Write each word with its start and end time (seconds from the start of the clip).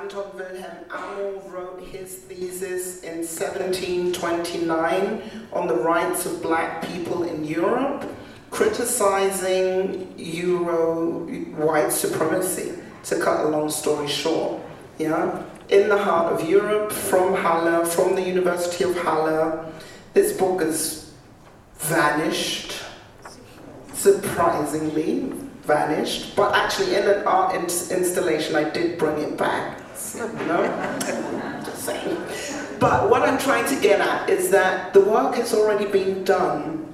Anton 0.00 0.24
Wilhelm 0.34 0.86
Amo 0.90 1.42
wrote 1.50 1.82
his 1.82 2.14
thesis 2.14 3.02
in 3.02 3.18
1729 3.18 5.22
on 5.52 5.66
the 5.66 5.74
rights 5.74 6.24
of 6.24 6.40
black 6.40 6.82
people 6.86 7.24
in 7.24 7.44
Europe, 7.44 8.10
criticizing 8.50 10.14
Euro 10.16 11.26
white 11.56 11.92
supremacy, 11.92 12.72
to 13.04 13.20
cut 13.20 13.44
a 13.44 13.48
long 13.48 13.68
story 13.68 14.08
short. 14.08 14.62
Yeah? 14.98 15.42
In 15.68 15.90
the 15.90 15.98
heart 15.98 16.32
of 16.32 16.48
Europe, 16.48 16.90
from 16.90 17.34
Halle, 17.34 17.84
from 17.84 18.14
the 18.14 18.22
University 18.22 18.84
of 18.84 18.96
Halle, 18.96 19.70
this 20.14 20.34
book 20.38 20.62
has 20.62 21.12
vanished, 21.76 22.72
surprisingly 23.92 25.34
vanished, 25.64 26.34
but 26.34 26.54
actually 26.54 26.96
in 26.96 27.06
an 27.06 27.26
art 27.26 27.54
installation 27.54 28.56
I 28.56 28.70
did 28.70 28.96
bring 28.98 29.18
it 29.18 29.36
back 29.36 29.81
know? 30.14 31.62
Just 31.64 31.84
saying. 31.84 32.78
But 32.78 33.08
what 33.08 33.22
I'm 33.22 33.38
trying 33.38 33.66
to 33.74 33.80
get 33.80 34.00
at 34.00 34.28
is 34.28 34.50
that 34.50 34.92
the 34.92 35.00
work 35.00 35.36
has 35.36 35.54
already 35.54 35.86
been 35.86 36.24
done. 36.24 36.88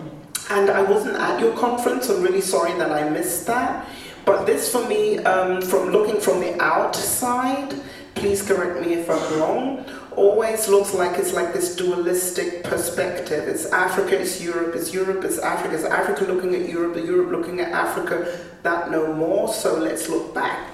And 0.51 0.71
I 0.71 0.83
wasn't 0.83 1.17
at 1.17 1.41
your 1.41 1.55
conference, 1.57 2.09
I'm 2.09 2.23
really 2.23 2.41
sorry 2.41 2.73
that 2.79 2.91
I 2.91 3.09
missed 3.09 3.47
that. 3.47 3.87
But 4.25 4.47
this 4.47 4.71
for 4.71 4.87
me, 4.87 5.19
um, 5.19 5.63
from 5.63 5.91
looking 5.91 6.21
from 6.21 6.41
the 6.41 6.61
outside, 6.63 7.75
please 8.15 8.43
correct 8.43 8.81
me 8.85 8.95
if 8.95 9.09
I'm 9.09 9.39
wrong, 9.39 9.85
always 10.17 10.69
looks 10.69 10.93
like 10.95 11.19
it's 11.19 11.33
like 11.33 11.53
this 11.53 11.77
dualistic 11.77 12.65
perspective. 12.65 13.47
It's 13.47 13.67
Africa, 13.73 14.21
it's 14.21 14.43
Europe, 14.43 14.75
it's 14.75 14.93
Europe, 14.93 15.25
it's 15.25 15.39
Africa, 15.39 15.75
it's 15.75 15.85
Africa 15.85 16.25
looking 16.25 16.55
at 16.55 16.69
Europe, 16.69 16.97
Europe 16.97 17.31
looking 17.31 17.61
at 17.61 17.73
Africa, 17.73 18.39
that 18.63 18.91
no 18.91 19.15
more, 19.15 19.53
so 19.53 19.79
let's 19.79 20.09
look 20.09 20.35
back. 20.35 20.69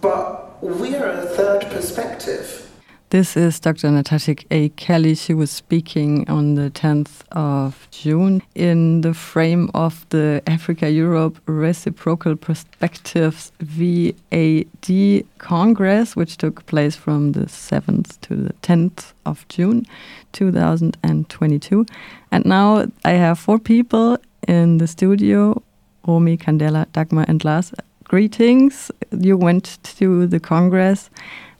But 0.00 0.49
we're 0.60 1.06
a 1.06 1.22
third 1.22 1.62
perspective. 1.70 2.66
This 3.10 3.36
is 3.36 3.58
Dr. 3.58 3.90
Natasha 3.90 4.36
A. 4.52 4.68
Kelly. 4.70 5.16
She 5.16 5.34
was 5.34 5.50
speaking 5.50 6.28
on 6.30 6.54
the 6.54 6.70
10th 6.70 7.22
of 7.32 7.88
June 7.90 8.40
in 8.54 9.00
the 9.00 9.14
frame 9.14 9.68
of 9.74 10.06
the 10.10 10.40
Africa 10.46 10.88
Europe 10.88 11.40
Reciprocal 11.46 12.36
Perspectives 12.36 13.50
VAD 13.60 15.24
Congress, 15.38 16.14
which 16.14 16.36
took 16.36 16.64
place 16.66 16.94
from 16.94 17.32
the 17.32 17.46
7th 17.46 18.20
to 18.20 18.36
the 18.36 18.52
10th 18.62 19.12
of 19.26 19.44
June 19.48 19.86
2022. 20.30 21.84
And 22.30 22.44
now 22.44 22.86
I 23.04 23.12
have 23.12 23.40
four 23.40 23.58
people 23.58 24.18
in 24.46 24.78
the 24.78 24.86
studio 24.86 25.60
Romy, 26.06 26.36
Candela, 26.36 26.86
Dagmar, 26.92 27.24
and 27.28 27.44
Lars 27.44 27.72
greetings. 28.10 28.90
You 29.12 29.36
went 29.36 29.78
to 29.98 30.26
the 30.26 30.40
Congress, 30.40 31.10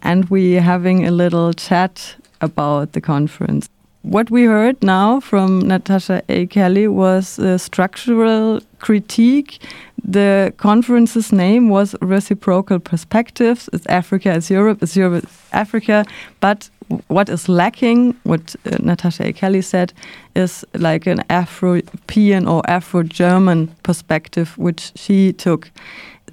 and 0.02 0.28
we're 0.30 0.60
having 0.60 1.06
a 1.06 1.12
little 1.12 1.52
chat 1.52 2.16
about 2.40 2.92
the 2.92 3.00
conference. 3.00 3.68
What 4.02 4.30
we 4.32 4.44
heard 4.46 4.82
now 4.82 5.20
from 5.20 5.60
Natasha 5.60 6.22
A. 6.28 6.46
Kelly 6.46 6.88
was 6.88 7.38
a 7.38 7.56
structural 7.56 8.60
critique. 8.80 9.60
The 10.02 10.52
conference's 10.56 11.32
name 11.32 11.68
was 11.68 11.94
Reciprocal 12.02 12.80
Perspectives. 12.80 13.68
It's 13.72 13.86
Africa, 13.86 14.32
it's 14.34 14.50
Europe, 14.50 14.82
it's 14.82 14.96
Europe, 14.96 15.22
it's 15.22 15.48
Africa. 15.52 16.04
But 16.40 16.68
what 17.06 17.28
is 17.28 17.48
lacking, 17.48 18.16
what 18.24 18.56
uh, 18.64 18.76
Natasha 18.80 19.28
A. 19.28 19.32
Kelly 19.32 19.62
said, 19.62 19.92
is 20.34 20.64
like 20.74 21.06
an 21.06 21.22
Afro 21.30 21.74
European 21.74 22.48
or 22.48 22.68
Afro 22.68 23.04
German 23.04 23.68
perspective, 23.84 24.58
which 24.58 24.90
she 24.96 25.32
took 25.32 25.70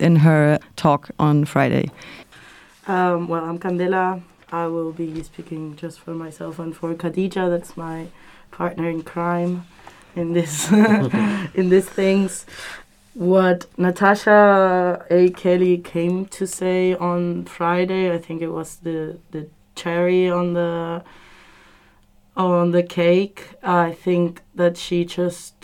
in 0.01 0.17
her 0.17 0.59
talk 0.75 1.09
on 1.19 1.45
Friday? 1.45 1.89
Um, 2.87 3.27
well, 3.27 3.43
I'm 3.43 3.59
Candela. 3.59 4.21
I 4.51 4.67
will 4.67 4.93
be 4.93 5.21
speaking 5.23 5.75
just 5.75 5.99
for 5.99 6.11
myself 6.11 6.57
and 6.59 6.75
for 6.75 6.93
Khadija. 6.93 7.49
That's 7.49 7.75
my 7.75 8.07
partner 8.51 8.89
in 8.89 9.03
crime 9.03 9.65
in 10.15 10.33
this 10.33 10.71
in 11.53 11.69
these 11.69 11.89
things. 11.89 12.45
What 13.13 13.65
Natasha 13.77 15.05
A. 15.09 15.30
Kelly 15.31 15.80
came 15.80 16.27
to 16.27 16.45
say 16.45 16.93
on 16.93 17.45
Friday, 17.45 18.13
I 18.13 18.19
think 18.19 18.41
it 18.41 18.49
was 18.49 18.77
the 18.77 19.17
the 19.31 19.47
cherry 19.75 20.30
on 20.30 20.53
the 20.53 21.03
on 22.36 22.71
the 22.71 22.83
cake. 22.83 23.55
I 23.63 23.93
think 23.93 24.41
that 24.55 24.77
she 24.77 25.03
just 25.03 25.56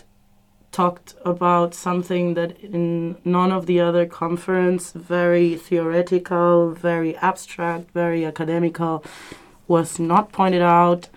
talked 0.74 1.14
about 1.24 1.74
something 1.74 2.34
that 2.34 2.60
in 2.60 3.16
none 3.24 3.52
of 3.52 3.68
the 3.68 3.80
other 3.80 4.06
conference, 4.06 4.92
very 4.92 5.56
theoretical, 5.56 6.72
very 6.72 7.16
abstract, 7.18 7.92
very 7.92 8.26
academical, 8.26 9.06
was 9.68 10.00
not 10.00 10.34
pointed 10.34 10.62
out 10.62 11.08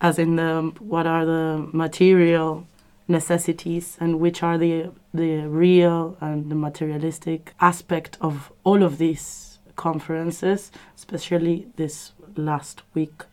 as 0.00 0.18
in 0.18 0.36
the 0.36 0.72
what 0.78 1.06
are 1.06 1.26
the 1.26 1.68
material 1.72 2.66
necessities 3.08 3.98
and 4.00 4.20
which 4.20 4.42
are 4.42 4.56
the 4.56 4.90
the 5.12 5.40
real 5.48 6.16
and 6.20 6.50
the 6.50 6.54
materialistic 6.54 7.52
aspect 7.60 8.16
of 8.20 8.52
all 8.62 8.82
of 8.82 8.98
these 8.98 9.58
conferences, 9.74 10.70
especially 10.96 11.66
this 11.76 12.12
last 12.36 12.82
week 12.94 13.24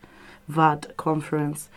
VAD 0.48 0.96
conference. 0.96 1.68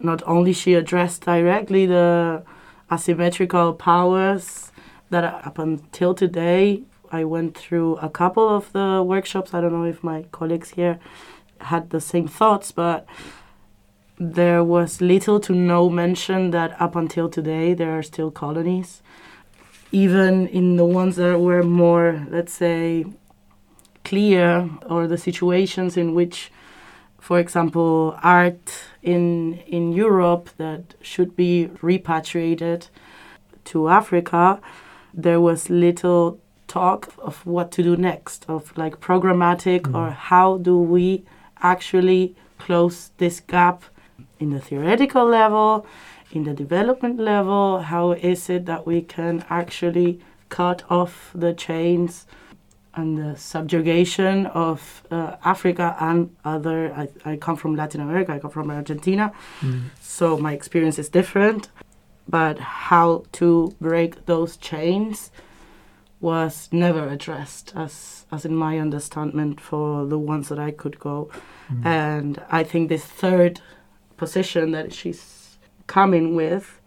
Not 0.00 0.22
only 0.26 0.52
she 0.52 0.74
addressed 0.74 1.26
directly 1.26 1.84
the 1.86 2.42
asymmetrical 2.90 3.74
powers 3.74 4.72
that 5.10 5.24
up 5.24 5.58
until 5.58 6.14
today 6.14 6.82
I 7.10 7.24
went 7.24 7.56
through 7.56 7.96
a 7.96 8.08
couple 8.08 8.48
of 8.48 8.72
the 8.72 9.02
workshops. 9.06 9.54
I 9.54 9.60
don't 9.60 9.72
know 9.72 9.84
if 9.84 10.02
my 10.02 10.24
colleagues 10.32 10.70
here 10.70 10.98
had 11.60 11.90
the 11.90 12.00
same 12.00 12.26
thoughts, 12.26 12.72
but 12.72 13.06
there 14.18 14.62
was 14.62 15.00
little 15.00 15.40
to 15.40 15.52
no 15.52 15.88
mention 15.90 16.50
that 16.50 16.80
up 16.80 16.96
until 16.96 17.28
today 17.28 17.74
there 17.74 17.96
are 17.96 18.02
still 18.02 18.30
colonies. 18.30 19.02
Even 19.92 20.48
in 20.48 20.76
the 20.76 20.84
ones 20.84 21.16
that 21.16 21.38
were 21.38 21.62
more, 21.62 22.26
let's 22.28 22.52
say, 22.52 23.04
clear, 24.04 24.68
or 24.86 25.06
the 25.06 25.18
situations 25.18 25.96
in 25.96 26.14
which, 26.14 26.50
for 27.24 27.38
example, 27.38 28.18
art 28.22 28.66
in 29.02 29.58
in 29.66 29.92
Europe 29.92 30.50
that 30.58 30.82
should 31.00 31.34
be 31.34 31.70
repatriated 31.80 32.88
to 33.70 33.88
Africa, 33.88 34.60
there 35.14 35.40
was 35.40 35.70
little 35.70 36.38
talk 36.66 37.14
of 37.18 37.46
what 37.46 37.72
to 37.72 37.82
do 37.82 37.96
next, 37.96 38.44
of 38.46 38.76
like 38.76 39.00
programmatic 39.00 39.82
mm. 39.82 39.94
or 39.98 40.10
how 40.10 40.58
do 40.58 40.78
we 40.78 41.24
actually 41.62 42.36
close 42.58 43.10
this 43.16 43.40
gap 43.40 43.84
in 44.38 44.50
the 44.50 44.60
theoretical 44.60 45.24
level, 45.24 45.86
in 46.30 46.44
the 46.44 46.52
development 46.52 47.18
level, 47.18 47.80
how 47.80 48.12
is 48.12 48.50
it 48.50 48.66
that 48.66 48.86
we 48.86 49.00
can 49.00 49.42
actually 49.48 50.20
cut 50.50 50.82
off 50.90 51.30
the 51.34 51.54
chains 51.54 52.26
and 52.96 53.18
the 53.18 53.36
subjugation 53.36 54.46
of 54.46 55.02
uh, 55.10 55.36
Africa 55.44 55.96
and 56.00 56.34
other. 56.44 56.92
I, 56.94 57.32
I 57.32 57.36
come 57.36 57.56
from 57.56 57.74
Latin 57.76 58.00
America, 58.00 58.32
I 58.32 58.38
come 58.38 58.50
from 58.50 58.70
Argentina, 58.70 59.32
mm. 59.60 59.84
so 60.00 60.38
my 60.38 60.52
experience 60.52 60.98
is 60.98 61.08
different. 61.08 61.70
But 62.26 62.58
how 62.58 63.24
to 63.32 63.74
break 63.80 64.24
those 64.26 64.56
chains 64.56 65.30
was 66.20 66.70
never 66.72 67.06
addressed, 67.06 67.74
as, 67.76 68.24
as 68.32 68.46
in 68.46 68.56
my 68.56 68.78
understanding, 68.78 69.56
for 69.56 70.06
the 70.06 70.18
ones 70.18 70.48
that 70.48 70.58
I 70.58 70.70
could 70.70 70.98
go. 70.98 71.28
Mm. 71.70 71.84
And 71.84 72.42
I 72.50 72.64
think 72.64 72.88
this 72.88 73.04
third 73.04 73.60
position 74.16 74.70
that 74.70 74.94
she's 74.94 75.58
coming 75.86 76.34
with, 76.34 76.80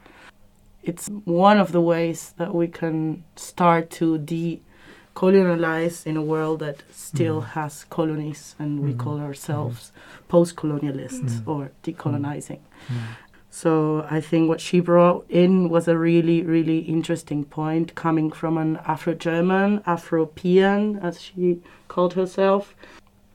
it's 0.82 1.08
one 1.26 1.60
of 1.60 1.72
the 1.72 1.82
ways 1.82 2.34
that 2.38 2.56
we 2.56 2.68
can 2.68 3.24
start 3.36 3.92
to 3.92 4.18
de 4.18 4.62
colonialized 5.18 6.06
in 6.06 6.16
a 6.16 6.22
world 6.22 6.60
that 6.60 6.84
still 6.92 7.42
mm. 7.42 7.48
has 7.58 7.86
colonies 7.86 8.54
and 8.60 8.82
we 8.82 8.94
mm. 8.94 9.00
call 9.00 9.20
ourselves 9.20 9.92
mm. 9.92 10.28
post-colonialists 10.28 11.40
mm. 11.40 11.48
or 11.48 11.72
decolonizing 11.84 12.60
mm. 12.88 13.00
so 13.50 14.06
i 14.12 14.22
think 14.22 14.48
what 14.48 14.62
she 14.62 14.80
brought 14.80 15.26
in 15.28 15.70
was 15.70 15.88
a 15.88 15.98
really 15.98 16.44
really 16.44 16.80
interesting 16.96 17.44
point 17.44 17.96
coming 17.96 18.30
from 18.32 18.60
an 18.60 18.78
afro-german 18.86 19.82
afro-european 19.88 21.00
as 21.00 21.20
she 21.20 21.60
called 21.88 22.14
herself 22.14 22.76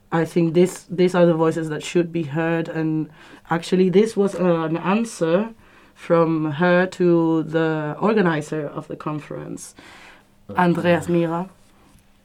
i 0.09 0.23
think 0.23 0.53
this 0.53 0.85
these 0.89 1.13
are 1.13 1.25
the 1.25 1.39
voices 1.45 1.67
that 1.67 1.83
should 1.83 2.13
be 2.13 2.23
heard 2.23 2.69
and 2.69 3.09
actually 3.49 3.89
this 3.89 4.15
was 4.15 4.35
uh, 4.35 4.61
an 4.69 4.77
answer 4.77 5.53
from 5.93 6.51
her 6.61 6.85
to 6.85 7.43
the 7.43 7.93
organizer 7.99 8.65
of 8.67 8.87
the 8.87 8.95
conference 8.95 9.75
andreas 10.55 11.07
mehler 11.07 11.49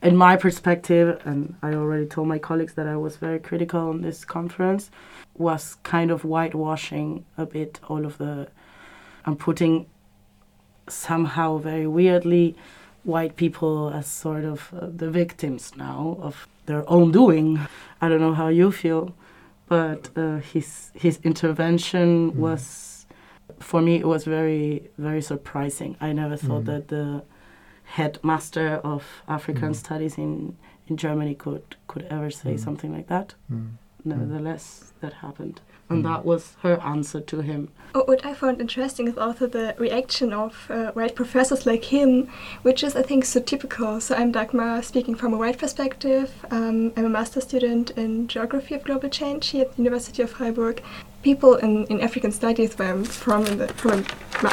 in 0.02 0.16
my 0.16 0.36
perspective, 0.36 1.20
and 1.24 1.56
I 1.62 1.74
already 1.74 2.06
told 2.06 2.28
my 2.28 2.38
colleagues 2.38 2.74
that 2.74 2.86
I 2.86 2.96
was 2.96 3.16
very 3.16 3.40
critical 3.40 3.88
on 3.88 4.02
this 4.02 4.24
conference, 4.24 4.90
was 5.36 5.76
kind 5.82 6.10
of 6.10 6.22
whitewashing 6.22 7.24
a 7.36 7.46
bit 7.46 7.80
all 7.88 8.04
of 8.04 8.18
the, 8.18 8.48
and 9.24 9.38
putting 9.38 9.86
somehow 10.88 11.58
very 11.58 11.86
weirdly 11.86 12.56
white 13.04 13.36
people 13.36 13.90
as 13.90 14.06
sort 14.06 14.44
of 14.44 14.72
uh, 14.74 14.86
the 14.94 15.10
victims 15.10 15.76
now 15.76 16.16
of 16.20 16.46
their 16.66 16.88
own 16.88 17.10
doing. 17.10 17.58
I 18.00 18.08
don't 18.08 18.20
know 18.20 18.34
how 18.34 18.48
you 18.48 18.70
feel, 18.70 19.14
but 19.66 20.10
uh, 20.16 20.38
his 20.38 20.92
his 20.94 21.18
intervention 21.24 22.32
mm. 22.32 22.34
was, 22.36 23.06
for 23.58 23.80
me, 23.80 23.96
it 23.96 24.06
was 24.06 24.24
very 24.24 24.90
very 24.96 25.22
surprising. 25.22 25.96
I 26.00 26.12
never 26.12 26.36
thought 26.36 26.62
mm. 26.62 26.66
that 26.66 26.88
the 26.88 27.22
headmaster 27.96 28.80
of 28.84 29.02
African 29.26 29.72
mm. 29.72 29.76
studies 29.76 30.18
in 30.18 30.56
in 30.86 30.96
Germany 30.96 31.34
could 31.34 31.76
could 31.86 32.04
ever 32.10 32.30
say 32.30 32.54
mm. 32.54 32.60
something 32.60 32.92
like 32.92 33.08
that. 33.08 33.34
Mm. 33.52 33.72
Nevertheless, 34.04 34.92
that 35.00 35.14
happened 35.14 35.60
and 35.90 36.04
mm. 36.04 36.08
that 36.08 36.24
was 36.24 36.56
her 36.62 36.80
answer 36.82 37.20
to 37.20 37.40
him. 37.40 37.68
Oh, 37.94 38.04
what 38.04 38.24
I 38.24 38.34
found 38.34 38.60
interesting 38.60 39.08
is 39.08 39.16
also 39.16 39.46
the 39.46 39.74
reaction 39.78 40.32
of 40.32 40.70
uh, 40.70 40.92
white 40.92 41.14
professors 41.14 41.66
like 41.66 41.84
him, 41.84 42.28
which 42.62 42.82
is, 42.82 42.94
I 42.94 43.02
think, 43.02 43.24
so 43.24 43.40
typical. 43.40 44.00
So 44.00 44.14
I'm 44.14 44.32
Dagmar, 44.32 44.82
speaking 44.82 45.14
from 45.14 45.32
a 45.32 45.38
white 45.38 45.58
perspective. 45.58 46.32
Um, 46.50 46.92
I'm 46.96 47.06
a 47.06 47.08
master 47.08 47.40
student 47.40 47.90
in 47.92 48.28
geography 48.28 48.74
of 48.74 48.84
global 48.84 49.08
change 49.08 49.48
here 49.48 49.62
at 49.62 49.76
the 49.76 49.82
University 49.82 50.22
of 50.22 50.30
Freiburg. 50.30 50.82
People 51.22 51.56
in, 51.56 51.84
in 51.86 52.00
African 52.00 52.32
studies, 52.32 52.78
where 52.78 52.92
I'm 52.92 53.04
from, 53.04 53.46
in 53.46 53.58
the, 53.58 53.68
from 53.68 54.04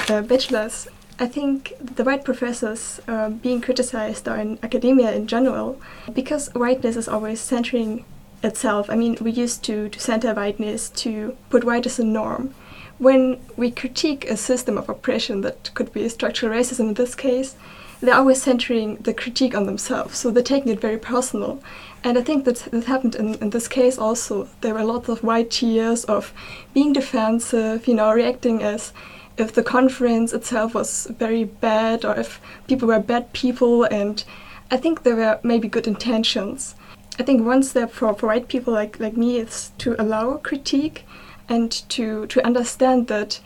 a 0.09 0.15
uh, 0.15 0.21
bachelor's, 0.21 0.87
I 1.17 1.27
think 1.27 1.73
the 1.79 2.03
white 2.03 2.25
professors 2.25 2.99
uh, 3.07 3.29
being 3.29 3.61
criticized 3.61 4.27
or 4.27 4.35
in 4.35 4.59
academia 4.61 5.13
in 5.13 5.27
general, 5.27 5.79
because 6.13 6.49
whiteness 6.53 6.97
is 6.97 7.07
always 7.07 7.39
centering 7.39 8.03
itself. 8.43 8.89
I 8.89 8.95
mean, 8.95 9.17
we 9.21 9.31
used 9.31 9.63
to, 9.63 9.87
to 9.89 9.99
center 9.99 10.33
whiteness 10.33 10.89
to 10.89 11.37
put 11.49 11.63
white 11.63 11.85
as 11.85 11.99
a 11.99 12.03
norm. 12.03 12.53
When 12.97 13.39
we 13.55 13.71
critique 13.71 14.29
a 14.29 14.37
system 14.37 14.77
of 14.77 14.89
oppression 14.89 15.41
that 15.41 15.73
could 15.73 15.93
be 15.93 16.07
structural 16.09 16.53
racism 16.53 16.89
in 16.89 16.93
this 16.95 17.15
case, 17.15 17.55
they're 18.01 18.15
always 18.15 18.41
centering 18.41 18.97
the 18.97 19.13
critique 19.13 19.55
on 19.55 19.65
themselves, 19.65 20.17
so 20.17 20.31
they're 20.31 20.43
taking 20.43 20.71
it 20.71 20.81
very 20.81 20.97
personal. 20.97 21.63
And 22.03 22.17
I 22.17 22.21
think 22.21 22.45
that 22.45 22.57
that 22.71 22.83
happened 22.85 23.15
in, 23.15 23.35
in 23.35 23.49
this 23.49 23.67
case 23.67 23.97
also. 23.97 24.47
There 24.61 24.73
were 24.73 24.83
lots 24.83 25.09
of 25.09 25.23
white 25.23 25.49
tears 25.49 26.03
of 26.05 26.33
being 26.73 26.93
defensive, 26.93 27.87
you 27.87 27.95
know, 27.95 28.11
reacting 28.11 28.61
as 28.61 28.91
if 29.37 29.53
the 29.53 29.63
conference 29.63 30.33
itself 30.33 30.73
was 30.73 31.07
very 31.19 31.43
bad 31.43 32.05
or 32.05 32.15
if 32.17 32.39
people 32.67 32.87
were 32.87 32.99
bad 32.99 33.33
people. 33.33 33.83
And 33.83 34.23
I 34.71 34.77
think 34.77 35.03
there 35.03 35.15
were 35.15 35.39
maybe 35.43 35.67
good 35.67 35.87
intentions. 35.87 36.75
I 37.19 37.23
think 37.23 37.45
one 37.45 37.63
step 37.63 37.91
for, 37.91 38.13
for 38.13 38.27
white 38.27 38.47
people 38.47 38.73
like, 38.73 38.99
like 38.99 39.15
me 39.15 39.37
is 39.37 39.71
to 39.79 39.95
allow 40.01 40.37
critique 40.37 41.05
and 41.47 41.71
to, 41.89 42.27
to 42.27 42.45
understand 42.45 43.07
that 43.07 43.39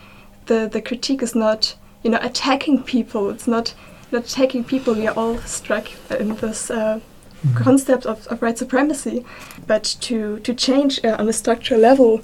the, 0.46 0.68
the 0.70 0.82
critique 0.82 1.22
is 1.22 1.34
not 1.34 1.76
you 2.02 2.10
know 2.10 2.18
attacking 2.22 2.82
people 2.82 3.30
it's 3.30 3.46
not 3.46 3.74
not 4.10 4.24
attacking 4.24 4.64
people 4.64 4.94
we 4.94 5.06
are 5.06 5.16
all 5.16 5.38
struck 5.38 5.86
in 6.18 6.34
this 6.36 6.70
uh, 6.70 6.98
mm-hmm. 6.98 7.56
concept 7.56 8.06
of, 8.06 8.26
of 8.28 8.42
white 8.42 8.58
supremacy 8.58 9.24
but 9.66 9.84
to 10.00 10.38
to 10.40 10.54
change 10.54 11.02
uh, 11.04 11.16
on 11.18 11.28
a 11.28 11.32
structural 11.32 11.80
level 11.80 12.20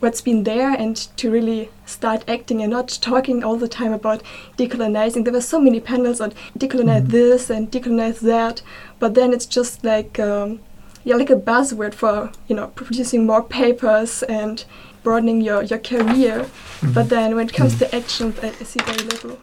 what's 0.00 0.20
been 0.20 0.44
there 0.44 0.70
and 0.70 0.96
to 1.16 1.30
really 1.30 1.70
start 1.86 2.24
acting 2.28 2.62
and 2.62 2.70
not 2.70 2.88
talking 3.00 3.44
all 3.44 3.56
the 3.56 3.68
time 3.68 3.92
about 3.92 4.22
decolonizing. 4.56 5.24
There 5.24 5.32
were 5.32 5.40
so 5.40 5.60
many 5.60 5.80
panels 5.80 6.20
on 6.20 6.32
decolonize 6.58 7.02
mm-hmm. 7.02 7.10
this 7.10 7.50
and 7.50 7.70
decolonize 7.70 8.20
that, 8.20 8.62
but 8.98 9.14
then 9.14 9.32
it's 9.32 9.46
just 9.46 9.84
like 9.84 10.18
um, 10.18 10.60
yeah, 11.04 11.16
like 11.16 11.30
a 11.30 11.36
buzzword 11.36 11.94
for 11.94 12.32
you 12.48 12.56
know 12.56 12.68
producing 12.68 13.26
more 13.26 13.42
papers 13.42 14.22
and 14.24 14.64
broadening 15.02 15.40
your, 15.40 15.62
your 15.62 15.78
career. 15.78 16.40
Mm-hmm. 16.40 16.92
But 16.92 17.08
then 17.08 17.36
when 17.36 17.48
it 17.48 17.54
comes 17.54 17.74
mm-hmm. 17.74 17.90
to 17.90 17.96
action, 17.96 18.34
I, 18.42 18.48
I, 18.48 18.64
see 18.64 18.80
very 18.84 19.04
little. 19.04 19.38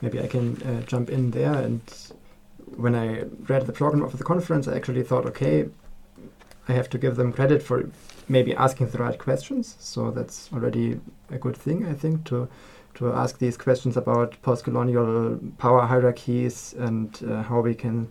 Maybe 0.00 0.20
I 0.20 0.26
can 0.26 0.62
uh, 0.62 0.82
jump 0.82 1.10
in 1.10 1.30
there. 1.30 1.52
And 1.52 1.80
when 2.76 2.94
I 2.94 3.24
read 3.48 3.66
the 3.66 3.72
program 3.72 4.02
of 4.02 4.16
the 4.18 4.24
conference, 4.24 4.68
I 4.68 4.76
actually 4.76 5.02
thought, 5.02 5.26
okay, 5.26 5.68
I 6.68 6.72
have 6.72 6.88
to 6.90 6.98
give 6.98 7.16
them 7.16 7.32
credit 7.32 7.62
for 7.62 7.90
maybe 8.28 8.54
asking 8.54 8.88
the 8.88 8.98
right 8.98 9.18
questions. 9.18 9.76
So 9.78 10.10
that's 10.10 10.50
already 10.52 11.00
a 11.30 11.38
good 11.38 11.56
thing, 11.56 11.86
I 11.86 11.94
think, 11.94 12.24
to 12.24 12.48
to 12.94 13.12
ask 13.12 13.38
these 13.38 13.56
questions 13.56 13.96
about 13.96 14.40
post-colonial 14.42 15.40
power 15.58 15.84
hierarchies 15.84 16.74
and 16.78 17.20
uh, 17.28 17.42
how 17.42 17.60
we 17.60 17.74
can 17.74 18.08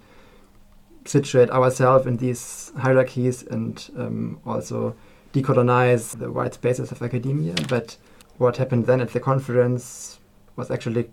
situate 1.05 1.49
ourselves 1.51 2.05
in 2.05 2.17
these 2.17 2.73
hierarchies 2.77 3.43
and 3.43 3.89
um, 3.97 4.41
also 4.45 4.93
decolonize 5.33 6.17
the 6.19 6.29
white 6.29 6.53
spaces 6.53 6.91
of 6.91 7.01
academia. 7.01 7.55
But 7.69 7.97
what 8.37 8.57
happened 8.57 8.85
then 8.85 9.01
at 9.01 9.13
the 9.13 9.19
conference 9.19 10.19
was 10.55 10.69
actually 10.69 11.09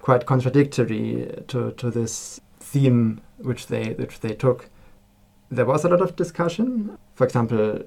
quite 0.00 0.26
contradictory 0.26 1.42
to, 1.48 1.72
to 1.72 1.90
this 1.90 2.40
theme 2.58 3.20
which 3.38 3.66
they 3.66 3.94
which 3.94 4.20
they 4.20 4.34
took. 4.34 4.68
There 5.50 5.66
was 5.66 5.84
a 5.84 5.88
lot 5.88 6.00
of 6.00 6.16
discussion, 6.16 6.96
for 7.14 7.24
example, 7.24 7.80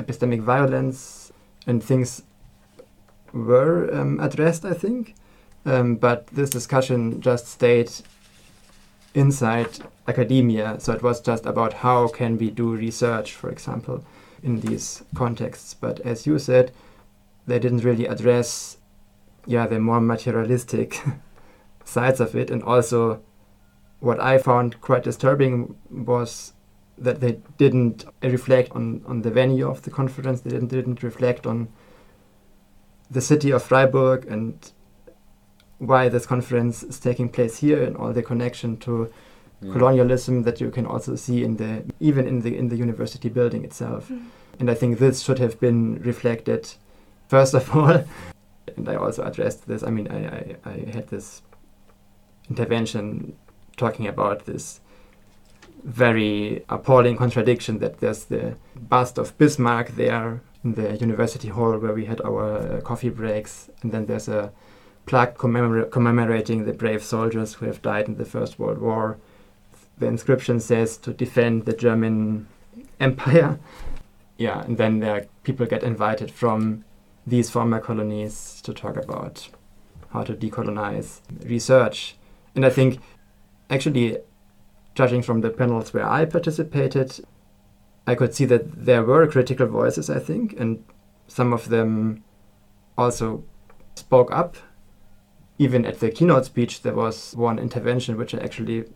epistemic 0.00 0.40
violence 0.40 1.32
and 1.66 1.82
things 1.82 2.22
were 3.32 3.92
um, 3.92 4.18
addressed, 4.20 4.64
I 4.64 4.74
think. 4.74 5.14
Um, 5.64 5.96
but 5.96 6.26
this 6.28 6.50
discussion 6.50 7.20
just 7.20 7.46
stayed 7.46 7.90
inside 9.14 9.78
academia. 10.08 10.78
So 10.80 10.92
it 10.92 11.02
was 11.02 11.20
just 11.20 11.46
about 11.46 11.74
how 11.74 12.08
can 12.08 12.38
we 12.38 12.50
do 12.50 12.74
research, 12.74 13.34
for 13.34 13.50
example, 13.50 14.04
in 14.42 14.60
these 14.60 15.02
contexts. 15.14 15.74
But 15.74 16.00
as 16.00 16.26
you 16.26 16.38
said, 16.38 16.72
they 17.46 17.58
didn't 17.58 17.84
really 17.84 18.06
address, 18.06 18.78
yeah, 19.46 19.66
the 19.66 19.78
more 19.80 20.00
materialistic 20.00 21.00
sides 21.84 22.20
of 22.20 22.34
it. 22.34 22.50
And 22.50 22.62
also, 22.62 23.20
what 23.98 24.20
I 24.20 24.38
found 24.38 24.80
quite 24.80 25.02
disturbing 25.02 25.76
was 25.90 26.54
that 27.00 27.20
they 27.20 27.40
didn't 27.56 28.04
reflect 28.22 28.72
on, 28.72 29.02
on 29.06 29.22
the 29.22 29.30
venue 29.30 29.68
of 29.68 29.82
the 29.82 29.90
conference. 29.90 30.42
They 30.42 30.50
didn't, 30.50 30.68
didn't 30.68 31.02
reflect 31.02 31.46
on 31.46 31.68
the 33.10 33.20
city 33.20 33.50
of 33.50 33.62
Freiburg 33.62 34.26
and 34.26 34.70
why 35.78 36.08
this 36.08 36.26
conference 36.26 36.82
is 36.82 37.00
taking 37.00 37.28
place 37.28 37.58
here 37.58 37.82
and 37.82 37.96
all 37.96 38.12
the 38.12 38.22
connection 38.22 38.76
to 38.76 39.10
mm. 39.62 39.72
colonialism 39.72 40.42
that 40.42 40.60
you 40.60 40.70
can 40.70 40.84
also 40.84 41.16
see 41.16 41.42
in 41.42 41.56
the 41.56 41.82
even 41.98 42.28
in 42.28 42.42
the 42.42 42.56
in 42.56 42.68
the 42.68 42.76
university 42.76 43.30
building 43.30 43.64
itself. 43.64 44.08
Mm. 44.08 44.26
And 44.58 44.70
I 44.70 44.74
think 44.74 44.98
this 44.98 45.22
should 45.22 45.38
have 45.38 45.58
been 45.58 46.00
reflected 46.02 46.70
first 47.28 47.54
of 47.54 47.74
all. 47.74 48.04
and 48.76 48.88
I 48.88 48.96
also 48.96 49.24
addressed 49.24 49.66
this. 49.66 49.82
I 49.82 49.90
mean, 49.90 50.08
I, 50.08 50.26
I, 50.26 50.56
I 50.64 50.90
had 50.92 51.08
this 51.08 51.42
intervention 52.50 53.36
talking 53.76 54.06
about 54.06 54.44
this 54.44 54.80
very 55.84 56.64
appalling 56.68 57.16
contradiction 57.16 57.78
that 57.78 58.00
there's 58.00 58.24
the 58.24 58.56
bust 58.76 59.18
of 59.18 59.36
Bismarck 59.38 59.96
there 59.96 60.42
in 60.62 60.74
the 60.74 60.96
university 60.96 61.48
hall 61.48 61.78
where 61.78 61.94
we 61.94 62.04
had 62.04 62.20
our 62.20 62.76
uh, 62.76 62.80
coffee 62.82 63.08
breaks, 63.08 63.70
and 63.82 63.92
then 63.92 64.06
there's 64.06 64.28
a 64.28 64.52
plaque 65.06 65.38
commemora- 65.38 65.90
commemorating 65.90 66.64
the 66.64 66.72
brave 66.72 67.02
soldiers 67.02 67.54
who 67.54 67.66
have 67.66 67.82
died 67.82 68.08
in 68.08 68.16
the 68.16 68.24
First 68.24 68.58
World 68.58 68.78
War. 68.78 69.18
The 69.98 70.06
inscription 70.06 70.60
says 70.60 70.96
to 70.98 71.12
defend 71.12 71.64
the 71.64 71.72
German 71.72 72.48
Empire. 72.98 73.58
Yeah, 74.38 74.62
and 74.62 74.78
then 74.78 75.00
there 75.00 75.26
people 75.42 75.66
get 75.66 75.82
invited 75.82 76.30
from 76.30 76.82
these 77.26 77.50
former 77.50 77.78
colonies 77.78 78.62
to 78.62 78.72
talk 78.72 78.96
about 78.96 79.50
how 80.14 80.22
to 80.24 80.32
decolonize 80.32 81.20
research. 81.44 82.16
And 82.54 82.64
I 82.64 82.70
think, 82.70 83.00
actually, 83.68 84.16
judging 84.94 85.22
from 85.22 85.40
the 85.40 85.50
panels 85.50 85.94
where 85.94 86.08
I 86.08 86.24
participated, 86.24 87.20
I 88.06 88.14
could 88.14 88.34
see 88.34 88.44
that 88.46 88.84
there 88.86 89.04
were 89.04 89.26
critical 89.26 89.66
voices, 89.66 90.10
I 90.10 90.18
think, 90.18 90.58
and 90.58 90.84
some 91.28 91.52
of 91.52 91.68
them 91.68 92.24
also 92.96 93.44
spoke 93.94 94.32
up 94.32 94.56
even 95.60 95.84
at 95.84 96.00
the 96.00 96.10
keynote 96.10 96.46
speech, 96.46 96.80
there 96.80 96.94
was 96.94 97.36
one 97.36 97.58
intervention 97.58 98.16
which 98.16 98.34
I 98.34 98.38
actually 98.38 98.86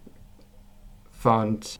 found 1.10 1.76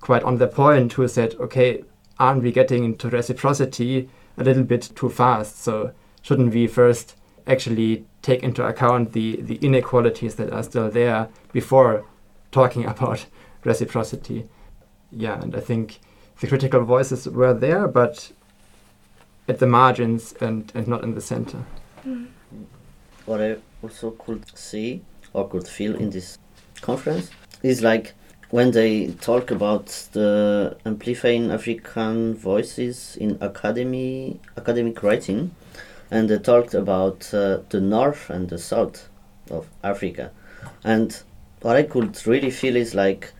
quite 0.00 0.24
on 0.24 0.38
the 0.38 0.48
point, 0.48 0.92
who 0.94 1.06
said, 1.06 1.36
okay, 1.36 1.84
aren't 2.18 2.42
we 2.42 2.50
getting 2.50 2.82
into 2.82 3.08
reciprocity 3.08 4.10
a 4.36 4.42
little 4.42 4.64
bit 4.64 4.90
too 4.96 5.08
fast? 5.08 5.62
So 5.62 5.92
shouldn't 6.20 6.52
we 6.52 6.66
first 6.66 7.14
actually 7.46 8.06
take 8.22 8.42
into 8.42 8.66
account 8.66 9.12
the, 9.12 9.40
the 9.40 9.54
inequalities 9.62 10.34
that 10.34 10.52
are 10.52 10.64
still 10.64 10.90
there 10.90 11.28
before 11.52 12.04
talking 12.50 12.84
about 12.94 13.26
reciprocity? 13.64 14.48
Yeah, 15.10 15.40
and 15.40 15.54
I 15.54 15.60
think 15.60 16.00
the 16.40 16.46
critical 16.46 16.84
voices 16.84 17.28
were 17.28 17.54
there, 17.54 17.88
but 17.88 18.32
at 19.48 19.58
the 19.58 19.66
margins 19.66 20.34
and, 20.40 20.70
and 20.74 20.88
not 20.88 21.02
in 21.04 21.14
the 21.14 21.20
center. 21.20 21.64
Mm. 22.06 22.28
What 23.26 23.40
I 23.40 23.56
also 23.82 24.10
could 24.12 24.44
see 24.56 25.02
or 25.32 25.48
could 25.48 25.66
feel 25.66 25.94
in 25.96 26.10
this 26.10 26.38
conference 26.80 27.30
is 27.62 27.82
like 27.82 28.14
when 28.50 28.70
they 28.70 29.08
talk 29.20 29.50
about 29.50 29.86
the 30.12 30.76
amplifying 30.86 31.50
African 31.50 32.34
voices 32.34 33.16
in 33.16 33.36
academy 33.40 34.40
academic 34.56 35.02
writing, 35.02 35.54
and 36.10 36.28
they 36.28 36.38
talked 36.38 36.74
about 36.74 37.32
uh, 37.34 37.58
the 37.70 37.80
north 37.80 38.30
and 38.30 38.48
the 38.48 38.58
south 38.58 39.08
of 39.50 39.68
Africa, 39.82 40.30
and 40.84 41.22
what 41.62 41.76
I 41.76 41.82
could 41.82 42.24
really 42.26 42.50
feel 42.50 42.76
is 42.76 42.94
like 42.94 43.32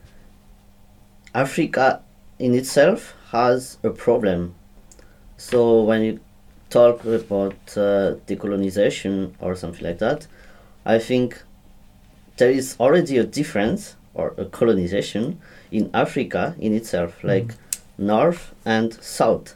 Africa 1.35 2.01
in 2.39 2.55
itself 2.55 3.13
has 3.31 3.77
a 3.83 3.89
problem. 3.89 4.55
So 5.35 5.81
when 5.83 6.01
you 6.01 6.19
talk 6.69 7.03
about 7.03 7.53
uh, 7.75 8.15
decolonization 8.25 9.33
or 9.41 9.53
something 9.55 9.83
like 9.83 9.99
that, 9.99 10.27
I 10.85 10.97
think 10.97 11.43
there 12.37 12.51
is 12.51 12.77
already 12.79 13.17
a 13.17 13.25
difference 13.25 13.97
or 14.13 14.33
a 14.37 14.45
colonization 14.45 15.39
in 15.71 15.89
Africa 15.93 16.55
in 16.57 16.73
itself, 16.73 17.21
like 17.21 17.53
north 17.97 18.53
and 18.65 18.93
south. 19.03 19.55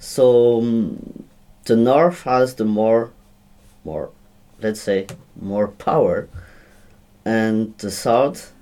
So 0.00 0.58
um, 0.58 1.24
the 1.64 1.76
north 1.76 2.22
has 2.22 2.56
the 2.56 2.64
more, 2.64 3.12
more, 3.84 4.10
let's 4.60 4.80
say, 4.80 5.06
more 5.40 5.68
power, 5.68 6.28
and 7.24 7.78
the 7.78 7.90
south 7.90 8.52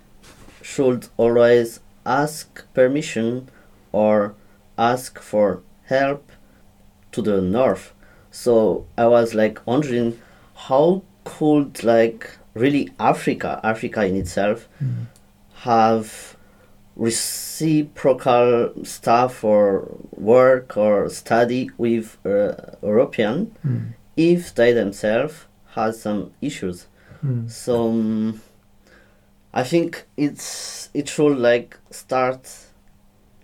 should 0.61 1.09
always 1.16 1.80
ask 2.04 2.64
permission 2.75 3.49
or 3.92 4.35
ask 4.78 5.18
for 5.21 5.62
help 5.85 6.30
to 7.12 7.23
the 7.23 7.40
north. 7.40 7.92
So 8.30 8.87
I 8.97 9.06
was 9.06 9.35
like 9.35 9.61
wondering 9.66 10.18
how 10.54 11.02
could 11.25 11.85
like 11.85 12.30
really 12.54 12.90
Africa, 12.99 13.61
Africa 13.62 14.04
in 14.04 14.16
itself, 14.16 14.68
have 15.54 16.37
reciprocal 16.97 18.73
stuff 18.85 19.44
or 19.44 19.97
work 20.12 20.76
or 20.76 21.09
study 21.09 21.71
with 21.78 22.18
uh, 22.26 22.54
European 22.82 23.52
Mm. 23.64 23.94
if 24.16 24.54
they 24.54 24.73
themselves 24.73 25.47
has 25.75 26.00
some 26.00 26.30
issues. 26.40 26.87
Mm. 27.25 27.50
So 27.50 27.88
um, 27.88 28.40
I 29.54 29.62
think 29.64 30.06
it's 30.16 30.88
it 30.94 31.09
should 31.09 31.38
like 31.38 31.76
start 31.90 32.49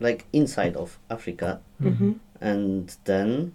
like 0.00 0.24
inside 0.32 0.76
of 0.76 0.98
Africa 1.10 1.60
Mm-hmm. 1.82 2.12
and 2.40 2.96
then 3.04 3.52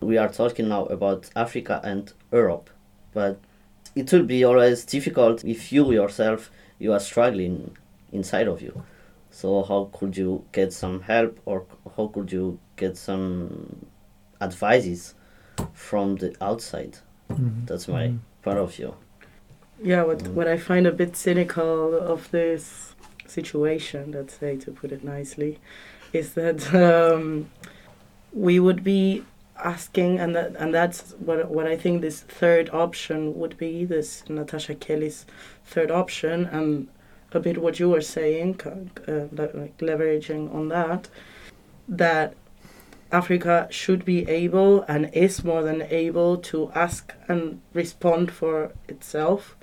we 0.00 0.16
are 0.18 0.28
talking 0.28 0.68
now 0.68 0.84
about 0.86 1.28
Africa 1.36 1.80
and 1.84 2.12
Europe. 2.32 2.70
But 3.12 3.38
it 3.94 4.10
will 4.12 4.22
be 4.24 4.42
always 4.44 4.84
difficult 4.86 5.44
if 5.44 5.70
you 5.72 5.92
yourself 5.92 6.50
you 6.78 6.92
are 6.92 7.00
struggling 7.00 7.76
inside 8.12 8.48
of 8.48 8.62
you. 8.62 8.82
So 9.30 9.62
how 9.64 9.90
could 9.92 10.16
you 10.16 10.44
get 10.52 10.72
some 10.72 11.00
help 11.02 11.38
or 11.44 11.64
how 11.96 12.08
could 12.08 12.32
you 12.32 12.58
get 12.76 12.96
some 12.96 13.86
advices 14.40 15.14
from 15.72 16.16
the 16.16 16.34
outside? 16.40 16.98
Mhm. 17.30 17.66
That's 17.66 17.86
my 17.88 18.08
Mhm. 18.08 18.18
part 18.42 18.58
of 18.58 18.74
view. 18.74 18.94
Yeah, 19.84 20.04
what 20.04 20.22
what 20.28 20.46
I 20.46 20.58
find 20.58 20.86
a 20.86 20.92
bit 20.92 21.16
cynical 21.16 21.98
of 21.98 22.30
this 22.30 22.94
situation, 23.26 24.12
let's 24.12 24.38
say 24.38 24.56
to 24.58 24.70
put 24.70 24.92
it 24.92 25.02
nicely, 25.02 25.58
is 26.12 26.34
that 26.34 26.72
um, 26.72 27.50
we 28.32 28.60
would 28.60 28.84
be 28.84 29.24
asking, 29.58 30.20
and 30.20 30.36
that 30.36 30.54
and 30.56 30.72
that's 30.72 31.14
what 31.18 31.50
what 31.50 31.66
I 31.66 31.76
think 31.76 32.00
this 32.00 32.20
third 32.20 32.70
option 32.70 33.34
would 33.34 33.58
be. 33.58 33.84
This 33.84 34.22
Natasha 34.28 34.76
Kelly's 34.76 35.26
third 35.64 35.90
option, 35.90 36.44
and 36.44 36.86
a 37.32 37.40
bit 37.40 37.58
what 37.58 37.80
you 37.80 37.90
were 37.90 38.02
saying, 38.02 38.60
uh, 38.64 39.26
like 39.32 39.76
leveraging 39.78 40.54
on 40.54 40.68
that, 40.68 41.08
that 41.88 42.34
Africa 43.10 43.66
should 43.70 44.04
be 44.04 44.28
able 44.28 44.82
and 44.82 45.10
is 45.12 45.42
more 45.42 45.64
than 45.64 45.82
able 45.82 46.36
to 46.36 46.70
ask 46.72 47.14
and 47.26 47.60
respond 47.74 48.30
for 48.30 48.70
itself 48.88 49.56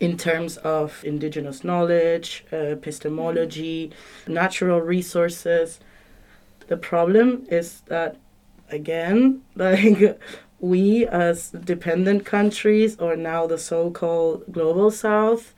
in 0.00 0.16
terms 0.16 0.56
of 0.58 1.00
indigenous 1.04 1.62
knowledge, 1.64 2.44
uh, 2.52 2.56
epistemology, 2.56 3.92
natural 4.26 4.80
resources. 4.80 5.80
The 6.66 6.76
problem 6.76 7.46
is 7.50 7.82
that, 7.86 8.16
again, 8.70 9.42
like 9.54 10.20
we 10.60 11.06
as 11.06 11.50
dependent 11.50 12.24
countries, 12.24 12.96
or 12.98 13.16
now 13.16 13.46
the 13.46 13.58
so 13.58 13.90
called 13.90 14.44
global 14.50 14.90
south, 14.90 15.54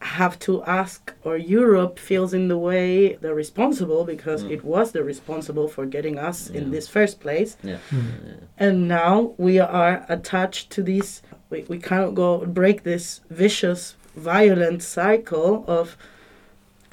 have 0.00 0.38
to 0.38 0.62
ask, 0.64 1.14
or 1.24 1.38
Europe 1.38 1.98
feels 1.98 2.34
in 2.34 2.48
the 2.48 2.58
way 2.58 3.14
they're 3.22 3.34
responsible 3.34 4.04
because 4.04 4.44
Mm. 4.44 4.50
it 4.50 4.62
was 4.64 4.92
the 4.92 5.02
responsible 5.02 5.66
for 5.68 5.86
getting 5.86 6.18
us 6.18 6.50
Yeah. 6.50 6.60
in 6.60 6.70
this 6.72 6.86
first 6.88 7.20
place. 7.20 7.56
Yeah. 7.62 7.78
Mm. 7.90 8.40
And 8.58 8.86
now 8.88 9.32
we 9.38 9.58
are 9.58 10.04
attached 10.10 10.68
to 10.72 10.82
these, 10.82 11.22
we, 11.54 11.62
we 11.68 11.78
cannot 11.78 12.14
go 12.14 12.44
break 12.60 12.82
this 12.82 13.20
vicious, 13.30 13.80
violent 14.16 14.82
cycle 14.82 15.64
of 15.78 15.96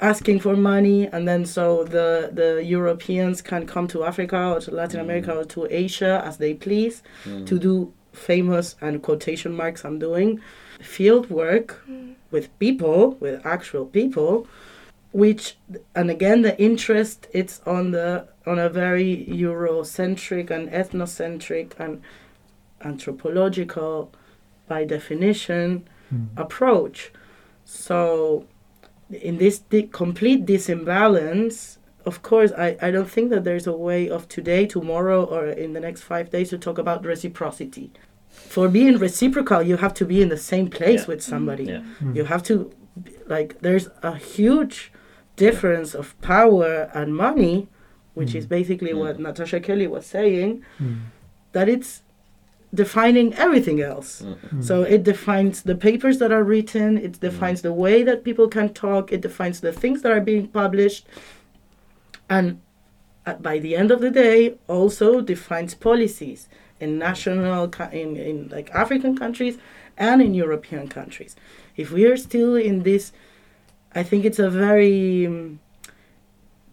asking 0.00 0.38
for 0.40 0.56
money 0.56 1.00
and 1.12 1.22
then 1.30 1.44
so 1.56 1.84
the, 1.84 2.30
the 2.40 2.50
Europeans 2.64 3.36
can 3.50 3.62
come 3.66 3.86
to 3.94 3.98
Africa 4.10 4.40
or 4.54 4.60
to 4.60 4.70
Latin 4.80 5.00
Mm. 5.00 5.04
America 5.06 5.32
or 5.40 5.44
to 5.54 5.60
Asia 5.84 6.14
as 6.28 6.34
they 6.42 6.54
please 6.66 7.02
Mm. 7.24 7.46
to 7.50 7.54
do 7.68 7.92
famous 8.12 8.66
and 8.84 9.02
quotation 9.06 9.52
marks 9.62 9.80
I'm 9.86 9.98
doing 10.08 10.40
field 10.96 11.24
work 11.30 11.68
with 12.34 12.46
people, 12.58 13.00
with 13.24 13.36
actual 13.54 13.86
people, 13.98 14.32
which 15.22 15.44
and 15.94 16.10
again 16.16 16.38
the 16.48 16.54
interest 16.68 17.18
it's 17.40 17.56
on 17.74 17.84
the 17.96 18.08
on 18.50 18.58
a 18.58 18.68
very 18.82 19.10
Eurocentric 19.46 20.46
and 20.56 20.64
ethnocentric 20.80 21.66
and 21.78 21.92
anthropological 22.90 24.10
by 24.68 24.84
definition 24.84 25.84
Mm. 26.12 26.26
approach. 26.36 27.10
So 27.64 28.44
in 29.10 29.38
this 29.38 29.60
di- 29.60 29.88
complete 30.02 30.44
disimbalance, 30.44 31.78
of 32.04 32.22
course, 32.22 32.52
I, 32.58 32.76
I 32.82 32.90
don't 32.90 33.08
think 33.10 33.30
that 33.30 33.44
there's 33.44 33.66
a 33.66 33.72
way 33.72 34.08
of 34.10 34.28
today, 34.28 34.66
tomorrow, 34.66 35.24
or 35.24 35.46
in 35.46 35.72
the 35.72 35.80
next 35.80 36.02
five 36.02 36.30
days 36.30 36.50
to 36.50 36.58
talk 36.58 36.76
about 36.78 37.04
reciprocity. 37.04 37.90
For 38.28 38.68
being 38.68 38.98
reciprocal, 38.98 39.62
you 39.62 39.76
have 39.78 39.94
to 39.94 40.04
be 40.04 40.20
in 40.20 40.28
the 40.28 40.36
same 40.36 40.68
place 40.68 41.02
Yeah. 41.02 41.06
with 41.08 41.22
somebody. 41.22 41.64
Yeah. 41.64 41.82
Mm. 42.02 42.16
You 42.16 42.24
have 42.24 42.42
to, 42.44 42.70
like, 43.26 43.60
there's 43.60 43.88
a 44.02 44.16
huge 44.16 44.92
difference 45.36 45.94
of 45.94 46.20
power 46.20 46.90
and 46.92 47.14
money, 47.16 47.68
which 48.14 48.34
is 48.34 48.44
Mm. 48.46 48.50
basically 48.50 48.92
what 48.94 49.16
Mm. 49.16 49.20
Natasha 49.20 49.60
Kelly 49.60 49.86
was 49.86 50.04
saying, 50.04 50.62
Mm. 50.78 50.96
that 51.52 51.68
it's 51.68 52.02
defining 52.74 53.34
everything 53.34 53.80
else. 53.80 54.22
Mm. 54.22 54.36
Mm. 54.36 54.64
So 54.64 54.82
it 54.82 55.02
defines 55.02 55.62
the 55.62 55.74
papers 55.74 56.18
that 56.18 56.32
are 56.32 56.42
written, 56.42 56.98
it 56.98 57.20
defines 57.20 57.62
the 57.62 57.72
way 57.72 58.02
that 58.02 58.24
people 58.24 58.48
can 58.48 58.72
talk, 58.72 59.12
it 59.12 59.20
defines 59.20 59.60
the 59.60 59.72
things 59.72 60.02
that 60.02 60.12
are 60.12 60.20
being 60.20 60.48
published, 60.48 61.06
and 62.28 62.60
uh, 63.26 63.34
by 63.34 63.58
the 63.58 63.76
end 63.76 63.90
of 63.90 64.00
the 64.00 64.10
day, 64.10 64.56
also 64.68 65.20
defines 65.20 65.74
policies 65.74 66.48
in 66.80 66.98
national, 66.98 67.72
in, 67.92 68.16
in 68.16 68.48
like 68.48 68.70
African 68.70 69.16
countries 69.16 69.58
and 69.96 70.20
in 70.20 70.34
European 70.34 70.88
countries. 70.88 71.36
If 71.76 71.92
we 71.92 72.04
are 72.06 72.16
still 72.16 72.56
in 72.56 72.82
this, 72.82 73.12
I 73.94 74.02
think 74.02 74.24
it's 74.24 74.38
a 74.38 74.50
very 74.50 75.26
um, 75.26 75.60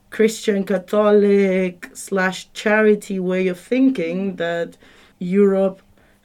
Christian 0.09 0.63
Catholic 0.63 1.89
slash 1.93 2.51
charity 2.53 3.19
way 3.19 3.47
of 3.47 3.59
thinking 3.59 4.37
that 4.37 4.77
Europe 5.19 5.81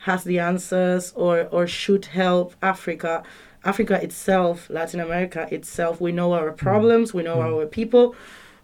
has 0.09 0.25
the 0.25 0.39
answers 0.39 1.13
or, 1.17 1.35
or 1.51 1.67
should 1.67 2.05
help 2.07 2.55
Africa. 2.63 3.23
Africa 3.65 3.97
itself, 4.03 4.69
Latin 4.69 5.01
America 5.01 5.49
itself, 5.51 5.95
we 6.01 6.13
know 6.13 6.33
our 6.35 6.53
problems, 6.53 7.15
we 7.15 7.23
know 7.23 7.41
our 7.41 7.65
people, 7.65 8.15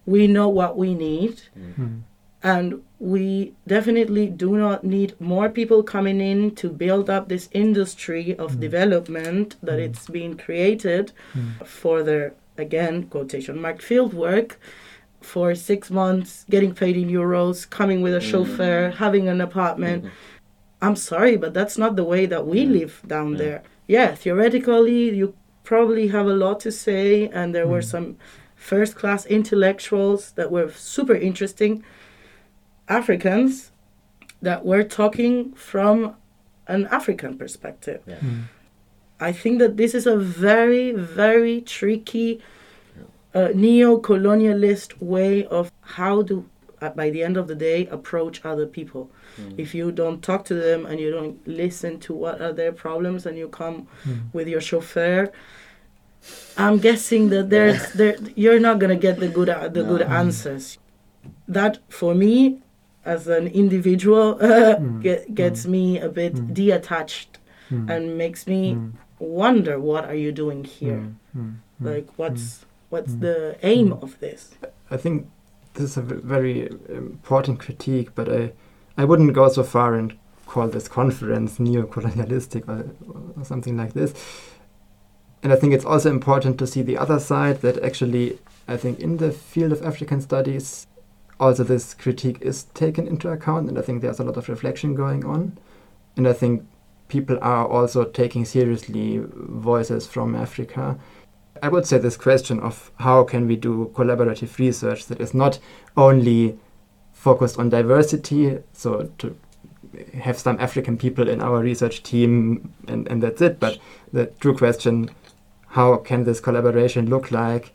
we 0.05 0.27
know 0.27 0.49
what 0.61 0.77
we 0.77 0.95
need, 0.95 1.41
and 2.43 2.83
we 2.99 3.53
definitely 3.67 4.27
do 4.27 4.57
not 4.57 4.85
need 4.85 5.11
more 5.21 5.49
people 5.49 5.83
coming 5.83 6.21
in 6.21 6.55
to 6.57 6.69
build 6.69 7.09
up 7.09 7.29
this 7.29 7.49
industry 7.53 8.35
of 8.39 8.51
Mm. 8.57 8.61
development 8.61 9.57
that 9.63 9.79
Mm. 9.79 9.85
it's 9.87 10.05
being 10.09 10.35
created 10.37 11.13
Mm. 11.35 11.65
for 11.67 12.03
their, 12.03 12.33
again, 12.59 13.05
quotation 13.05 13.61
mark, 13.61 13.81
field 13.81 14.13
work 14.13 14.59
for 15.33 15.55
six 15.55 15.91
months, 15.91 16.45
getting 16.55 16.73
paid 16.75 16.97
in 16.97 17.09
euros, 17.09 17.69
coming 17.79 18.01
with 18.05 18.15
a 18.15 18.21
chauffeur, 18.31 18.81
having 19.05 19.29
an 19.29 19.41
apartment. 19.41 20.05
I'm 20.83 20.97
sorry, 20.97 21.37
but 21.37 21.53
that's 21.55 21.77
not 21.77 21.97
the 21.97 22.05
way 22.05 22.27
that 22.27 22.47
we 22.47 22.61
Yeah. 22.61 22.73
live 22.79 23.03
down 23.07 23.33
Yeah. 23.33 23.39
there. 23.39 23.63
Yeah, 23.87 24.15
theoretically, 24.15 25.11
you 25.15 25.35
probably 25.65 26.09
have 26.09 26.27
a 26.27 26.35
lot 26.35 26.61
to 26.61 26.71
say, 26.73 27.29
and 27.29 27.55
there 27.55 27.67
were 27.67 27.81
Mm. 27.83 27.91
some 27.95 28.17
first 28.57 28.95
class 28.97 29.27
intellectuals 29.27 30.33
that 30.33 30.51
were 30.51 30.71
super 30.71 31.15
interesting, 31.15 31.83
Africans 32.89 33.73
that 34.43 34.65
were 34.65 34.83
talking 34.85 35.53
from 35.53 36.15
an 36.67 36.87
African 36.91 37.37
perspective. 37.37 38.01
Yeah. 38.07 38.17
Mm. 38.21 38.43
I 39.21 39.33
think 39.33 39.59
that 39.59 39.77
this 39.77 39.95
is 39.95 40.07
a 40.07 40.17
very, 40.17 40.93
very 40.93 41.61
tricky 41.61 42.41
uh, 43.33 43.51
neo 43.55 43.97
colonialist 44.01 45.01
way 45.01 45.45
of 45.45 45.71
how 45.83 46.21
to, 46.23 46.35
uh, 46.41 46.45
by 46.81 47.11
the 47.11 47.23
end 47.23 47.37
of 47.37 47.47
the 47.47 47.55
day, 47.55 47.87
approach 47.89 48.41
other 48.45 48.67
people 48.67 49.11
Mm. 49.39 49.55
if 49.59 49.75
you 49.75 49.93
don't 49.93 50.21
talk 50.23 50.45
to 50.47 50.55
them 50.55 50.87
and 50.87 50.99
you 50.99 51.11
don't 51.11 51.37
listen 51.47 52.01
to 52.01 52.13
what 52.15 52.41
are 52.41 52.53
their 52.53 52.73
problems 52.73 53.27
and 53.27 53.37
you 53.39 53.49
come 53.49 53.87
Mm. 54.05 54.33
with 54.33 54.49
your 54.49 54.61
chauffeur 54.61 55.31
I'm 56.57 56.79
guessing 56.79 57.31
that 57.31 57.49
there's 57.49 57.93
there 57.93 58.17
you're 58.37 58.61
not 58.61 58.79
gonna 58.79 58.97
get 59.09 59.21
the 59.21 59.29
good 59.29 59.49
the 59.77 59.83
good 59.83 60.03
answers. 60.03 60.79
That 61.49 61.79
for 61.89 62.15
me, 62.15 62.61
as 63.07 63.27
an 63.27 63.47
individual, 63.63 64.35
Mm. 64.41 65.01
get, 65.03 65.35
gets 65.35 65.67
me 65.67 65.99
a 65.99 66.09
bit 66.11 66.35
Mm. 66.35 66.53
detached 66.53 67.39
Mm. 67.71 67.89
and 67.93 68.19
makes 68.19 68.47
me 68.47 68.75
Mm. 68.75 68.93
wonder 69.19 69.79
what 69.81 70.05
are 70.05 70.15
you 70.25 70.33
doing 70.33 70.65
here? 70.65 71.01
Mm. 71.01 71.15
Mm. 71.37 71.55
Mm. 71.81 71.87
Like 71.95 72.09
what's 72.19 72.67
what's 72.91 73.13
Mm. 73.15 73.21
the 73.21 73.37
aim 73.63 73.89
Mm. 73.91 74.03
of 74.03 74.19
this? 74.21 74.43
I 74.91 74.97
think 74.99 75.27
this 75.75 75.91
is 75.91 75.97
a 75.97 76.03
very 76.03 76.69
important 76.89 77.61
critique, 77.61 78.15
but 78.15 78.29
I, 78.29 78.53
I 78.97 79.05
wouldn't 79.05 79.33
go 79.33 79.49
so 79.49 79.63
far 79.63 79.95
and 79.95 80.17
call 80.47 80.69
this 80.69 80.89
conference 80.89 81.61
neo-colonialistic 81.61 82.69
or, 82.69 82.91
or 83.37 83.45
something 83.45 83.77
like 83.77 83.93
this. 83.93 84.13
And 85.43 85.53
I 85.53 85.57
think 85.57 85.73
it's 85.73 85.85
also 85.85 86.11
important 86.11 86.59
to 86.59 86.67
see 86.67 86.83
the 86.83 86.99
other 86.99 87.19
side 87.19 87.63
that 87.63 87.83
actually, 87.83 88.39
I 88.69 88.77
think 88.77 89.01
in 89.01 89.17
the 89.17 89.33
field 89.33 89.73
of 89.73 89.83
African 89.83 90.21
studies, 90.21 90.87
also 91.39 91.65
this 91.65 91.95
critique 91.95 92.39
is 92.43 92.65
taken 92.75 93.07
into 93.07 93.31
account, 93.31 93.69
and 93.69 93.79
I 93.79 93.83
think 93.83 94.03
there's 94.03 94.21
a 94.21 94.25
lot 94.25 94.37
of 94.37 94.49
reflection 94.49 94.95
going 94.95 95.25
on. 95.25 95.57
And 96.17 96.29
I 96.29 96.35
think 96.35 96.67
people 97.09 97.39
are 97.41 97.67
also 97.67 98.05
taking 98.05 98.45
seriously 98.45 99.23
voices 99.35 100.07
from 100.07 100.35
Africa. 100.35 100.99
I 101.63 101.69
would 101.69 101.87
say 101.87 101.99
this 101.99 102.17
question 102.17 102.61
of 102.61 102.91
how 102.97 103.25
can 103.25 103.47
we 103.47 103.57
do 103.57 103.91
collaborative 103.95 104.59
research 104.59 105.07
that 105.07 105.21
is 105.21 105.35
not 105.35 105.59
only 105.97 106.59
focused 107.13 107.59
on 107.59 107.69
diversity, 107.69 108.59
so 108.73 109.11
to 109.19 109.37
have 110.15 110.39
some 110.39 110.59
African 110.61 110.97
people 110.97 111.29
in 111.29 111.41
our 111.41 111.61
research 111.61 112.03
team 112.03 112.73
and, 112.87 113.07
and 113.09 113.23
that's 113.23 113.43
it, 113.43 113.59
but 113.61 113.79
the 114.13 114.27
true 114.41 114.57
question 114.57 115.11
how 115.69 115.97
can 115.97 116.25
this 116.25 116.41
collaboration 116.41 117.09
look 117.09 117.31
like, 117.31 117.73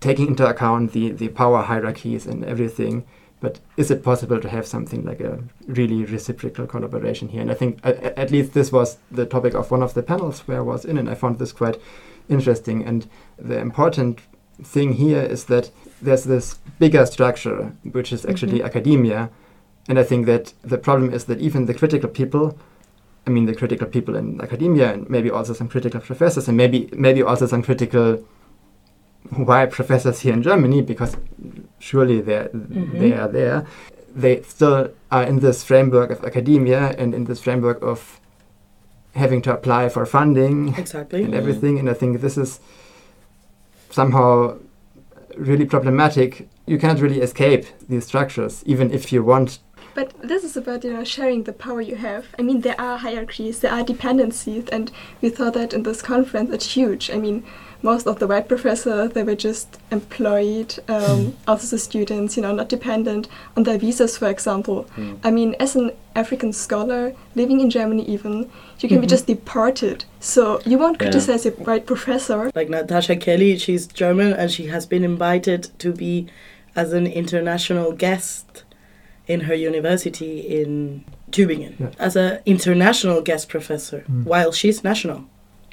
taking 0.00 0.26
into 0.28 0.46
account 0.46 0.92
the, 0.92 1.10
the 1.10 1.28
power 1.28 1.62
hierarchies 1.62 2.26
and 2.26 2.44
everything, 2.44 3.04
but 3.40 3.60
is 3.76 3.90
it 3.90 4.02
possible 4.02 4.38
to 4.40 4.48
have 4.48 4.66
something 4.66 5.04
like 5.04 5.20
a 5.20 5.38
really 5.66 6.04
reciprocal 6.04 6.66
collaboration 6.66 7.28
here? 7.28 7.40
And 7.40 7.50
I 7.50 7.54
think 7.54 7.78
a- 7.84 8.06
a- 8.08 8.18
at 8.18 8.30
least 8.30 8.52
this 8.52 8.70
was 8.72 8.98
the 9.10 9.24
topic 9.24 9.54
of 9.54 9.70
one 9.70 9.82
of 9.82 9.94
the 9.94 10.02
panels 10.02 10.40
where 10.40 10.58
I 10.58 10.62
was 10.62 10.84
in, 10.84 10.98
and 10.98 11.08
I 11.08 11.14
found 11.14 11.38
this 11.38 11.52
quite 11.52 11.80
interesting. 12.28 12.84
And 12.84 13.06
the 13.38 13.58
important 13.58 14.20
thing 14.62 14.92
here 14.94 15.22
is 15.22 15.44
that 15.44 15.70
there's 16.02 16.24
this 16.24 16.58
bigger 16.78 17.06
structure, 17.06 17.72
which 17.92 18.12
is 18.12 18.24
actually 18.26 18.60
Mhm. 18.60 18.64
academia. 18.64 19.30
And 19.88 19.98
I 19.98 20.04
think 20.04 20.26
that 20.26 20.52
the 20.62 20.78
problem 20.78 21.12
is 21.12 21.24
that 21.24 21.40
even 21.40 21.66
the 21.66 21.74
critical 21.74 22.08
people, 22.08 22.58
I 23.26 23.30
mean, 23.30 23.46
the 23.46 23.54
critical 23.54 23.86
people 23.86 24.16
in 24.16 24.40
academia, 24.40 24.92
and 24.92 25.08
maybe 25.10 25.30
also 25.30 25.52
some 25.52 25.68
critical 25.68 26.00
professors, 26.00 26.48
and 26.48 26.56
maybe 26.56 26.88
maybe 26.96 27.22
also 27.22 27.46
some 27.46 27.62
critical 27.62 28.18
why 29.30 29.66
professors 29.66 30.20
here 30.20 30.32
in 30.32 30.42
Germany, 30.42 30.80
because 30.82 31.16
surely 31.78 32.20
they're, 32.20 32.48
they 32.52 33.10
Mhm. 33.10 33.18
are 33.22 33.28
there, 33.28 33.66
they 34.14 34.42
still 34.42 34.88
are 35.10 35.24
in 35.24 35.40
this 35.40 35.62
framework 35.64 36.10
of 36.10 36.24
academia 36.24 36.94
and 36.98 37.14
in 37.14 37.24
this 37.24 37.40
framework 37.40 37.82
of 37.82 38.20
having 39.14 39.42
to 39.42 39.52
apply 39.52 39.88
for 39.88 40.06
funding 40.06 40.74
Exactly. 40.76 41.22
and 41.22 41.32
mm-hmm. 41.32 41.38
everything. 41.38 41.78
And 41.78 41.88
I 41.90 41.94
think 41.94 42.20
this 42.20 42.36
is 42.38 42.60
somehow 43.90 44.58
really 45.36 45.64
problematic. 45.64 46.48
You 46.66 46.78
can't 46.78 47.00
really 47.00 47.20
escape 47.20 47.66
these 47.88 48.06
structures, 48.06 48.62
even 48.66 48.92
if 48.92 49.12
you 49.12 49.22
want. 49.24 49.58
But 49.94 50.12
this 50.22 50.44
is 50.44 50.56
about 50.56 50.84
you 50.84 50.92
know 50.92 51.04
sharing 51.04 51.44
the 51.44 51.52
power 51.52 51.80
you 51.80 51.96
have. 51.96 52.26
I 52.38 52.42
mean, 52.42 52.60
there 52.60 52.80
are 52.80 52.98
hierarchies, 52.98 53.60
there 53.60 53.72
are 53.72 53.82
dependencies, 53.82 54.68
and 54.68 54.92
we 55.20 55.30
saw 55.34 55.50
that 55.50 55.72
in 55.72 55.82
this 55.82 56.02
conference 56.02 56.50
it's 56.52 56.74
huge. 56.74 57.10
I 57.10 57.16
mean, 57.16 57.44
most 57.82 58.06
of 58.06 58.18
the 58.18 58.26
white 58.26 58.48
professors 58.48 59.12
they 59.12 59.22
were 59.22 59.36
just 59.36 59.78
employed, 59.90 60.78
um, 60.88 61.34
also 61.46 61.66
the 61.76 61.78
students, 61.78 62.36
you 62.36 62.42
know, 62.42 62.52
not 62.52 62.68
dependent 62.68 63.28
on 63.56 63.62
their 63.62 63.78
visas, 63.78 64.16
for 64.18 64.28
example. 64.28 64.86
Mm. 64.96 65.18
I 65.22 65.30
mean, 65.30 65.54
as 65.60 65.76
an 65.76 65.92
African 66.16 66.52
scholar 66.52 67.14
living 67.36 67.60
in 67.60 67.70
Germany, 67.70 68.04
even 68.06 68.50
you 68.80 68.88
can 68.88 69.00
be 69.00 69.06
Mhm. 69.06 69.10
just 69.10 69.26
deported, 69.26 70.04
so 70.20 70.60
you 70.66 70.76
won't 70.78 70.96
Yeah. 71.00 71.04
criticize 71.10 71.46
a 71.46 71.50
white 71.50 71.86
professor. 71.86 72.50
Like 72.54 72.68
Natasha 72.68 73.14
Kelly, 73.16 73.56
she's 73.58 73.86
German 73.86 74.32
and 74.32 74.50
she 74.50 74.66
has 74.66 74.84
been 74.86 75.04
invited 75.04 75.68
to 75.78 75.92
be 75.92 76.26
as 76.74 76.92
an 76.92 77.06
international 77.06 77.92
guest 77.92 78.64
in 79.26 79.40
her 79.42 79.54
university 79.54 80.40
in 80.40 81.04
Tübingen 81.30 81.74
Yeah. 81.78 81.86
as 81.98 82.16
an 82.16 82.38
international 82.46 83.20
guest 83.20 83.48
professor 83.48 84.04
Mm. 84.10 84.24
while 84.24 84.50
she's 84.52 84.82
national. 84.82 85.24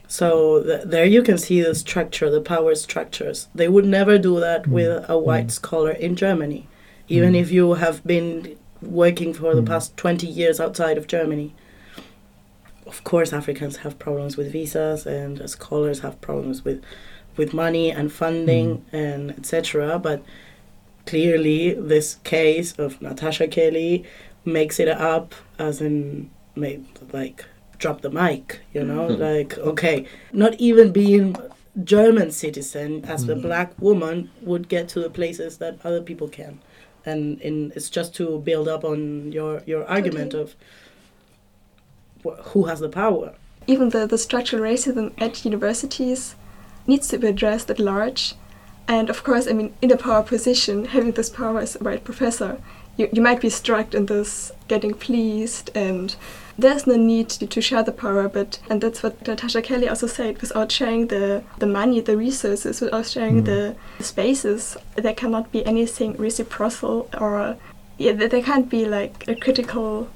So 0.08 0.62
th- 0.64 0.84
there 0.86 1.06
you 1.06 1.22
can 1.24 1.38
see 1.38 1.62
the 1.62 1.76
structure, 1.76 2.30
the 2.30 2.42
power 2.42 2.76
structures. 2.76 3.48
They 3.56 3.68
would 3.68 3.86
never 3.86 4.18
do 4.18 4.40
that 4.40 4.64
Mm. 4.64 4.72
with 4.72 5.06
a 5.10 5.18
white 5.18 5.48
Mm. 5.48 5.52
scholar 5.52 5.92
in 5.92 6.16
Germany, 6.16 6.68
even 7.10 7.34
Mm. 7.34 7.42
if 7.42 7.52
you 7.52 7.74
have 7.76 8.06
been 8.06 8.56
working 8.82 9.34
for 9.34 9.56
the 9.56 9.62
Mm. 9.62 9.68
past 9.68 9.98
20 9.98 10.28
years 10.28 10.60
outside 10.60 10.98
of 10.98 11.08
Germany. 11.08 11.54
Of 12.86 13.04
course, 13.04 13.34
Africans 13.34 13.78
have 13.78 13.98
problems 13.98 14.38
with 14.38 14.52
visas, 14.52 15.08
and 15.08 15.50
scholars 15.50 16.00
have 16.02 16.22
problems 16.22 16.64
with, 16.64 16.82
with 17.36 17.54
money 17.54 17.90
and 17.90 18.12
funding 18.12 18.84
and 18.92 19.32
etc. 19.32 19.98
But 19.98 20.22
clearly, 21.08 21.74
this 21.74 22.18
case 22.24 22.74
of 22.78 23.02
Natasha 23.02 23.48
Kelly 23.48 24.04
makes 24.46 24.80
it 24.80 24.88
up 24.88 25.34
as 25.58 25.82
in 25.82 26.30
like 26.56 27.46
drop 27.80 28.02
the 28.02 28.10
mic, 28.10 28.60
you 28.74 28.84
know, 28.84 29.08
Mhm. 29.10 29.20
like 29.20 29.58
okay, 29.58 30.06
not 30.34 30.54
even 30.60 30.92
being 30.92 31.36
German 31.84 32.32
citizen 32.32 33.04
as 33.06 33.28
a 33.30 33.36
Mm. 33.36 33.42
black 33.42 33.74
woman 33.82 34.30
would 34.42 34.70
get 34.70 34.88
to 34.90 35.00
the 35.02 35.10
places 35.10 35.58
that 35.58 35.78
other 35.84 36.02
people 36.02 36.28
can, 36.30 36.60
and 37.06 37.40
in 37.42 37.72
it's 37.76 37.90
just 37.90 38.16
to 38.16 38.40
build 38.40 38.68
up 38.68 38.84
on 38.86 39.32
your 39.32 39.62
your 39.66 39.84
argument 39.86 40.34
of 40.34 40.56
wh- 42.24 42.40
who 42.54 42.64
has 42.66 42.80
the 42.80 42.90
power. 42.90 43.34
even 43.68 43.90
the, 43.90 44.06
the 44.06 44.18
structural 44.18 44.62
racism 44.62 45.12
at 45.18 45.44
universities 45.44 46.36
needs 46.86 47.08
to 47.08 47.18
be 47.18 47.28
addressed 47.28 47.68
at 47.72 47.80
large. 47.80 48.36
And 48.88 49.10
of 49.10 49.24
course, 49.24 49.48
I 49.48 49.54
mean, 49.54 49.74
in 49.82 49.90
a 49.92 49.98
power 49.98 50.22
position, 50.22 50.86
having 50.86 51.14
this 51.14 51.32
power 51.32 51.60
as 51.62 51.76
a 51.76 51.80
white 51.84 52.04
professor, 52.04 52.60
you, 52.96 53.10
you 53.12 53.24
might 53.24 53.42
be 53.42 53.50
struck 53.50 53.96
in 53.96 54.06
this 54.06 54.52
getting 54.68 54.94
pleased, 54.94 55.72
and 55.74 56.16
there's 56.58 56.88
no 56.88 56.96
need 56.96 57.30
to, 57.30 57.48
to 57.48 57.62
share 57.62 57.84
the 57.84 57.92
power. 57.92 58.28
But 58.30 58.60
and 58.70 58.82
that's 58.82 59.04
what 59.04 59.26
Natasha 59.28 59.62
Kelly 59.62 59.90
also 59.90 60.08
said: 60.08 60.42
without 60.42 60.72
sharing 60.72 61.08
the, 61.08 61.44
the 61.60 61.68
money, 61.68 62.00
the 62.02 62.18
resources, 62.18 62.82
without 62.82 63.06
sharing 63.08 63.44
Mm. 63.44 63.46
the 63.46 63.76
spaces, 64.04 64.78
there 64.96 65.14
cannot 65.14 65.52
be 65.52 65.66
anything 65.66 66.16
reciprocal, 66.18 67.10
or 67.20 67.58
yeah, 67.98 68.14
there 68.14 68.42
can't 68.42 68.70
be 68.70 68.86
like 68.86 69.26
a 69.28 69.36
critical 69.36 70.08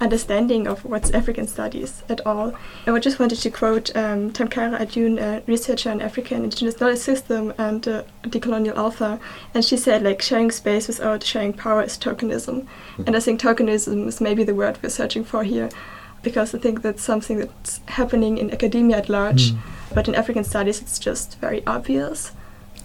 understanding 0.00 0.66
of 0.66 0.84
what's 0.84 1.10
African 1.10 1.46
studies 1.46 2.02
at 2.08 2.26
all. 2.26 2.54
And 2.86 2.94
I 2.96 2.98
just 2.98 3.18
wanted 3.18 3.38
to 3.40 3.50
quote 3.50 3.94
um, 3.96 4.30
Tamkara 4.32 4.78
Adjun, 4.78 5.18
a 5.18 5.42
researcher 5.46 5.90
on 5.90 6.00
African 6.00 6.44
indigenous 6.44 6.78
knowledge 6.80 6.98
system 6.98 7.54
and 7.58 7.86
uh, 7.88 8.02
decolonial 8.22 8.76
author, 8.76 9.18
and 9.54 9.64
she 9.64 9.76
said 9.76 10.02
like 10.02 10.20
sharing 10.22 10.50
space 10.50 10.86
without 10.88 11.22
sharing 11.22 11.52
power 11.52 11.82
is 11.82 11.96
tokenism. 11.96 12.66
And 13.06 13.16
I 13.16 13.20
think 13.20 13.40
tokenism 13.40 14.06
is 14.06 14.20
maybe 14.20 14.44
the 14.44 14.54
word 14.54 14.78
we're 14.82 14.90
searching 14.90 15.24
for 15.24 15.44
here, 15.44 15.70
because 16.22 16.54
I 16.54 16.58
think 16.58 16.82
that's 16.82 17.02
something 17.02 17.38
that's 17.38 17.80
happening 17.88 18.38
in 18.38 18.50
academia 18.50 18.98
at 18.98 19.08
large, 19.08 19.52
Mm. 19.52 19.58
but 19.94 20.08
in 20.08 20.14
African 20.14 20.44
studies 20.44 20.80
it's 20.82 20.98
just 20.98 21.38
very 21.40 21.62
obvious. 21.66 22.32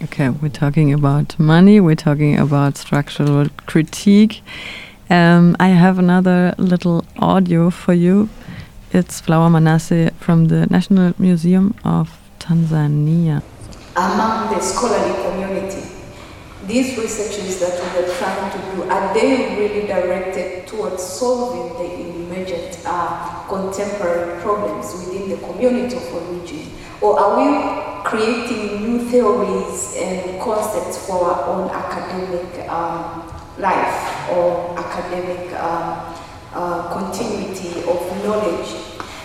Okay, 0.03 0.29
we're 0.29 0.49
talking 0.49 0.91
about 0.93 1.37
money, 1.37 1.79
we're 1.79 1.95
talking 1.95 2.37
about 2.37 2.77
structural 2.77 3.47
critique. 3.67 4.41
Um, 5.11 5.57
I 5.59 5.67
have 5.67 5.99
another 5.99 6.55
little 6.57 7.03
audio 7.19 7.69
for 7.69 7.91
you. 7.91 8.29
It's 8.93 9.19
Flower 9.19 9.49
Manase 9.49 10.13
from 10.13 10.45
the 10.45 10.67
National 10.67 11.13
Museum 11.19 11.75
of 11.83 12.17
Tanzania. 12.39 13.43
among 13.97 14.53
the 14.53 14.61
scholarly 14.61 15.13
community. 15.21 15.83
These 16.65 16.97
researches 16.97 17.59
that 17.59 17.73
we 17.73 18.05
are 18.05 18.15
trying 18.15 18.51
to 18.51 18.57
do, 18.71 18.89
are 18.89 19.13
they 19.13 19.57
really 19.59 19.85
directed 19.85 20.65
towards 20.65 21.03
solving 21.03 21.67
the 21.77 21.89
emergent 22.15 22.79
uh, 22.85 23.43
contemporary 23.49 24.41
problems 24.41 24.93
within 24.93 25.27
the 25.29 25.37
community 25.45 25.97
of 25.97 26.13
origin? 26.13 26.71
Or 27.01 27.19
are 27.19 27.35
we 27.35 28.03
creating 28.05 28.83
new 28.83 29.09
theories 29.09 29.93
and 29.97 30.39
concepts 30.39 31.05
for 31.05 31.25
our 31.25 31.43
own 31.49 31.69
academic 31.69 32.69
um, 32.69 33.27
life 33.57 34.29
or 34.31 34.75
academic 34.91 35.53
um, 35.55 36.13
uh, 36.53 36.91
continuity 36.93 37.79
of 37.87 38.03
knowledge? 38.23 38.75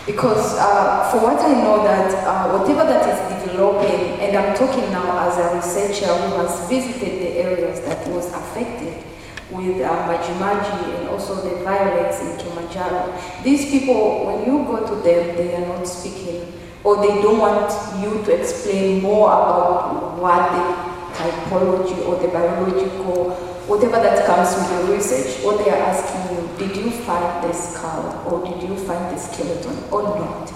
Because 0.06 0.54
uh, 0.58 1.10
for 1.10 1.18
what 1.18 1.40
I 1.40 1.52
know 1.60 1.82
that 1.82 2.14
uh, 2.24 2.56
whatever 2.56 2.84
that 2.84 3.02
is 3.10 3.42
developing, 3.42 4.20
and 4.22 4.36
I'm 4.36 4.56
talking 4.56 4.88
now 4.92 5.28
as 5.28 5.36
a 5.38 5.56
researcher 5.56 6.06
who 6.06 6.36
has 6.38 6.68
visited 6.68 7.20
the 7.20 7.30
areas 7.42 7.80
that 7.80 8.06
was 8.08 8.32
affected 8.32 9.02
with 9.50 9.82
uh, 9.82 9.90
Majimaji 10.06 10.98
and 10.98 11.08
also 11.08 11.34
the 11.36 11.62
violence 11.64 12.20
in 12.20 12.38
Kilimanjaro, 12.38 13.12
these 13.42 13.70
people, 13.70 14.26
when 14.26 14.46
you 14.46 14.64
go 14.64 14.86
to 14.86 14.94
them, 15.02 15.36
they 15.36 15.54
are 15.54 15.66
not 15.66 15.84
speaking 15.86 16.52
or 16.84 16.96
they 17.02 17.20
don't 17.20 17.38
want 17.38 17.66
you 18.00 18.22
to 18.24 18.40
explain 18.40 19.02
more 19.02 19.26
about 19.26 20.18
what 20.18 20.52
the 20.54 21.18
typology 21.18 21.98
or 22.06 22.14
the 22.22 22.28
biological, 22.28 23.34
whatever 23.66 23.98
that 24.00 24.24
comes 24.26 24.54
with 24.54 24.68
the 24.70 24.92
research, 24.94 25.42
what 25.44 25.58
they 25.64 25.70
are 25.70 25.82
asking 25.82 26.36
you, 26.36 26.48
did 26.58 26.76
you 26.76 26.90
find 26.90 27.42
the 27.42 27.52
skull 27.52 28.22
or 28.26 28.44
did 28.46 28.62
you 28.62 28.76
find 28.76 29.14
the 29.14 29.18
skeleton 29.18 29.76
or 29.90 30.02
not? 30.02 30.52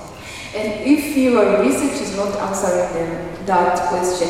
And 0.54 0.86
if 0.86 1.16
your 1.16 1.60
research 1.60 2.00
is 2.00 2.16
not 2.16 2.34
answering 2.38 2.92
them 2.94 3.46
that 3.46 3.78
question, 3.88 4.28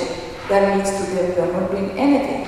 that 0.48 0.76
means 0.76 0.90
to 0.90 1.02
them 1.14 1.32
you 1.32 1.42
are 1.42 1.52
not 1.60 1.70
doing 1.70 1.90
anything. 1.98 2.46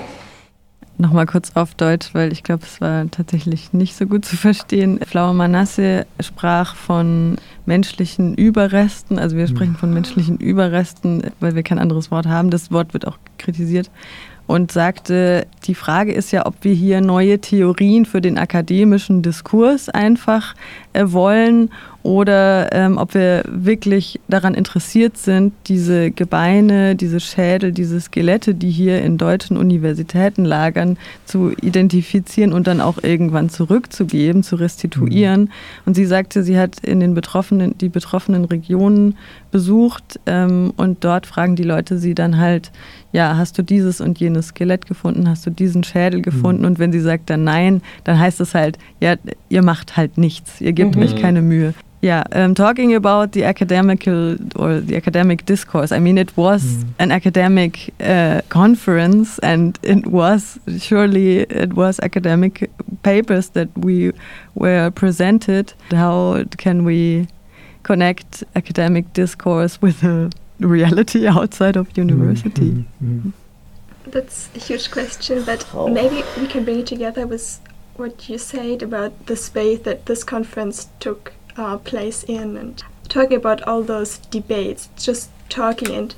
Nochmal 0.98 1.26
kurz 1.26 1.50
auf 1.54 1.74
Deutsch, 1.74 2.14
weil 2.14 2.32
ich 2.32 2.44
glaube, 2.44 2.64
es 2.64 2.80
war 2.80 3.10
tatsächlich 3.10 3.72
nicht 3.72 3.96
so 3.96 4.06
gut 4.06 4.24
zu 4.24 4.36
verstehen. 4.36 5.00
Flower 5.04 5.32
Manasse 5.32 6.06
sprach 6.20 6.76
von 6.76 7.36
menschlichen 7.66 8.34
Überresten, 8.34 9.18
also 9.18 9.36
wir 9.36 9.48
sprechen 9.48 9.74
von 9.74 9.92
menschlichen 9.92 10.36
Überresten, 10.36 11.32
weil 11.40 11.56
wir 11.56 11.62
kein 11.62 11.78
anderes 11.78 12.10
Wort 12.10 12.26
haben. 12.26 12.50
Das 12.50 12.70
Wort 12.70 12.92
wird 12.92 13.08
auch 13.08 13.18
kritisiert 13.38 13.90
und 14.46 14.72
sagte, 14.72 15.46
die 15.64 15.74
Frage 15.74 16.12
ist 16.12 16.32
ja, 16.32 16.46
ob 16.46 16.54
wir 16.62 16.74
hier 16.74 17.00
neue 17.00 17.40
Theorien 17.40 18.04
für 18.04 18.20
den 18.20 18.38
akademischen 18.38 19.22
Diskurs 19.22 19.88
einfach 19.88 20.54
äh, 20.92 21.04
wollen 21.06 21.70
oder 22.02 22.72
ähm, 22.72 22.98
ob 22.98 23.14
wir 23.14 23.44
wirklich 23.46 24.18
daran 24.26 24.54
interessiert 24.54 25.16
sind, 25.16 25.52
diese 25.68 26.10
Gebeine, 26.10 26.96
diese 26.96 27.20
Schädel, 27.20 27.70
diese 27.70 28.00
Skelette, 28.00 28.54
die 28.54 28.70
hier 28.70 29.02
in 29.02 29.18
deutschen 29.18 29.56
Universitäten 29.56 30.44
lagern, 30.44 30.98
zu 31.26 31.52
identifizieren 31.62 32.52
und 32.52 32.66
dann 32.66 32.80
auch 32.80 32.98
irgendwann 33.02 33.50
zurückzugeben, 33.50 34.42
zu 34.42 34.56
restituieren. 34.56 35.42
Mhm. 35.42 35.50
Und 35.86 35.94
sie 35.94 36.04
sagte, 36.04 36.42
sie 36.42 36.58
hat 36.58 36.80
in 36.80 36.98
den 36.98 37.14
betroffenen, 37.14 37.78
die 37.78 37.88
betroffenen 37.88 38.46
Regionen 38.46 39.16
besucht 39.52 40.18
ähm, 40.26 40.72
und 40.76 41.04
dort 41.04 41.26
fragen 41.26 41.54
die 41.54 41.62
Leute 41.62 41.98
sie 41.98 42.14
dann 42.14 42.38
halt, 42.38 42.72
ja, 43.12 43.36
hast 43.36 43.58
du 43.58 43.62
dieses 43.62 44.00
und 44.00 44.18
jenes 44.18 44.48
Skelett 44.48 44.86
gefunden, 44.86 45.28
hast 45.28 45.46
du 45.46 45.50
diesen 45.50 45.84
Schädel 45.84 46.18
mhm. 46.18 46.24
gefunden? 46.24 46.62
Mhm. 46.62 46.68
Und 46.68 46.78
wenn 46.80 46.90
sie 46.90 47.00
sagt 47.00 47.30
dann 47.30 47.44
nein, 47.44 47.80
dann 48.02 48.18
heißt 48.18 48.40
es 48.40 48.54
halt, 48.54 48.78
ja, 48.98 49.14
ihr 49.48 49.62
macht 49.62 49.96
halt 49.96 50.18
nichts, 50.18 50.60
ihr 50.60 50.72
gebt 50.72 50.96
mhm. 50.96 51.02
euch 51.02 51.14
keine 51.14 51.42
Mühe. 51.42 51.74
Yeah, 52.02 52.24
um, 52.32 52.56
talking 52.56 52.94
about 52.94 53.30
the 53.30 53.44
academical 53.44 54.36
or 54.56 54.80
the 54.80 54.96
academic 54.96 55.46
discourse. 55.46 55.92
I 55.92 56.00
mean, 56.00 56.18
it 56.18 56.36
was 56.36 56.64
mm. 56.64 56.88
an 56.98 57.12
academic 57.12 57.94
uh, 58.00 58.40
conference, 58.48 59.38
and 59.38 59.78
it 59.84 60.08
was 60.08 60.58
surely 60.80 61.42
it 61.42 61.74
was 61.74 62.00
academic 62.00 62.68
papers 63.04 63.50
that 63.50 63.68
we 63.78 64.12
were 64.56 64.90
presented. 64.90 65.74
How 65.92 66.42
can 66.58 66.84
we 66.84 67.28
connect 67.84 68.42
academic 68.56 69.12
discourse 69.12 69.80
with 69.80 70.02
a 70.02 70.28
reality 70.58 71.28
outside 71.28 71.76
of 71.76 71.86
university? 71.96 72.72
Mm 72.72 72.86
-hmm. 73.00 73.32
That's 74.10 74.48
a 74.56 74.58
huge 74.58 74.90
question, 74.90 75.44
but 75.44 75.66
oh. 75.74 75.88
maybe 75.88 76.24
we 76.36 76.46
can 76.46 76.64
bring 76.64 76.80
it 76.80 76.86
together 76.86 77.28
with 77.28 77.60
what 77.96 78.28
you 78.28 78.38
said 78.38 78.82
about 78.82 79.12
the 79.26 79.36
space 79.36 79.78
that 79.82 80.06
this 80.06 80.24
conference 80.24 80.88
took 80.98 81.32
uh, 81.56 81.78
place 81.78 82.22
in 82.24 82.56
and 82.56 82.82
talking 83.08 83.36
about 83.36 83.62
all 83.62 83.82
those 83.82 84.18
debates, 84.18 84.88
just 84.96 85.30
talking 85.48 85.94
and 85.94 86.14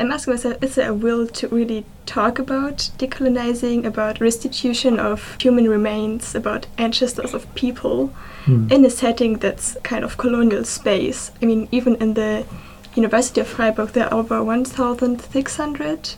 I'm 0.00 0.12
asking 0.12 0.34
myself, 0.34 0.62
is 0.62 0.76
there 0.76 0.90
a 0.90 0.94
will 0.94 1.26
to 1.26 1.48
really 1.48 1.84
talk 2.06 2.38
about 2.38 2.90
decolonizing, 2.98 3.84
about 3.84 4.20
restitution 4.20 5.00
of 5.00 5.36
human 5.40 5.68
remains, 5.68 6.36
about 6.36 6.66
ancestors 6.78 7.34
of 7.34 7.52
people 7.56 8.08
hmm. 8.44 8.70
in 8.70 8.84
a 8.84 8.90
setting 8.90 9.38
that's 9.38 9.76
kind 9.82 10.04
of 10.04 10.16
colonial 10.16 10.64
space? 10.64 11.32
I 11.42 11.46
mean, 11.46 11.68
even 11.72 11.96
in 11.96 12.14
the 12.14 12.46
University 12.94 13.40
of 13.40 13.48
Freiburg, 13.48 13.90
there 13.90 14.06
are 14.06 14.14
over 14.14 14.42
1,600 14.42 16.10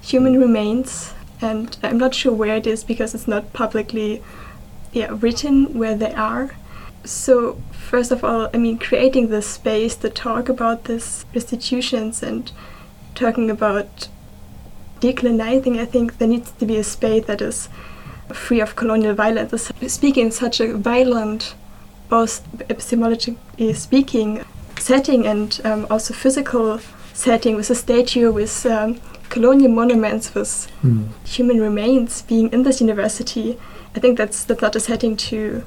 human 0.00 0.40
remains, 0.40 1.14
and 1.40 1.76
I'm 1.84 1.98
not 1.98 2.14
sure 2.16 2.32
where 2.32 2.56
it 2.56 2.66
is 2.66 2.82
because 2.82 3.14
it's 3.14 3.28
not 3.28 3.52
publicly 3.52 4.20
yeah, 4.92 5.16
written 5.20 5.78
where 5.78 5.94
they 5.94 6.12
are. 6.12 6.56
So, 7.04 7.62
first 7.88 8.10
of 8.12 8.22
all, 8.22 8.50
I 8.52 8.58
mean, 8.58 8.78
creating 8.78 9.28
this 9.28 9.46
space 9.46 9.96
to 9.96 10.10
talk 10.10 10.48
about 10.48 10.84
these 10.84 11.24
restitutions 11.34 12.22
and 12.22 12.52
talking 13.14 13.50
about 13.50 14.08
decolonizing, 15.00 15.78
I 15.78 15.86
think 15.86 16.18
there 16.18 16.28
needs 16.28 16.50
to 16.52 16.66
be 16.66 16.76
a 16.76 16.84
space 16.84 17.24
that 17.26 17.40
is 17.40 17.68
free 18.32 18.60
of 18.60 18.76
colonial 18.76 19.14
violence. 19.14 19.72
Speaking 19.86 20.26
in 20.26 20.30
such 20.30 20.60
a 20.60 20.76
violent, 20.76 21.54
both 22.10 22.46
epistemologically 22.58 23.74
speaking, 23.74 24.44
setting 24.78 25.26
and 25.26 25.60
um, 25.64 25.86
also 25.90 26.12
physical 26.12 26.80
setting 27.14 27.56
with 27.56 27.70
a 27.70 27.74
statue, 27.74 28.30
with 28.30 28.66
um, 28.66 29.00
colonial 29.30 29.70
monuments, 29.70 30.34
with 30.34 30.70
mm. 30.82 31.08
human 31.26 31.60
remains 31.60 32.22
being 32.22 32.52
in 32.52 32.62
this 32.64 32.80
university, 32.80 33.58
I 33.96 34.00
think 34.00 34.18
that's 34.18 34.44
that's 34.44 34.60
not 34.60 34.76
a 34.76 34.80
setting 34.80 35.16
to 35.16 35.64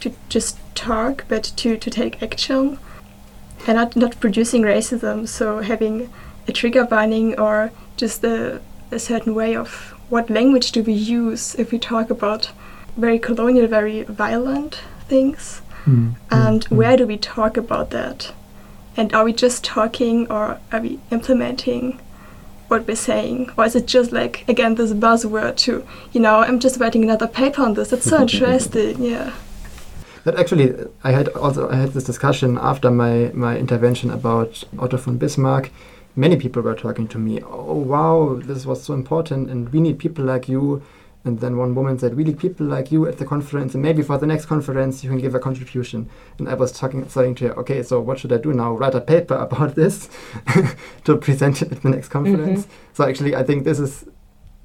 to 0.00 0.12
just 0.28 0.58
talk, 0.74 1.24
but 1.28 1.44
to, 1.56 1.76
to 1.76 1.90
take 1.90 2.22
action 2.22 2.78
and 3.66 3.76
not, 3.76 3.96
not 3.96 4.20
producing 4.20 4.62
racism. 4.62 5.28
So 5.28 5.60
having 5.60 6.10
a 6.46 6.52
trigger 6.52 6.86
warning 6.90 7.38
or 7.38 7.70
just 7.96 8.24
a, 8.24 8.60
a 8.90 8.98
certain 8.98 9.34
way 9.34 9.54
of 9.56 9.94
what 10.08 10.30
language 10.30 10.72
do 10.72 10.82
we 10.82 10.92
use 10.92 11.54
if 11.56 11.70
we 11.72 11.78
talk 11.78 12.10
about 12.10 12.50
very 12.96 13.18
colonial, 13.18 13.66
very 13.66 14.02
violent 14.04 14.80
things, 15.06 15.62
mm. 15.84 16.14
and 16.30 16.66
mm. 16.66 16.76
where 16.76 16.96
do 16.96 17.06
we 17.06 17.16
talk 17.16 17.56
about 17.56 17.90
that? 17.90 18.32
And 18.96 19.14
are 19.14 19.24
we 19.24 19.32
just 19.32 19.62
talking 19.62 20.30
or 20.30 20.58
are 20.72 20.80
we 20.80 20.98
implementing 21.10 22.00
what 22.66 22.86
we're 22.86 22.96
saying? 22.96 23.50
Or 23.56 23.64
is 23.64 23.76
it 23.76 23.86
just 23.86 24.10
like, 24.10 24.44
again, 24.48 24.74
this 24.74 24.92
buzzword 24.92 25.56
to, 25.58 25.86
you 26.12 26.20
know, 26.20 26.40
I'm 26.40 26.58
just 26.58 26.80
writing 26.80 27.04
another 27.04 27.28
paper 27.28 27.62
on 27.62 27.74
this. 27.74 27.92
It's 27.92 28.06
so 28.06 28.22
interesting, 28.22 29.02
yeah. 29.02 29.34
That 30.24 30.38
actually, 30.38 30.74
I 31.04 31.12
had 31.12 31.28
also 31.28 31.68
I 31.68 31.76
had 31.76 31.92
this 31.92 32.04
discussion 32.04 32.58
after 32.60 32.90
my 32.90 33.30
my 33.34 33.56
intervention 33.56 34.10
about 34.10 34.64
Otto 34.78 34.96
von 34.96 35.18
Bismarck. 35.18 35.70
Many 36.16 36.36
people 36.36 36.62
were 36.62 36.74
talking 36.74 37.06
to 37.08 37.18
me. 37.18 37.40
Oh 37.42 37.74
wow, 37.74 38.40
this 38.42 38.66
was 38.66 38.82
so 38.82 38.94
important, 38.94 39.50
and 39.50 39.68
we 39.70 39.80
need 39.80 39.98
people 39.98 40.24
like 40.24 40.48
you. 40.48 40.82
And 41.24 41.40
then 41.40 41.56
one 41.56 41.74
woman 41.74 41.98
said, 41.98 42.16
"We 42.16 42.24
need 42.24 42.38
people 42.38 42.66
like 42.66 42.90
you 42.90 43.06
at 43.06 43.18
the 43.18 43.24
conference, 43.24 43.74
and 43.74 43.82
maybe 43.82 44.02
for 44.02 44.18
the 44.18 44.26
next 44.26 44.46
conference 44.46 45.02
you 45.04 45.10
can 45.10 45.18
give 45.18 45.34
a 45.34 45.40
contribution." 45.40 46.08
And 46.38 46.48
I 46.48 46.54
was 46.54 46.72
talking, 46.72 47.08
saying 47.08 47.36
to 47.36 47.48
her, 47.48 47.58
"Okay, 47.60 47.82
so 47.82 48.00
what 48.00 48.18
should 48.18 48.32
I 48.32 48.38
do 48.38 48.52
now? 48.52 48.72
Write 48.72 48.94
a 48.94 49.00
paper 49.00 49.34
about 49.48 49.74
this 49.74 50.08
to 51.04 51.16
present 51.16 51.62
it 51.62 51.72
at 51.72 51.82
the 51.82 51.90
next 51.90 52.08
conference." 52.08 52.62
Mm-hmm. 52.62 52.94
So 52.94 53.04
actually, 53.04 53.36
I 53.36 53.42
think 53.42 53.64
this 53.64 53.78
is 53.78 54.04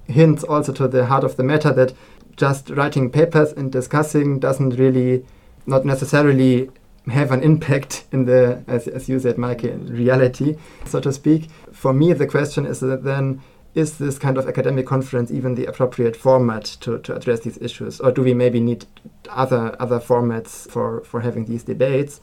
hints 0.08 0.44
also 0.44 0.74
to 0.74 0.88
the 0.88 1.06
heart 1.06 1.24
of 1.24 1.38
the 1.38 1.44
matter 1.44 1.72
that 1.74 1.94
just 2.36 2.70
writing 2.70 3.10
papers 3.10 3.52
and 3.54 3.72
discussing 3.72 4.40
doesn't 4.40 4.72
really 4.72 5.26
not 5.66 5.86
necessarily 5.86 6.70
have 7.08 7.32
an 7.32 7.44
impact 7.44 8.06
in 8.12 8.26
the, 8.26 8.64
as, 8.68 8.88
as 8.88 9.10
you 9.10 9.20
said, 9.20 9.38
Mike, 9.38 9.64
reality, 9.64 10.56
so 10.86 11.00
to 11.02 11.12
speak. 11.12 11.50
For 11.72 11.94
me, 11.94 12.14
the 12.14 12.28
question 12.28 12.66
is 12.66 12.80
that 12.80 13.04
then, 13.04 13.42
is 13.76 13.98
this 13.98 14.20
kind 14.20 14.38
of 14.38 14.48
academic 14.48 14.86
conference 14.86 15.32
even 15.32 15.56
the 15.56 15.66
appropriate 15.66 16.16
format 16.16 16.64
to, 16.82 17.00
to 17.00 17.16
address 17.16 17.42
these 17.42 17.58
issues? 17.58 18.00
Or 18.00 18.12
do 18.12 18.22
we 18.22 18.34
maybe 18.34 18.60
need 18.60 18.86
other 19.30 19.76
other 19.80 20.00
formats 20.00 20.70
for, 20.70 21.02
for 21.02 21.22
having 21.22 21.46
these 21.46 21.64
debates? 21.64 22.22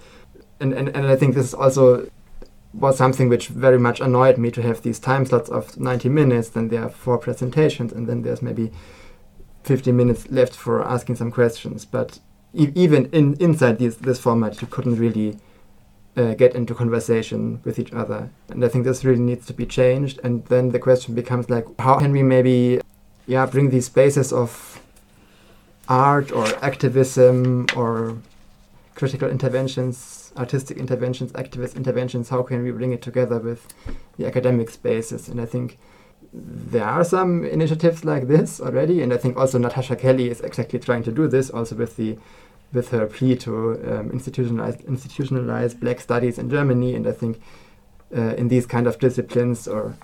And, 0.61 0.72
and, 0.72 0.88
and 0.90 1.07
I 1.07 1.16
think 1.16 1.35
this 1.35 1.53
also 1.53 2.09
was 2.72 2.96
something 2.96 3.29
which 3.29 3.48
very 3.48 3.79
much 3.79 4.00
annoyed 4.00 4.38
me 4.38 4.50
to 4.53 4.62
have 4.62 4.83
these 4.83 5.00
time 5.00 5.26
slots 5.26 5.50
of 5.50 5.79
90 5.79 6.09
minutes, 6.09 6.50
then 6.50 6.68
there 6.68 6.85
are 6.85 6.88
four 6.88 7.18
presentations, 7.18 7.92
and 7.92 8.07
then 8.07 8.22
there's 8.22 8.42
maybe 8.42 8.70
15 9.64 9.96
minutes 9.96 10.31
left 10.31 10.55
for 10.55 10.87
asking 10.87 11.16
some 11.16 11.33
questions. 11.33 11.85
But 11.85 12.20
e 12.54 12.72
even 12.74 13.06
in 13.12 13.34
inside 13.40 13.78
this 13.78 13.96
this 13.96 14.18
format, 14.18 14.60
you 14.60 14.68
couldn't 14.68 14.96
really 14.96 15.36
uh, 16.16 16.34
get 16.34 16.54
into 16.54 16.74
conversation 16.74 17.60
with 17.64 17.78
each 17.78 17.92
other. 17.92 18.30
And 18.48 18.64
I 18.64 18.68
think 18.68 18.84
this 18.84 19.04
really 19.04 19.20
needs 19.20 19.46
to 19.46 19.54
be 19.54 19.66
changed. 19.66 20.20
And 20.24 20.44
then 20.46 20.70
the 20.70 20.78
question 20.78 21.14
becomes 21.14 21.48
like, 21.48 21.66
how 21.78 21.98
can 21.98 22.12
we 22.12 22.22
maybe, 22.22 22.80
yeah, 23.26 23.46
bring 23.46 23.70
these 23.70 23.86
spaces 23.86 24.32
of 24.32 24.80
art 25.88 26.32
or 26.32 26.46
activism 26.62 27.66
or 27.76 28.18
critical 28.94 29.30
interventions, 29.30 30.32
artistic 30.36 30.76
interventions, 30.76 31.32
activist 31.32 31.74
interventions, 31.74 32.28
how 32.28 32.42
can 32.42 32.62
we 32.62 32.70
bring 32.70 32.92
it 32.92 33.02
together 33.02 33.38
with 33.38 33.66
the 34.18 34.26
academic 34.26 34.70
spaces? 34.70 35.28
And 35.28 35.40
I 35.40 35.46
think 35.46 35.78
there 36.33 36.85
are 36.85 37.05
some 37.05 37.45
initiatives 37.45 38.05
like 38.05 38.29
this 38.29 38.61
already, 38.61 39.03
and 39.03 39.12
I 39.12 39.16
think 39.16 39.37
also 39.37 39.59
Natasha 39.59 39.97
Kelly 39.97 40.31
is 40.31 40.40
exactly 40.40 40.79
trying 40.79 41.03
to 41.05 41.12
do 41.12 41.27
this, 41.27 41.51
also 41.51 41.75
with 41.75 41.97
the 41.97 42.19
with 42.73 42.90
her 42.90 43.07
plea 43.07 43.35
to 43.35 43.73
um, 43.73 44.11
institutionalize 44.11 44.81
institutionalize 44.85 45.79
Black 45.79 46.01
studies 46.01 46.38
in 46.38 46.49
Germany, 46.49 46.95
and 46.95 47.07
I 47.07 47.12
think 47.12 47.40
uh, 48.16 48.35
in 48.37 48.49
these 48.49 48.66
kind 48.66 48.87
of 48.87 48.99
disciplines, 49.01 49.66
or 49.66 49.97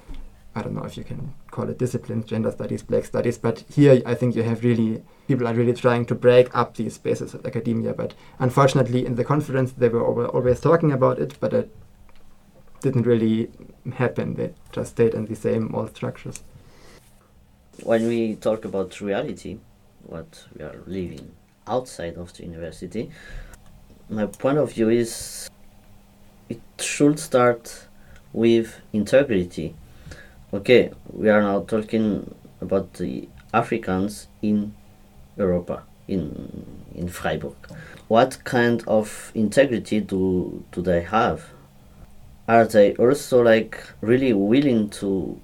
I 0.56 0.62
don't 0.62 0.74
know 0.74 0.84
if 0.84 0.96
you 0.96 1.04
can 1.04 1.32
call 1.52 1.68
it 1.68 1.78
disciplines, 1.78 2.24
gender 2.26 2.50
studies, 2.50 2.82
Black 2.82 3.04
studies, 3.04 3.38
but 3.38 3.64
here 3.72 4.02
I 4.04 4.14
think 4.14 4.34
you 4.34 4.42
have 4.42 4.64
really 4.64 5.02
people 5.28 5.46
are 5.46 5.54
really 5.54 5.74
trying 5.74 6.06
to 6.06 6.14
break 6.16 6.54
up 6.56 6.76
these 6.76 6.94
spaces 6.94 7.34
of 7.34 7.46
academia. 7.46 7.92
But 7.94 8.14
unfortunately, 8.40 9.06
in 9.06 9.14
the 9.14 9.24
conference, 9.24 9.72
they 9.72 9.88
were 9.88 10.04
always 10.04 10.60
talking 10.60 10.90
about 10.90 11.20
it, 11.20 11.38
but 11.38 11.54
I 11.54 11.64
didn't 12.80 13.06
really 13.06 13.50
happen. 13.92 14.34
They 14.34 14.52
just 14.72 14.92
stayed 14.92 15.14
in 15.14 15.26
the 15.26 15.34
same 15.34 15.74
old 15.74 15.96
structures. 15.96 16.42
When 17.82 18.06
we 18.06 18.36
talk 18.36 18.64
about 18.64 19.00
reality, 19.00 19.58
what 20.04 20.44
we 20.56 20.64
are 20.64 20.80
living 20.86 21.32
outside 21.66 22.16
of 22.16 22.32
the 22.34 22.44
university, 22.44 23.10
my 24.08 24.26
point 24.26 24.58
of 24.58 24.72
view 24.72 24.88
is 24.88 25.50
it 26.48 26.60
should 26.78 27.18
start 27.18 27.86
with 28.32 28.80
integrity. 28.92 29.74
Okay, 30.54 30.92
we 31.12 31.28
are 31.28 31.42
now 31.42 31.60
talking 31.60 32.34
about 32.60 32.94
the 32.94 33.28
Africans 33.52 34.28
in 34.42 34.74
Europa, 35.36 35.82
in 36.08 36.86
in 36.94 37.08
Freiburg. 37.08 37.56
What 38.08 38.44
kind 38.44 38.82
of 38.86 39.32
integrity 39.34 40.00
do 40.00 40.64
do 40.72 40.82
they 40.82 41.02
have? 41.02 41.50
Are 42.48 42.64
they 42.64 42.94
also 42.94 43.42
like 43.42 43.78
really 44.00 44.32
willing 44.32 44.88
to 44.90 45.40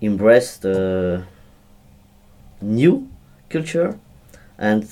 embrace 0.00 0.56
the 0.56 1.24
new 2.60 3.08
culture 3.48 3.98
and 4.58 4.86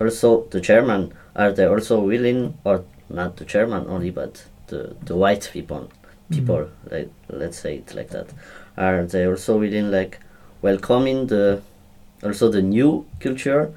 also 0.00 0.44
the 0.50 0.60
German? 0.60 1.12
Are 1.34 1.52
they 1.52 1.66
also 1.66 2.00
willing, 2.00 2.58
or 2.64 2.84
not 3.08 3.36
the 3.36 3.44
German 3.46 3.86
only, 3.88 4.10
but 4.10 4.44
the 4.66 4.94
the 5.04 5.16
white 5.16 5.48
people, 5.52 5.80
mm-hmm. 5.80 6.34
people 6.34 6.68
like 6.90 7.10
let's 7.28 7.58
say 7.58 7.76
it 7.76 7.94
like 7.94 8.10
that? 8.10 8.28
Are 8.76 9.04
they 9.04 9.26
also 9.26 9.58
willing 9.58 9.90
like 9.90 10.18
welcoming 10.60 11.28
the 11.28 11.62
also 12.22 12.50
the 12.50 12.62
new 12.62 13.06
culture 13.20 13.72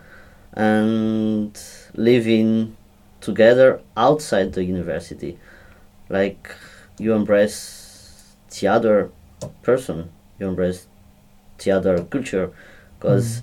and 0.54 1.58
living 1.96 2.76
together 3.22 3.80
outside 3.98 4.54
the 4.54 4.64
university 4.64 5.38
like 6.10 6.50
you 7.00 7.14
embrace 7.14 8.36
the 8.60 8.68
other 8.68 9.10
person 9.64 10.10
you 10.40 10.48
embrace 10.48 10.88
the 11.64 11.72
other 11.72 12.04
culture 12.04 12.52
because 13.00 13.42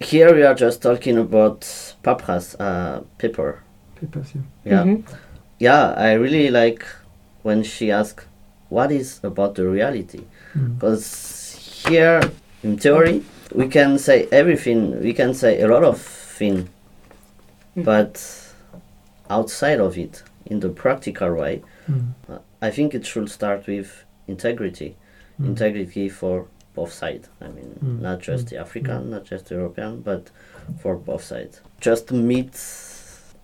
here 0.00 0.34
we 0.34 0.42
are 0.42 0.54
just 0.54 0.82
talking 0.82 1.18
about 1.18 1.66
papras 2.02 2.54
uh, 2.60 3.00
paper 3.18 3.62
Papers, 4.00 4.32
yeah. 4.34 4.42
yeah 4.64 4.84
Mhm. 4.84 5.04
yeah 5.58 5.94
i 5.96 6.12
really 6.12 6.50
like 6.50 6.84
when 7.42 7.62
she 7.62 7.90
asked 7.90 8.26
what 8.68 8.90
is 8.90 9.20
about 9.22 9.54
the 9.54 9.66
reality 9.66 10.20
Mm. 10.54 10.74
because 10.78 11.04
here 11.88 12.20
in 12.62 12.76
theory 12.78 13.22
we 13.54 13.66
can 13.68 13.98
say 13.98 14.28
everything 14.30 15.00
we 15.02 15.12
can 15.12 15.34
say 15.34 15.60
a 15.62 15.66
lot 15.68 15.84
of 15.84 15.98
thing 16.38 16.68
Mm. 17.76 17.84
but 17.84 18.12
outside 19.30 19.80
of 19.80 19.96
it 19.98 20.22
in 20.46 20.60
the 20.60 20.68
practical 20.68 21.32
way 21.34 21.62
Mm. 21.88 22.12
uh, 22.28 22.38
i 22.62 22.70
think 22.70 22.94
it 22.94 23.04
should 23.06 23.28
start 23.30 23.66
with 23.66 24.04
integrity 24.28 24.96
Mm. 25.40 25.46
integrity 25.52 26.08
for 26.08 26.46
both 26.74 26.92
sides 26.92 27.28
i 27.40 27.48
mean 27.56 27.70
Mm. 27.84 28.00
not 28.08 28.18
just 28.28 28.46
Mm. 28.46 28.50
the 28.50 28.56
african 28.66 29.10
not 29.10 29.24
just 29.30 29.46
the 29.48 29.54
european 29.54 30.00
but 30.00 30.22
for 30.80 30.94
both 30.96 31.24
sides 31.32 31.60
just 31.80 32.10
meet 32.12 32.54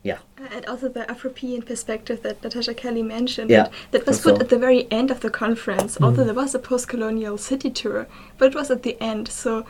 yeah. 0.03 0.21
And 0.55 0.65
also 0.65 0.89
the 0.89 1.05
Afropean 1.15 1.61
perspective 1.67 2.23
that 2.23 2.43
Natasha 2.43 2.73
Kelly 2.73 3.03
mentioned. 3.03 3.51
Yeah, 3.51 3.65
that- 3.65 3.73
That 3.91 4.07
was 4.07 4.17
also. 4.17 4.33
put 4.33 4.43
at 4.45 4.49
the 4.49 4.57
very 4.59 4.83
end 4.91 5.11
of 5.11 5.21
the 5.21 5.29
conference, 5.29 5.99
Mm. 5.99 6.05
although 6.07 6.25
there 6.25 6.33
was 6.45 6.55
a 6.55 6.59
post 6.59 6.89
colonial 6.89 7.37
city 7.37 7.69
tour, 7.71 8.07
but 8.39 8.47
it 8.49 8.55
was 8.55 8.71
at 8.71 8.83
the 8.83 8.97
end. 9.13 9.29
So 9.29 9.67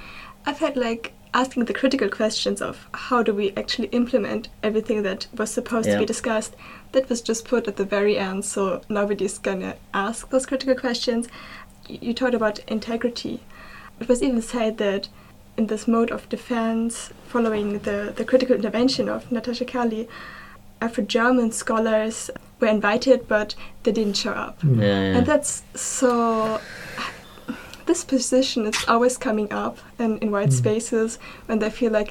I 0.46 0.52
felt 0.54 0.76
like 0.76 1.12
asking 1.32 1.64
the 1.64 1.74
critical 1.74 2.08
questions 2.08 2.60
of 2.60 2.88
how 2.92 3.22
do 3.22 3.32
we 3.32 3.52
actually 3.56 3.88
implement 3.88 4.48
everything 4.62 5.02
that 5.02 5.26
was 5.36 5.50
supposed 5.50 5.88
to 5.88 5.98
be 5.98 6.06
discussed, 6.06 6.56
that 6.92 7.08
was 7.08 7.20
just 7.20 7.44
put 7.44 7.68
at 7.68 7.76
the 7.76 7.84
very 7.84 8.18
end. 8.18 8.44
So 8.44 8.82
nobody's 8.88 9.38
gonna 9.38 9.76
ask 9.94 10.28
those 10.30 10.46
critical 10.46 10.74
questions. 10.74 11.28
You 11.88 12.14
talked 12.14 12.34
about 12.34 12.58
integrity. 12.60 13.40
It 14.00 14.08
was 14.08 14.22
even 14.22 14.42
said 14.42 14.78
that 14.78 15.08
in 15.56 15.66
this 15.66 15.86
mode 15.86 16.10
of 16.10 16.28
defense, 16.28 17.12
following 17.26 17.80
the, 17.80 18.12
the 18.16 18.24
critical 18.24 18.56
intervention 18.56 19.08
of 19.08 19.30
Natasha 19.30 19.64
Kelly, 19.64 20.08
Afro 20.80 21.04
German 21.04 21.52
scholars 21.52 22.30
were 22.58 22.68
invited, 22.68 23.28
but 23.28 23.54
they 23.82 23.92
didn't 23.92 24.16
show 24.16 24.32
up. 24.32 24.58
Yeah, 24.64 24.84
yeah. 24.84 25.16
And 25.16 25.26
that's 25.26 25.62
so. 25.74 26.60
This 27.90 28.04
position 28.04 28.66
is 28.66 28.76
always 28.86 29.16
coming 29.18 29.52
up 29.52 29.76
in, 29.98 30.10
in 30.18 30.30
white 30.30 30.50
Mm. 30.50 30.58
spaces 30.62 31.18
when 31.46 31.58
they 31.58 31.70
feel 31.70 31.90
like, 31.98 32.10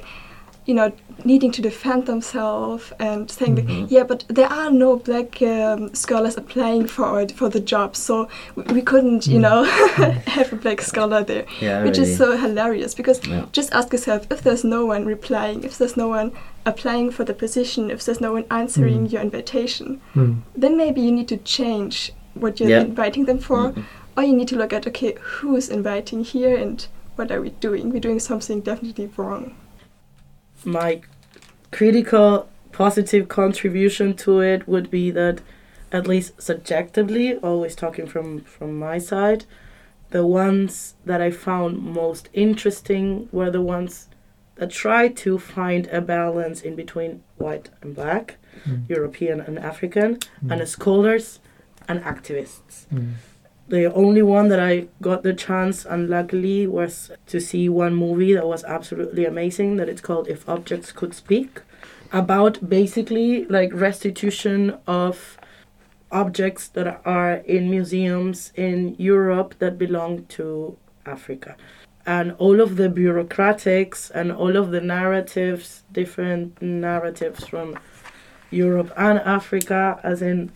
you 0.66 0.74
know, 0.74 0.88
needing 1.24 1.50
to 1.52 1.62
defend 1.62 2.04
themselves 2.04 2.84
and 3.08 3.30
saying, 3.36 3.54
Mhm. 3.56 3.66
that, 3.66 3.90
yeah, 3.94 4.04
but 4.10 4.20
there 4.38 4.52
are 4.60 4.70
no 4.70 4.90
black 5.08 5.40
um, 5.40 5.80
scholars 5.94 6.36
applying 6.42 6.86
for 6.96 7.08
it, 7.22 7.30
for 7.32 7.48
the 7.48 7.60
job, 7.72 7.90
so 7.96 8.28
we, 8.56 8.62
we 8.76 8.82
couldn't, 8.90 9.26
you 9.26 9.38
Mm. 9.38 9.46
know, 9.48 9.58
have 10.36 10.52
a 10.52 10.56
black 10.64 10.80
scholar 10.90 11.20
there 11.30 11.44
yeah 11.66 11.82
which 11.84 11.96
really. 11.98 12.10
is 12.12 12.18
so 12.22 12.26
hilarious 12.46 12.92
because 13.00 13.18
Yeah. 13.26 13.44
just 13.58 13.70
ask 13.78 13.88
yourself 13.96 14.20
if 14.34 14.40
there's 14.46 14.64
no 14.76 14.80
one 14.94 15.02
replying, 15.14 15.58
if 15.68 15.74
there's 15.78 15.96
no 16.04 16.08
one 16.18 16.28
applying 16.72 17.10
for 17.16 17.24
the 17.30 17.36
position, 17.44 17.82
if 17.94 18.00
there's 18.04 18.20
no 18.26 18.32
one 18.38 18.44
answering 18.60 19.00
Mm. 19.06 19.12
your 19.12 19.22
invitation, 19.28 19.86
Mm. 20.14 20.32
then 20.62 20.72
maybe 20.82 21.00
you 21.06 21.12
need 21.18 21.28
to 21.34 21.38
change 21.58 21.96
what 22.42 22.52
you're 22.60 22.70
Yeah. 22.74 22.84
inviting 22.90 23.24
them 23.30 23.38
for, 23.48 23.60
Mhm. 23.72 23.82
Or 24.16 24.22
you 24.24 24.34
need 24.34 24.48
to 24.48 24.56
look 24.56 24.72
at 24.72 24.86
okay, 24.86 25.16
who's 25.20 25.68
inviting 25.68 26.24
here 26.24 26.56
and 26.56 26.86
what 27.16 27.30
are 27.30 27.40
we 27.40 27.50
doing? 27.50 27.90
We're 27.90 28.00
doing 28.00 28.20
something 28.20 28.60
definitely 28.60 29.10
wrong. 29.16 29.54
my 30.64 31.00
critical 31.72 32.48
positive 32.72 33.28
contribution 33.28 34.14
to 34.14 34.40
it 34.40 34.66
would 34.68 34.90
be 34.90 35.10
that 35.10 35.40
at 35.92 36.06
least 36.06 36.40
subjectively 36.40 37.34
always 37.36 37.74
talking 37.74 38.06
from 38.06 38.40
from 38.42 38.78
my 38.78 38.98
side 38.98 39.44
the 40.10 40.24
ones 40.26 40.94
that 41.04 41.20
i 41.20 41.30
found 41.30 41.78
most 41.78 42.28
interesting 42.32 43.28
were 43.32 43.50
the 43.50 43.60
ones 43.62 44.08
that 44.56 44.70
tried 44.70 45.16
to 45.16 45.38
find 45.38 45.86
a 45.88 46.00
balance 46.00 46.60
in 46.62 46.74
between 46.76 47.22
white 47.38 47.68
and 47.82 47.94
black 47.94 48.36
Mm. 48.66 48.88
european 48.88 49.40
and 49.40 49.58
african 49.58 50.16
Mm. 50.44 50.50
and 50.52 50.68
scholars 50.68 51.38
and 51.88 52.00
activists 52.02 52.86
Mm. 52.92 53.12
The 53.70 53.92
only 53.94 54.22
one 54.22 54.48
that 54.48 54.60
I 54.60 54.88
got 55.00 55.22
the 55.22 55.32
chance, 55.32 55.84
unluckily, 55.84 56.66
was 56.66 57.10
to 57.26 57.40
see 57.40 57.68
one 57.68 57.94
movie 57.94 58.34
that 58.34 58.46
was 58.46 58.64
absolutely 58.64 59.24
amazing. 59.24 59.76
That 59.76 59.88
it's 59.88 60.00
called 60.00 60.28
"If 60.28 60.48
Objects 60.48 60.92
Could 60.92 61.14
Speak," 61.14 61.62
about 62.12 62.68
basically 62.68 63.44
like 63.46 63.72
restitution 63.72 64.76
of 64.86 65.38
objects 66.10 66.66
that 66.68 67.00
are 67.04 67.34
in 67.56 67.70
museums 67.70 68.52
in 68.56 68.96
Europe 68.98 69.54
that 69.60 69.78
belong 69.78 70.26
to 70.26 70.76
Africa. 71.06 71.56
And 72.04 72.32
all 72.38 72.60
of 72.60 72.76
the 72.76 72.88
bureaucratics 72.88 74.10
and 74.10 74.32
all 74.32 74.56
of 74.56 74.72
the 74.72 74.80
narratives, 74.80 75.84
different 75.92 76.60
narratives 76.60 77.46
from 77.46 77.78
Europe 78.50 78.90
and 78.96 79.20
Africa, 79.20 80.00
as 80.02 80.20
in 80.22 80.50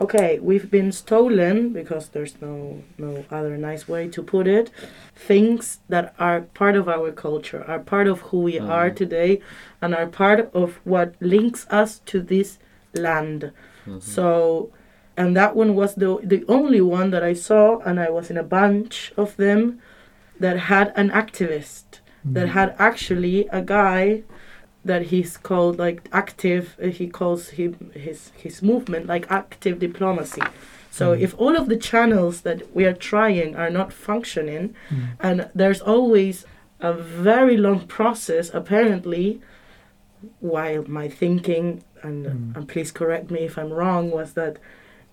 okay, 0.00 0.38
we've 0.40 0.70
been 0.70 0.92
stolen 0.92 1.72
because 1.72 2.08
there's 2.08 2.40
no 2.40 2.82
no 2.98 3.24
other 3.30 3.56
nice 3.56 3.86
way 3.86 4.08
to 4.08 4.22
put 4.22 4.46
it. 4.46 4.70
Things 5.14 5.80
that 5.88 6.14
are 6.18 6.40
part 6.54 6.74
of 6.76 6.88
our 6.88 7.12
culture, 7.12 7.64
are 7.68 7.78
part 7.78 8.06
of 8.06 8.20
who 8.28 8.38
we 8.40 8.58
are 8.58 8.90
Mhm. 8.90 8.96
today, 8.96 9.40
and 9.82 9.94
are 9.94 10.06
part 10.06 10.40
of 10.54 10.80
what 10.84 11.14
links 11.20 11.66
us 11.70 12.00
to 12.06 12.20
this 12.20 12.58
land. 12.94 13.52
Mhm. 13.86 14.02
So, 14.02 14.70
and 15.16 15.36
that 15.36 15.54
one 15.54 15.74
was 15.74 15.94
the 15.94 16.18
the 16.32 16.44
only 16.48 16.80
one 16.80 17.10
that 17.10 17.22
I 17.22 17.34
saw, 17.34 17.78
and 17.86 18.00
I 18.00 18.10
was 18.10 18.30
in 18.30 18.38
a 18.38 18.42
bunch 18.60 19.12
of 19.16 19.36
them 19.36 19.80
that 20.40 20.56
had 20.72 20.92
an 20.96 21.10
activist 21.10 22.00
that 22.24 22.48
Mm. 22.48 22.52
had 22.58 22.74
actually 22.78 23.48
a 23.52 23.62
guy 23.62 24.22
that 24.84 25.02
he's 25.06 25.36
called 25.36 25.78
like 25.78 26.08
active 26.12 26.76
uh, 26.82 26.86
he 26.86 27.06
calls 27.06 27.50
him 27.50 27.90
his 27.94 28.32
his 28.36 28.62
movement 28.62 29.06
like 29.06 29.26
active 29.30 29.78
diplomacy 29.78 30.42
so 30.90 31.04
Mm. 31.14 31.20
if 31.20 31.34
all 31.38 31.54
of 31.56 31.68
the 31.68 31.76
channels 31.76 32.40
that 32.42 32.58
we 32.74 32.84
are 32.86 32.94
trying 33.12 33.54
are 33.56 33.70
not 33.70 33.92
functioning 33.92 34.74
Mm. 34.90 35.02
and 35.20 35.36
there's 35.54 35.82
always 35.82 36.46
a 36.80 36.92
very 36.92 37.56
long 37.56 37.80
process 37.86 38.50
apparently 38.54 39.40
while 40.40 40.84
my 40.86 41.08
thinking 41.08 41.82
and, 42.02 42.26
Mm. 42.26 42.56
and 42.56 42.68
please 42.68 42.90
correct 42.92 43.30
me 43.30 43.40
if 43.40 43.58
i'm 43.58 43.72
wrong 43.72 44.10
was 44.10 44.32
that 44.32 44.56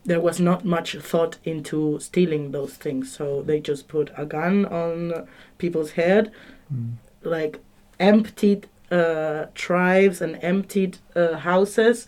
there 0.05 0.21
was 0.21 0.39
not 0.39 0.63
much 0.63 0.95
thought 0.95 1.37
into 1.43 1.99
stealing 1.99 2.51
those 2.51 2.73
things 2.75 3.11
so 3.17 3.41
they 3.41 3.59
just 3.59 3.87
put 3.89 4.09
a 4.17 4.25
gun 4.25 4.65
on 4.65 5.27
people's 5.57 5.91
head 5.91 6.31
Mm. 6.73 6.93
like 7.23 7.59
emptied 7.99 8.67
uh, 8.91 9.45
tribes 9.53 10.21
and 10.21 10.37
emptied 10.41 10.97
uh, 11.15 11.35
houses 11.37 12.07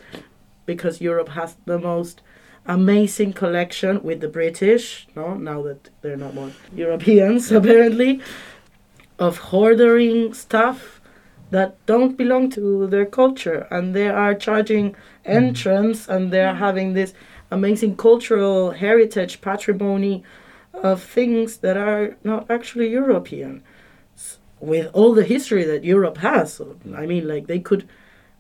because 0.66 1.02
Europe 1.02 1.30
has 1.30 1.58
the 1.66 1.80
most 1.80 2.22
amazing 2.66 3.34
collection 3.34 4.02
with 4.04 4.22
the 4.22 4.28
British, 4.28 5.08
no, 5.16 5.34
now 5.34 5.62
that 5.64 5.90
they're 6.02 6.16
not 6.16 6.36
more 6.36 6.52
Europeans 6.74 7.52
apparently, 7.60 8.22
of 9.18 9.38
hoarding 9.38 10.34
stuff 10.34 11.02
that 11.50 11.84
don't 11.86 12.16
belong 12.16 12.50
to 12.52 12.88
their 12.88 13.06
culture 13.06 13.68
and 13.72 13.96
they 13.96 14.08
are 14.08 14.36
charging 14.36 14.96
entrance 15.26 16.08
and 16.08 16.32
they're 16.32 16.56
having 16.56 16.94
this 16.94 17.14
amazing 17.52 17.98
cultural 17.98 18.72
heritage 18.72 19.42
patrimony 19.42 20.24
of 20.74 21.02
things 21.02 21.58
that 21.58 21.76
are 21.76 22.16
not 22.24 22.50
actually 22.50 22.90
European. 22.90 23.64
With 24.62 24.88
all 24.94 25.14
the 25.14 25.24
history 25.24 25.64
that 25.64 25.84
Europe 25.84 26.18
has, 26.18 26.54
So, 26.54 26.76
I 26.96 27.06
mean, 27.06 27.28
like 27.28 27.48
they 27.48 27.60
could 27.60 27.88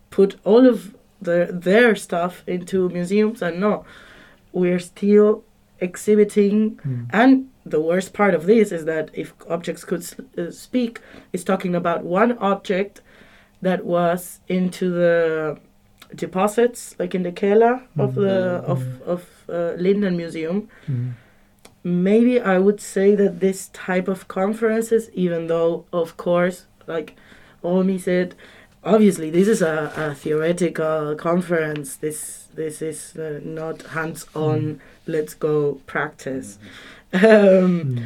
put 0.09 0.35
all 0.43 0.67
of 0.67 0.95
their 1.21 1.45
their 1.51 1.95
stuff 1.95 2.43
into 2.47 2.89
museums, 2.89 3.41
and 3.41 3.59
no, 3.59 3.85
we're 4.51 4.79
still 4.79 5.43
exhibiting. 5.79 6.79
And 7.11 7.49
the 7.65 7.79
worst 7.79 8.13
part 8.13 8.33
of 8.33 8.45
this 8.45 8.71
is 8.71 8.85
that 8.85 9.09
if 9.13 9.33
objects 9.49 9.83
could 9.85 10.03
uh, 10.37 10.51
speak, 10.51 10.99
is 11.31 11.43
talking 11.43 11.75
about 11.75 12.03
one 12.03 12.37
object 12.39 13.01
that 13.61 13.85
was 13.85 14.39
into 14.47 14.89
the 14.91 15.57
deposits, 16.15 16.95
like 16.99 17.13
in 17.15 17.23
the 17.23 17.31
Keller 17.31 17.81
of 17.97 18.15
the 18.15 18.63
of 18.65 19.01
of 19.05 19.21
uh, 19.49 19.73
Linden 19.77 20.17
Museum. 20.17 20.67
Maybe 21.89 22.39
I 22.39 22.57
would 22.59 22.79
say 22.81 23.15
that 23.15 23.39
this 23.39 23.69
type 23.73 24.07
of 24.07 24.27
conferences, 24.27 25.09
even 25.13 25.47
though 25.47 25.85
of 25.91 26.17
course, 26.17 26.65
like 26.87 27.15
Omi 27.63 27.97
said, 27.97 28.35
obviously 28.83 29.29
this 29.29 29.47
is 29.47 29.61
a, 29.61 29.91
a 29.95 30.15
theoretical 30.15 31.15
conference. 31.15 31.95
This 31.97 32.47
this 32.55 32.81
is 32.81 33.15
uh, 33.17 33.39
not 33.43 33.81
hands 33.97 34.25
on. 34.35 34.79
Let's 35.07 35.33
go 35.33 35.79
practice. 35.85 36.57
Um, 37.11 38.03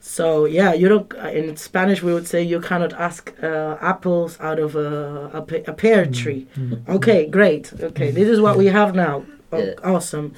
so 0.00 0.46
yeah, 0.46 0.72
you 0.72 0.88
don't. 0.88 1.12
uh, 1.22 1.28
In 1.28 1.56
Spanish, 1.58 2.02
we 2.02 2.14
would 2.14 2.26
say 2.26 2.42
you 2.42 2.60
cannot 2.60 2.94
ask 2.94 3.34
uh, 3.42 3.76
apples 3.82 4.38
out 4.40 4.58
of 4.58 4.74
a, 4.74 5.30
a, 5.34 5.70
a 5.70 5.74
pear 5.74 6.06
tree. 6.06 6.46
Okay, 6.88 7.26
great. 7.26 7.72
Okay, 7.78 8.10
this 8.10 8.26
is 8.28 8.40
what 8.40 8.56
we 8.56 8.66
have 8.66 8.94
now. 8.94 9.24
Oh. 9.52 9.74
Awesome. 9.84 10.32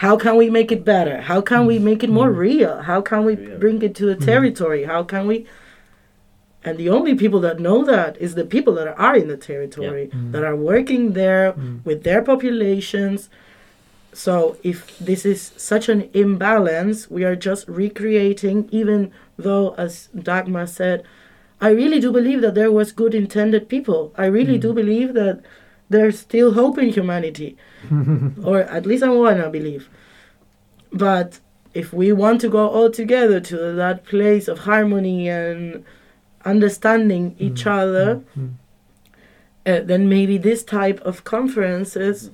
How 0.00 0.16
can 0.16 0.36
we 0.36 0.48
make 0.48 0.72
it 0.72 0.82
better? 0.82 1.20
How 1.20 1.42
can 1.42 1.66
we 1.66 1.78
make 1.78 2.02
it 2.02 2.08
more 2.08 2.30
mm-hmm. 2.30 2.38
real? 2.38 2.80
How 2.80 3.02
can 3.02 3.22
we 3.26 3.34
bring 3.36 3.82
it 3.82 3.94
to 3.96 4.06
the 4.06 4.14
mm-hmm. 4.14 4.24
territory? 4.24 4.84
How 4.84 5.02
can 5.02 5.26
we? 5.26 5.46
And 6.64 6.78
the 6.78 6.88
only 6.88 7.14
people 7.14 7.38
that 7.40 7.60
know 7.60 7.84
that 7.84 8.16
is 8.16 8.34
the 8.34 8.46
people 8.46 8.72
that 8.76 8.88
are 8.88 9.14
in 9.14 9.28
the 9.28 9.36
territory, 9.36 10.06
mm-hmm. 10.06 10.32
that 10.32 10.42
are 10.42 10.56
working 10.56 11.12
there 11.12 11.54
with 11.84 12.02
their 12.02 12.22
populations. 12.22 13.28
So 14.14 14.56
if 14.62 14.98
this 14.98 15.26
is 15.26 15.52
such 15.58 15.90
an 15.90 16.08
imbalance, 16.14 17.10
we 17.10 17.22
are 17.24 17.36
just 17.36 17.68
recreating, 17.68 18.70
even 18.72 19.12
though, 19.36 19.74
as 19.74 20.08
Dagmar 20.16 20.66
said, 20.66 21.04
I 21.60 21.68
really 21.80 22.00
do 22.00 22.10
believe 22.10 22.40
that 22.40 22.54
there 22.54 22.72
was 22.72 22.90
good 22.90 23.14
intended 23.14 23.68
people. 23.68 24.14
I 24.16 24.26
really 24.26 24.56
do 24.56 24.72
believe 24.72 25.12
that 25.12 25.42
there's 25.90 26.18
still 26.18 26.52
hope 26.54 26.78
in 26.78 26.88
humanity. 26.88 27.56
or 28.44 28.60
at 28.62 28.86
least 28.86 29.02
I 29.02 29.10
wanna 29.10 29.50
believe. 29.50 29.88
But 30.92 31.40
if 31.74 31.92
we 31.92 32.12
want 32.12 32.40
to 32.40 32.48
go 32.48 32.68
all 32.68 32.90
together 32.90 33.38
to 33.40 33.56
that 33.74 34.04
place 34.04 34.48
of 34.48 34.60
harmony 34.60 35.28
and 35.28 35.84
understanding 36.44 37.36
each 37.38 37.66
other, 37.66 38.22
uh, 39.66 39.80
then 39.90 40.08
maybe 40.08 40.38
this 40.38 40.62
type 40.64 41.00
of 41.00 41.24
conferences 41.24 42.30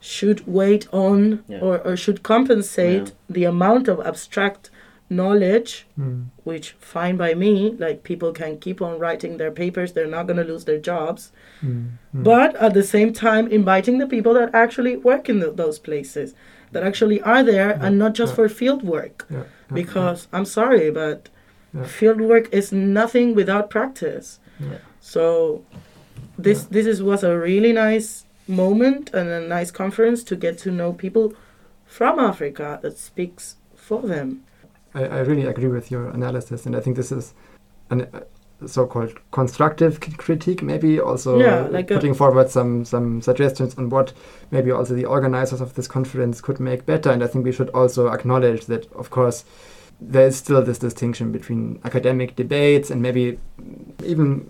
should 0.00 0.46
wait 0.46 0.86
on 0.92 1.42
Yeah. 1.48 1.58
or, 1.60 1.78
or 1.80 1.96
should 1.96 2.22
compensate 2.22 3.06
Yeah. 3.08 3.14
the 3.28 3.44
amount 3.44 3.88
of 3.88 4.00
abstract 4.06 4.70
knowledge 5.10 5.86
Mm. 5.98 6.26
which 6.44 6.72
fine 6.78 7.16
by 7.16 7.34
me 7.34 7.74
like 7.78 8.02
people 8.04 8.32
can 8.32 8.58
keep 8.58 8.82
on 8.82 8.98
writing 8.98 9.36
their 9.38 9.50
papers 9.50 9.92
they're 9.92 10.06
not 10.16 10.26
going 10.26 10.36
to 10.36 10.44
lose 10.52 10.64
their 10.66 10.78
jobs 10.78 11.32
Mm. 11.64 11.84
but 12.12 12.54
at 12.56 12.74
the 12.74 12.82
same 12.82 13.12
time 13.12 13.48
inviting 13.48 13.98
the 13.98 14.06
people 14.06 14.34
that 14.34 14.50
actually 14.54 14.96
work 14.96 15.28
in 15.28 15.40
th 15.40 15.56
those 15.56 15.78
places 15.88 16.34
that 16.72 16.82
actually 16.88 17.20
are 17.22 17.42
there 17.52 17.70
and 17.84 17.98
not 17.98 18.12
just 18.20 18.32
yeah. 18.32 18.36
for 18.36 18.48
field 18.60 18.82
work 18.82 19.16
Yeah, 19.30 19.36
yeah, 19.38 19.74
because 19.80 20.28
i'm 20.34 20.44
sorry 20.60 20.90
but 21.02 21.18
Yeah. 21.74 21.84
field 21.98 22.20
work 22.20 22.46
is 22.60 22.66
nothing 23.00 23.34
without 23.40 23.64
practice 23.76 24.28
Yeah. 24.60 24.78
so 25.00 25.24
this 26.46 26.58
this 26.74 26.86
is 26.92 26.98
was 27.02 27.22
a 27.24 27.34
really 27.48 27.72
nice 27.72 28.08
moment 28.64 29.04
and 29.18 29.26
a 29.28 29.40
nice 29.58 29.70
conference 29.82 30.20
to 30.30 30.34
get 30.44 30.54
to 30.64 30.70
know 30.78 30.90
people 31.04 31.26
from 31.98 32.14
africa 32.32 32.68
that 32.82 32.96
speaks 33.10 33.44
for 33.88 34.00
them 34.12 34.28
I, 34.98 35.04
I 35.16 35.18
really 35.20 35.46
agree 35.46 35.68
with 35.68 35.90
your 35.90 36.08
analysis, 36.08 36.66
and 36.66 36.74
I 36.76 36.80
think 36.80 36.96
this 36.96 37.12
is 37.12 37.34
an 37.90 38.02
uh, 38.12 38.20
so-called 38.66 39.12
constructive 39.30 39.98
c- 40.04 40.12
critique, 40.12 40.62
maybe 40.62 40.98
also 41.00 41.38
Yeah, 41.38 41.68
like 41.70 41.90
a- 41.90 41.94
putting 41.94 42.14
forward 42.14 42.50
some 42.50 42.84
some 42.84 43.22
suggestions 43.22 43.74
on 43.78 43.88
what 43.90 44.12
maybe 44.50 44.70
also 44.72 44.94
the 44.94 45.04
organizers 45.04 45.60
of 45.60 45.74
this 45.74 45.88
conference 45.88 46.40
could 46.40 46.58
make 46.60 46.84
better. 46.86 47.10
And 47.10 47.22
I 47.22 47.26
think 47.28 47.44
we 47.44 47.52
should 47.52 47.70
also 47.70 48.08
acknowledge 48.08 48.66
that, 48.66 48.90
of 48.92 49.10
course, 49.10 49.44
there 50.00 50.26
is 50.26 50.36
still 50.36 50.62
this 50.62 50.78
distinction 50.78 51.32
between 51.32 51.78
academic 51.84 52.34
debates 52.36 52.90
and 52.90 53.00
maybe 53.02 53.38
even 54.04 54.48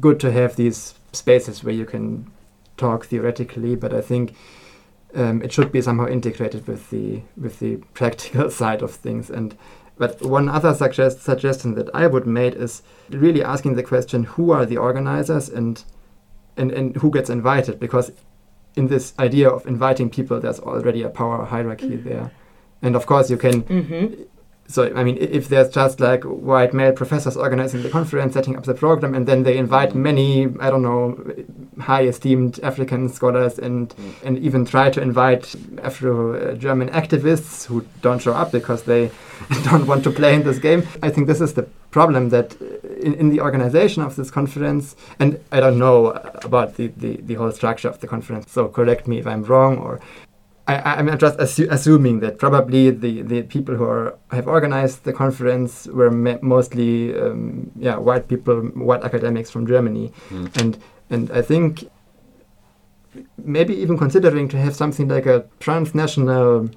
good 0.00 0.18
to 0.20 0.30
have 0.32 0.56
these 0.56 0.94
spaces 1.12 1.64
where 1.64 1.74
you 1.74 1.84
can 1.86 2.26
talk 2.76 3.06
theoretically, 3.06 3.76
but 3.76 3.92
I 3.92 4.00
think 4.00 4.34
um, 5.14 5.42
it 5.42 5.52
should 5.52 5.72
be 5.72 5.80
somehow 5.80 6.06
integrated 6.06 6.66
with 6.66 6.90
the 6.90 7.22
with 7.36 7.60
the 7.60 7.76
practical 7.94 8.50
side 8.60 8.82
of 8.82 8.92
things. 8.92 9.30
And 9.30 9.56
but 9.96 10.22
one 10.22 10.48
other 10.48 10.74
suggest, 10.74 11.22
suggestion 11.22 11.74
that 11.74 11.90
I 11.92 12.06
would 12.06 12.26
make 12.26 12.54
is 12.54 12.82
really 13.10 13.42
asking 13.42 13.74
the 13.74 13.82
question: 13.82 14.24
Who 14.24 14.50
are 14.50 14.66
the 14.66 14.76
organizers 14.76 15.48
and 15.48 15.82
and 16.56 16.70
and 16.72 16.96
who 16.96 17.10
gets 17.10 17.30
invited? 17.30 17.80
Because 17.80 18.12
in 18.76 18.88
this 18.88 19.12
idea 19.18 19.48
of 19.48 19.66
inviting 19.66 20.08
people, 20.08 20.40
there's 20.40 20.60
already 20.60 21.02
a 21.02 21.08
power 21.08 21.44
hierarchy 21.44 21.96
there. 21.96 22.30
And 22.80 22.94
of 22.94 23.06
course, 23.06 23.28
you 23.28 23.36
can 23.36 23.62
hmm 23.62 24.22
so 24.68 24.94
I 24.94 25.02
mean, 25.02 25.16
if 25.18 25.48
there's 25.48 25.70
just 25.70 25.98
like 25.98 26.24
white 26.24 26.74
male 26.74 26.92
professors 26.92 27.38
organizing 27.38 27.82
the 27.82 27.88
conference, 27.88 28.34
setting 28.34 28.54
up 28.54 28.64
the 28.64 28.74
program, 28.74 29.14
and 29.14 29.26
then 29.26 29.42
they 29.42 29.56
invite 29.56 29.94
many, 29.94 30.44
I 30.60 30.68
don't 30.68 30.82
know, 30.82 31.18
high 31.80 32.04
esteemed 32.04 32.60
African 32.62 33.08
scholars 33.08 33.58
and 33.58 33.94
and 34.22 34.38
even 34.38 34.66
try 34.66 34.90
to 34.90 35.00
invite 35.00 35.54
Afro-German 35.82 36.90
activists 36.90 37.64
who 37.64 37.86
don't 38.02 38.20
show 38.20 38.34
up 38.34 38.52
because 38.52 38.82
they 38.82 39.10
don't 39.64 39.86
want 39.86 40.04
to 40.04 40.10
play 40.10 40.34
in 40.34 40.42
this 40.42 40.58
game. 40.58 40.86
I 41.02 41.08
think 41.08 41.28
this 41.28 41.40
is 41.40 41.54
the 41.54 41.62
problem 41.90 42.28
that 42.28 42.60
uh, 42.60 42.88
in, 43.00 43.14
in 43.14 43.30
the 43.30 43.40
organization 43.40 44.02
of 44.02 44.16
this 44.16 44.30
conference, 44.30 44.96
and 45.18 45.40
I 45.50 45.60
don't 45.60 45.78
know 45.78 46.08
about 46.44 46.76
the, 46.76 46.88
the, 46.88 47.16
the 47.16 47.34
whole 47.34 47.52
structure 47.52 47.88
of 47.88 48.00
the 48.00 48.06
conference, 48.06 48.52
so 48.52 48.68
correct 48.68 49.08
me 49.08 49.18
if 49.18 49.26
I'm 49.26 49.44
wrong 49.44 49.78
or 49.78 50.00
I, 50.68 50.96
I'm 50.98 51.18
just 51.18 51.38
assu- 51.38 51.70
assuming 51.70 52.20
that 52.20 52.38
probably 52.38 52.90
the, 52.90 53.22
the 53.22 53.42
people 53.42 53.74
who 53.74 53.84
are, 53.84 54.18
have 54.30 54.46
organized 54.46 55.04
the 55.04 55.12
conference 55.12 55.86
were 55.86 56.10
ma- 56.10 56.38
mostly 56.42 57.18
um, 57.18 57.70
yeah 57.76 57.96
white 57.96 58.28
people, 58.28 58.56
white 58.88 59.02
academics 59.02 59.50
from 59.50 59.66
Germany, 59.66 60.12
Mm. 60.30 60.60
and 60.60 60.78
and 61.10 61.30
I 61.30 61.42
think 61.42 61.88
maybe 63.38 63.74
even 63.74 63.96
considering 63.96 64.48
to 64.48 64.58
have 64.58 64.74
something 64.76 65.08
like 65.08 65.26
a 65.26 65.44
transnational 65.60 66.68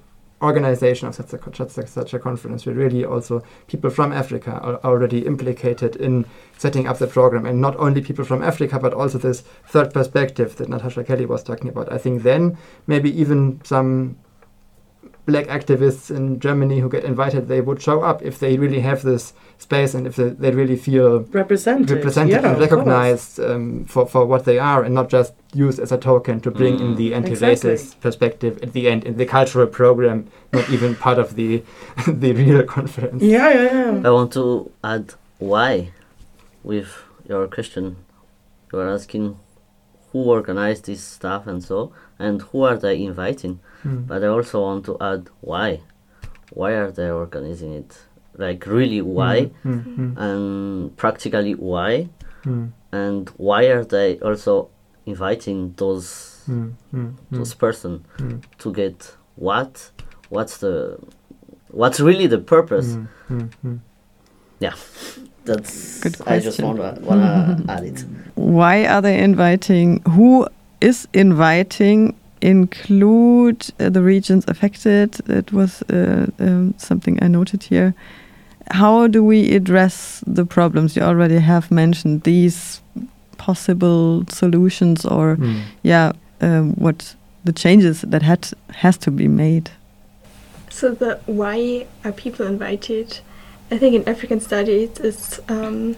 organization 0.41 1.07
of 1.07 1.15
such 1.15 1.33
a, 1.33 1.55
such 1.55 1.77
a, 1.77 1.87
such 1.87 2.13
a 2.13 2.19
conference 2.19 2.65
where 2.65 2.75
really 2.75 3.05
also 3.05 3.43
people 3.67 3.89
from 3.89 4.11
Africa 4.11 4.51
are 4.61 4.75
already 4.83 5.25
implicated 5.25 5.95
in 5.97 6.25
setting 6.57 6.87
up 6.87 6.97
the 6.97 7.07
program 7.07 7.45
and 7.45 7.61
not 7.61 7.75
only 7.77 8.01
people 8.01 8.25
from 8.25 8.41
Africa 8.43 8.79
but 8.79 8.93
also 8.93 9.17
this 9.17 9.41
third 9.65 9.93
perspective 9.93 10.55
that 10.57 10.69
Natasha 10.69 11.03
Kelly 11.03 11.25
was 11.25 11.43
talking 11.43 11.69
about. 11.69 11.91
I 11.91 11.97
think 11.97 12.23
then 12.23 12.57
maybe 12.87 13.09
even 13.19 13.61
some 13.63 14.17
black 15.31 15.47
activists 15.59 16.05
in 16.17 16.23
Germany 16.45 16.77
who 16.81 16.89
get 16.95 17.03
invited, 17.13 17.41
they 17.47 17.61
would 17.67 17.81
show 17.87 17.97
up 18.09 18.17
if 18.29 18.35
they 18.43 18.53
really 18.63 18.81
have 18.89 19.01
this 19.11 19.23
space 19.65 19.91
and 19.95 20.03
if 20.09 20.15
they, 20.19 20.29
they 20.43 20.51
really 20.61 20.75
feel 20.87 21.09
represented 21.41 21.89
represented 21.97 22.41
yeah, 22.43 22.49
and 22.51 22.59
recognized 22.65 23.39
um, 23.49 23.85
for, 23.93 24.03
for 24.13 24.23
what 24.31 24.43
they 24.49 24.59
are 24.71 24.81
and 24.85 24.93
not 24.99 25.07
just 25.17 25.31
used 25.65 25.79
as 25.85 25.91
a 25.91 25.97
token 25.97 26.35
to 26.45 26.49
bring 26.59 26.75
in 26.83 26.89
Mm. 26.93 26.97
the 27.01 27.13
anti-racist 27.19 27.71
Exactly. 27.73 28.01
perspective 28.05 28.53
at 28.65 28.71
the 28.73 28.83
end 28.91 29.01
in 29.09 29.13
the 29.21 29.25
cultural 29.37 29.67
program, 29.79 30.17
not 30.57 30.65
even 30.75 30.95
part 31.05 31.19
of 31.23 31.29
the 31.39 31.49
the 32.23 32.31
real 32.41 32.63
conference. 32.77 33.21
yeah 33.35 33.49
yeah 33.57 33.71
yeah 33.79 34.07
I 34.07 34.11
want 34.17 34.31
to 34.39 34.45
add 34.93 35.05
why 35.51 35.73
with 36.71 36.89
your 37.29 37.43
question. 37.55 37.85
You 38.71 38.79
are 38.81 38.89
asking 38.99 39.25
who 40.11 40.19
organized 40.37 40.83
this 40.85 41.01
stuff 41.17 41.43
and 41.51 41.59
so, 41.69 41.77
and 42.25 42.41
who 42.49 42.59
are 42.69 42.77
they 42.77 42.95
inviting. 43.03 43.59
Mm. 43.83 44.07
But 44.07 44.23
I 44.23 44.27
also 44.27 44.61
want 44.61 44.85
to 44.85 44.93
add 45.11 45.23
why. 45.41 45.81
Why 46.59 46.71
are 46.81 46.91
they 46.91 47.09
organizing 47.09 47.73
it? 47.81 47.91
Like 48.37 48.65
really 48.65 49.01
why, 49.01 49.51
Mm, 49.65 50.17
and 50.17 50.95
practically 50.97 51.53
why, 51.55 52.07
mm, 52.45 52.71
and 52.91 53.29
why 53.37 53.61
are 53.75 53.83
they 53.95 54.19
also 54.19 54.69
inviting 55.05 55.73
those 55.77 56.07
those 57.31 57.53
person 57.53 57.93
mm, 58.17 58.41
to 58.59 58.71
get 58.73 58.97
what? 59.35 59.91
What's 60.29 60.57
the 60.63 60.97
what's 61.79 61.99
really 61.99 62.27
the 62.27 62.39
purpose? 62.55 62.97
mm. 63.29 63.79
That's 65.43 65.99
Good 66.01 66.15
I 66.27 66.39
just 66.39 66.59
question. 66.59 66.65
wanna 66.77 66.99
wanna 67.01 67.63
add 67.69 67.83
it. 67.83 68.05
Why 68.35 68.85
are 68.85 69.01
they 69.01 69.17
inviting? 69.19 70.01
Who 70.15 70.47
is 70.81 71.07
inviting 71.13 72.15
include 72.41 73.67
uh, 73.79 73.89
the 73.89 74.01
regions 74.01 74.45
affected. 74.47 75.19
It 75.29 75.53
was 75.53 75.83
uh, 75.83 76.27
um, 76.39 76.73
something 76.77 77.19
I 77.23 77.27
noted 77.27 77.63
here. 77.63 77.93
How 78.71 79.07
do 79.07 79.23
we 79.23 79.55
address 79.55 80.23
the 80.27 80.45
problems? 80.45 80.95
You 80.95 81.03
already 81.03 81.39
have 81.39 81.69
mentioned 81.71 82.23
these 82.23 82.81
possible 83.37 84.25
solutions, 84.29 85.05
or 85.05 85.37
Mm. 85.37 85.61
yeah, 85.83 86.11
um, 86.41 86.73
what 86.75 87.15
the 87.45 87.53
changes 87.53 88.01
that 88.01 88.21
had 88.21 88.49
has 88.81 88.97
to 88.97 89.11
be 89.11 89.27
made. 89.27 89.69
So 90.69 90.91
the 90.93 91.19
why 91.25 91.85
are 92.03 92.11
people 92.11 92.47
invited? 92.47 93.19
I 93.71 93.77
think 93.77 93.95
in 93.95 94.07
African 94.07 94.39
studies, 94.39 94.89
it's 95.03 95.39
um, 95.49 95.95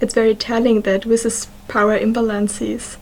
it's 0.00 0.14
very 0.14 0.34
telling 0.34 0.82
that 0.82 1.04
with 1.06 1.22
this 1.22 1.48
power 1.68 1.98
imbalances, 1.98 2.96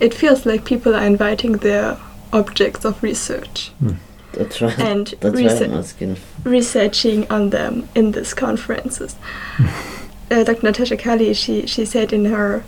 it 0.00 0.14
feels 0.14 0.46
like 0.46 0.64
people 0.64 0.94
are 0.94 1.04
inviting 1.04 1.52
their 1.52 1.98
objects 2.32 2.84
of 2.84 3.02
research 3.02 3.72
That's 4.32 4.60
right. 4.60 4.78
and 4.78 5.06
That's 5.20 5.34
why 5.34 5.42
research. 5.42 5.70
I'm 5.70 5.78
asking. 5.78 6.16
researching 6.44 7.30
on 7.30 7.50
them 7.50 7.88
in 7.94 8.12
these 8.12 8.34
conferences. 8.34 9.16
uh, 10.30 10.44
Dr. 10.44 10.62
Natasha 10.62 10.96
Kelly, 10.96 11.32
she, 11.34 11.66
she 11.66 11.84
said 11.84 12.12
in 12.12 12.26
her 12.26 12.64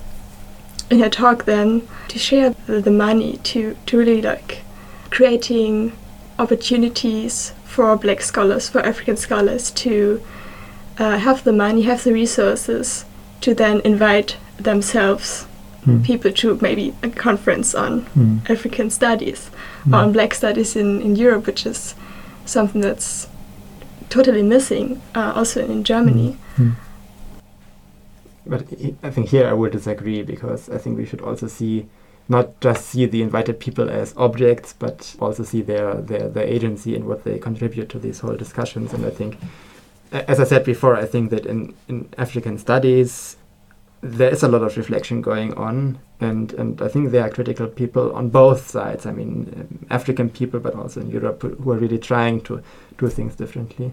in 0.91 0.99
her 0.99 1.09
talk 1.09 1.45
then 1.45 1.87
to 2.09 2.18
share 2.18 2.51
the, 2.66 2.81
the 2.81 2.91
money 2.91 3.39
to, 3.45 3.76
to 3.87 3.97
really 3.97 4.20
like 4.20 4.62
creating 5.11 5.93
opportunities 6.39 7.53
for 7.64 7.97
black 7.97 8.20
scholars, 8.22 8.68
for 8.68 8.81
African 8.81 9.16
scholars 9.16 9.70
to 9.70 10.20
uh, 10.99 11.18
have 11.18 11.45
the 11.45 11.53
money, 11.53 11.83
have 11.83 12.03
the 12.03 12.12
resources 12.12 13.05
to 13.41 13.55
then 13.55 13.81
invite 13.83 14.37
themselves 14.57 15.47
Mm. 15.87 16.03
people 16.05 16.31
to 16.33 16.59
maybe 16.61 16.93
a 17.03 17.09
conference 17.09 17.74
on 17.74 18.03
Mm. 18.16 18.51
African 18.51 18.91
studies 18.91 19.51
Mm. 19.87 19.95
on 19.95 20.12
black 20.12 20.35
studies 20.35 20.76
in, 20.76 21.01
in 21.01 21.16
Europe, 21.16 21.47
which 21.47 21.64
is 21.66 21.95
something 22.45 22.83
that's 22.83 23.28
totally 24.11 24.43
missing 24.43 25.01
uh, 25.14 25.33
also 25.35 25.61
in 25.64 25.83
Germany. 25.85 26.37
Mm. 26.59 26.72
But 28.47 28.62
I- 28.85 28.95
I 29.03 29.11
think 29.11 29.28
here 29.28 29.47
I 29.47 29.53
would 29.53 29.72
disagree 29.72 30.22
because 30.22 30.68
I 30.68 30.78
think 30.78 30.99
we 30.99 31.07
should 31.07 31.20
also 31.20 31.47
see 31.47 31.87
not 32.28 32.61
just 32.61 32.87
see 32.91 33.07
the 33.07 33.22
invited 33.22 33.59
people 33.59 33.91
as 33.91 34.14
objects, 34.16 34.74
but 34.78 35.14
also 35.20 35.43
see 35.45 35.62
their 35.62 35.95
their, 35.95 36.28
their 36.28 36.45
agency 36.47 36.95
and 36.97 37.05
what 37.05 37.24
they 37.24 37.39
contribute 37.39 37.89
to 37.89 37.99
these 37.99 38.20
whole 38.20 38.37
discussions. 38.37 38.93
And 38.93 39.05
I 39.05 39.11
think, 39.11 39.37
as 40.12 40.39
I 40.41 40.45
said 40.45 40.64
before, 40.64 40.97
I 40.97 41.07
think 41.07 41.31
that 41.31 41.47
in, 41.47 41.74
in 41.89 42.09
African 42.18 42.59
studies 42.59 43.37
there 44.03 44.30
is 44.30 44.42
a 44.42 44.48
lot 44.48 44.62
of 44.62 44.76
reflection 44.76 45.20
going 45.20 45.53
on, 45.55 45.98
and, 46.20 46.53
and 46.55 46.80
I 46.80 46.88
think 46.88 47.11
there 47.11 47.22
are 47.22 47.28
critical 47.30 47.66
people 47.66 48.12
on 48.14 48.30
both 48.30 48.70
sides. 48.70 49.05
I 49.07 49.12
mean, 49.12 49.53
um, 49.57 49.86
African 49.90 50.30
people, 50.30 50.59
but 50.61 50.74
also 50.74 51.01
in 51.01 51.11
Europe, 51.11 51.42
who- 51.42 51.70
are 51.70 51.76
really 51.76 51.98
trying 51.98 52.40
to 52.42 52.62
do 52.98 53.09
things 53.09 53.34
differently. 53.34 53.92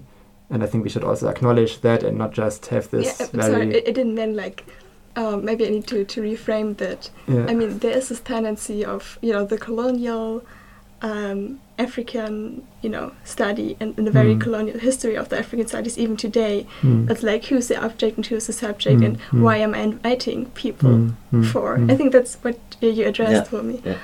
And 0.50 0.64
I 0.64 0.66
think 0.66 0.84
we 0.86 0.90
should 0.90 1.04
also 1.04 1.28
acknowledge 1.28 1.82
that 1.82 2.04
and 2.04 2.18
not 2.18 2.32
just 2.32 2.68
have 2.68 2.90
this 2.90 3.20
yeah, 3.20 3.28
very. 3.34 3.52
sorry, 3.52 3.70
it, 3.70 3.88
it 3.88 3.96
didn't 3.96 4.16
mean 4.16 4.36
like. 4.36 4.66
Um, 5.18 5.44
maybe 5.44 5.66
I 5.66 5.70
need 5.70 5.88
to, 5.88 6.06
to 6.06 6.22
reframe 6.22 6.78
that. 6.78 7.10
yeah. 7.28 7.48
I 7.50 7.56
mean, 7.56 7.80
there 7.80 7.98
is 7.98 8.10
this 8.10 8.20
tendency 8.20 8.86
of 8.86 9.18
you 9.22 9.34
know 9.34 9.46
the 9.46 9.58
colonial 9.58 10.46
um, 11.02 11.60
African 11.78 12.64
you 12.82 12.90
know 12.90 13.12
study 13.24 13.78
and, 13.80 13.96
and 13.98 14.08
the 14.08 14.12
very 14.12 14.34
Mm. 14.36 14.42
colonial 14.42 14.80
history 14.80 15.16
of 15.16 15.30
the 15.30 15.38
African 15.38 15.68
studies 15.68 15.98
even 15.98 16.18
today. 16.18 16.66
Mm, 16.82 17.10
It's 17.12 17.24
like 17.24 17.46
who's 17.46 17.68
the 17.68 17.80
object 17.84 18.18
and 18.18 18.26
who's 18.26 18.48
the 18.48 18.54
subject, 18.54 19.00
Mm, 19.02 19.06
and 19.06 19.20
mm. 19.32 19.42
why 19.42 19.58
am 19.58 19.74
I 19.76 19.80
inviting 19.82 20.46
people 20.64 20.90
mm, 20.92 21.14
mm, 21.34 21.46
for? 21.52 21.78
mm. 21.78 21.92
I 21.92 21.96
think 21.96 22.12
that's 22.14 22.36
what 22.44 22.58
uh, 22.82 22.88
you 22.88 23.06
addressed 23.06 23.32
Yeah, 23.34 23.44
for 23.44 23.62
me. 23.64 23.82
yeah. 23.86 23.98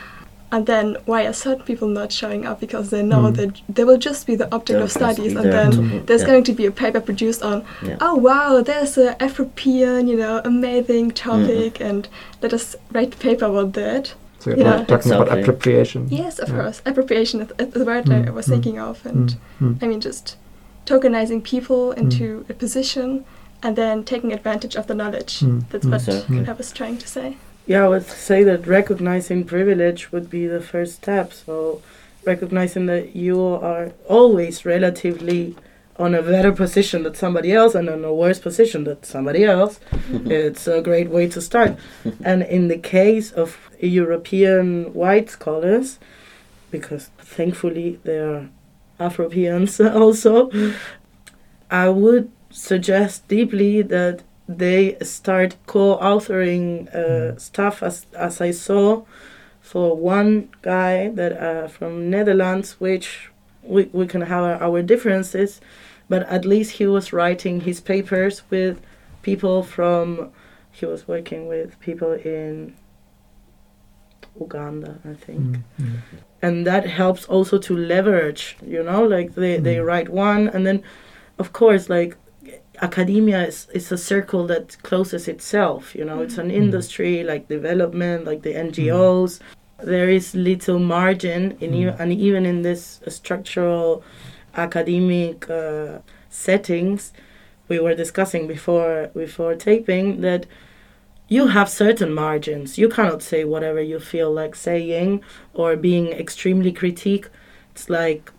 And 0.51 0.67
then 0.67 0.97
why 1.05 1.25
are 1.25 1.33
certain 1.33 1.65
people 1.65 1.87
not 1.87 2.11
showing 2.11 2.45
up? 2.45 2.59
Because 2.59 2.91
they 2.91 3.01
know 3.01 3.23
Mm. 3.23 3.35
that 3.37 3.61
they 3.75 3.83
will 3.85 3.97
just 3.97 4.27
be 4.27 4.35
the 4.35 4.45
object 4.53 4.77
They'll 4.77 4.83
of 4.83 4.91
studies, 4.91 5.33
and 5.35 5.45
there 5.45 5.71
then 5.71 6.03
there's 6.05 6.21
yeah. 6.21 6.27
going 6.27 6.43
to 6.43 6.53
be 6.53 6.67
a 6.67 6.71
paper 6.83 7.01
produced 7.01 7.41
on, 7.41 7.63
Yeah. 7.81 7.97
oh 8.05 8.15
wow, 8.27 8.61
there's 8.61 8.95
a 8.99 9.15
Afropean, 9.19 10.07
you 10.07 10.15
know, 10.23 10.41
amazing 10.45 11.05
Mm-hmm. 11.11 11.29
topic, 11.29 11.81
and 11.81 12.07
let 12.43 12.53
us 12.53 12.75
write 12.91 13.15
a 13.15 13.17
paper 13.17 13.45
about 13.45 13.73
that. 13.73 14.13
So 14.43 14.49
you're 14.49 14.59
Yeah. 14.59 14.75
not 14.75 14.87
talking 14.89 15.11
about 15.13 15.27
Exactly. 15.27 15.41
appropriation. 15.41 16.07
Yes, 16.09 16.37
of 16.37 16.49
Yeah. 16.49 16.55
course, 16.57 16.81
appropriation 16.85 17.39
is, 17.41 17.49
is 17.57 17.73
the 17.73 17.85
word 17.85 18.09
I 18.09 18.23
Mm, 18.23 18.33
was 18.33 18.47
mm, 18.47 18.49
thinking 18.49 18.77
of, 18.77 19.05
and 19.05 19.29
Mm, 19.61 19.75
mm, 19.75 19.75
I 19.81 19.87
mean 19.87 20.01
just 20.01 20.35
tokenizing 20.85 21.41
people 21.43 21.93
Mm. 21.93 21.97
into 22.01 22.45
a 22.49 22.53
position 22.53 23.23
and 23.63 23.77
then 23.77 24.03
taking 24.03 24.33
advantage 24.33 24.75
of 24.75 24.87
the 24.87 24.95
knowledge. 24.95 25.33
Mm, 25.39 25.61
That's 25.69 25.85
mm, 25.85 25.91
what 25.91 26.01
Exactly. 26.07 26.45
I 26.49 26.51
was 26.51 26.73
trying 26.73 26.97
to 26.97 27.07
say. 27.07 27.37
Yeah, 27.65 27.85
I 27.85 27.87
would 27.87 28.05
say 28.05 28.43
that 28.43 28.67
recognizing 28.67 29.45
privilege 29.45 30.11
would 30.11 30.29
be 30.29 30.45
the 30.47 30.59
first 30.59 30.93
step. 30.95 31.31
So, 31.31 31.81
recognizing 32.25 32.85
that 32.87 33.15
you 33.15 33.39
are 33.71 33.85
always 34.09 34.65
relatively 34.65 35.55
on 35.97 36.15
a 36.15 36.21
better 36.21 36.51
position 36.51 37.03
than 37.03 37.13
somebody 37.13 37.51
else 37.51 37.75
and 37.75 37.89
on 37.89 38.03
a 38.03 38.13
worse 38.13 38.39
position 38.39 38.83
than 38.83 39.03
somebody 39.03 39.43
else, 39.43 39.79
it's 40.11 40.67
a 40.67 40.81
great 40.81 41.09
way 41.09 41.27
to 41.27 41.41
start. 41.41 41.77
and 42.23 42.43
in 42.43 42.67
the 42.67 42.77
case 42.77 43.31
of 43.31 43.69
European 43.79 44.93
white 44.93 45.29
scholars, 45.29 45.99
because 46.71 47.09
thankfully 47.19 47.99
there 48.03 48.33
are 48.33 48.49
Afropeans 48.99 49.79
also, 50.01 50.49
I 51.69 51.89
would 51.89 52.31
suggest 52.49 53.27
deeply 53.27 53.81
that 53.81 54.23
they 54.47 54.97
start 55.01 55.55
co-authoring 55.65 56.93
uh, 56.93 57.37
stuff 57.37 57.81
as 57.81 58.05
as 58.13 58.41
I 58.41 58.51
saw 58.51 59.03
for 59.61 59.95
one 59.95 60.49
guy 60.61 61.09
that 61.09 61.31
uh, 61.33 61.67
from 61.67 62.09
Netherlands, 62.09 62.79
which 62.79 63.31
we, 63.63 63.89
we 63.93 64.07
can 64.07 64.21
have 64.21 64.43
our, 64.43 64.61
our 64.63 64.81
differences, 64.81 65.61
but 66.09 66.23
at 66.29 66.45
least 66.45 66.71
he 66.73 66.85
was 66.87 67.13
writing 67.13 67.61
his 67.61 67.79
papers 67.81 68.43
with 68.49 68.79
people 69.21 69.63
from. 69.63 70.31
He 70.71 70.85
was 70.87 71.07
working 71.07 71.47
with 71.47 71.79
people 71.79 72.13
in 72.13 72.75
Uganda, 74.39 74.99
I 75.05 75.13
think 75.13 75.39
mm, 75.57 75.63
mm. 75.79 75.97
and 76.41 76.65
that 76.65 76.85
helps 76.87 77.25
also 77.25 77.59
to 77.59 77.77
leverage 77.77 78.57
you 78.65 78.81
know 78.83 79.03
like 79.03 79.35
they, 79.35 79.57
they 79.57 79.75
Mm. 79.75 79.85
write 79.85 80.09
one 80.09 80.47
and 80.47 80.65
then 80.65 80.81
of 81.37 81.53
course 81.53 81.89
like 81.89 82.17
academia 82.81 83.45
is, 83.45 83.67
is 83.73 83.91
a 83.91 83.97
circle 83.97 84.47
that 84.47 84.75
closes 84.81 85.27
itself 85.27 85.93
you 85.93 86.03
know 86.03 86.21
it's 86.21 86.39
an 86.39 86.49
Mm. 86.49 86.53
industry 86.63 87.23
like 87.23 87.47
development 87.47 88.25
like 88.25 88.41
the 88.41 88.53
ngos 88.55 89.39
there 89.83 90.09
is 90.09 90.33
little 90.35 90.79
margin 90.79 91.57
in 91.59 91.73
e- 91.73 91.83
Mm. 91.85 91.99
and 91.99 92.11
even 92.13 92.45
in 92.45 92.61
this 92.63 93.01
structural 93.07 94.03
academic 94.55 95.49
uh, 95.49 95.99
settings 96.29 97.11
we 97.67 97.79
were 97.79 97.95
discussing 97.95 98.47
before 98.47 99.09
before 99.15 99.55
taping 99.55 100.21
that 100.21 100.45
you 101.29 101.47
have 101.47 101.69
certain 101.69 102.13
margins. 102.13 102.77
You 102.77 102.89
cannot 102.89 103.21
say 103.23 103.43
whatever 103.43 103.81
you 103.81 103.99
feel 103.99 104.31
like 104.31 104.55
saying 104.55 105.21
or 105.53 105.75
being 105.75 106.07
extremely 106.23 106.71
critique. 106.71 107.27
It's 107.71 107.89
like, 107.89 108.31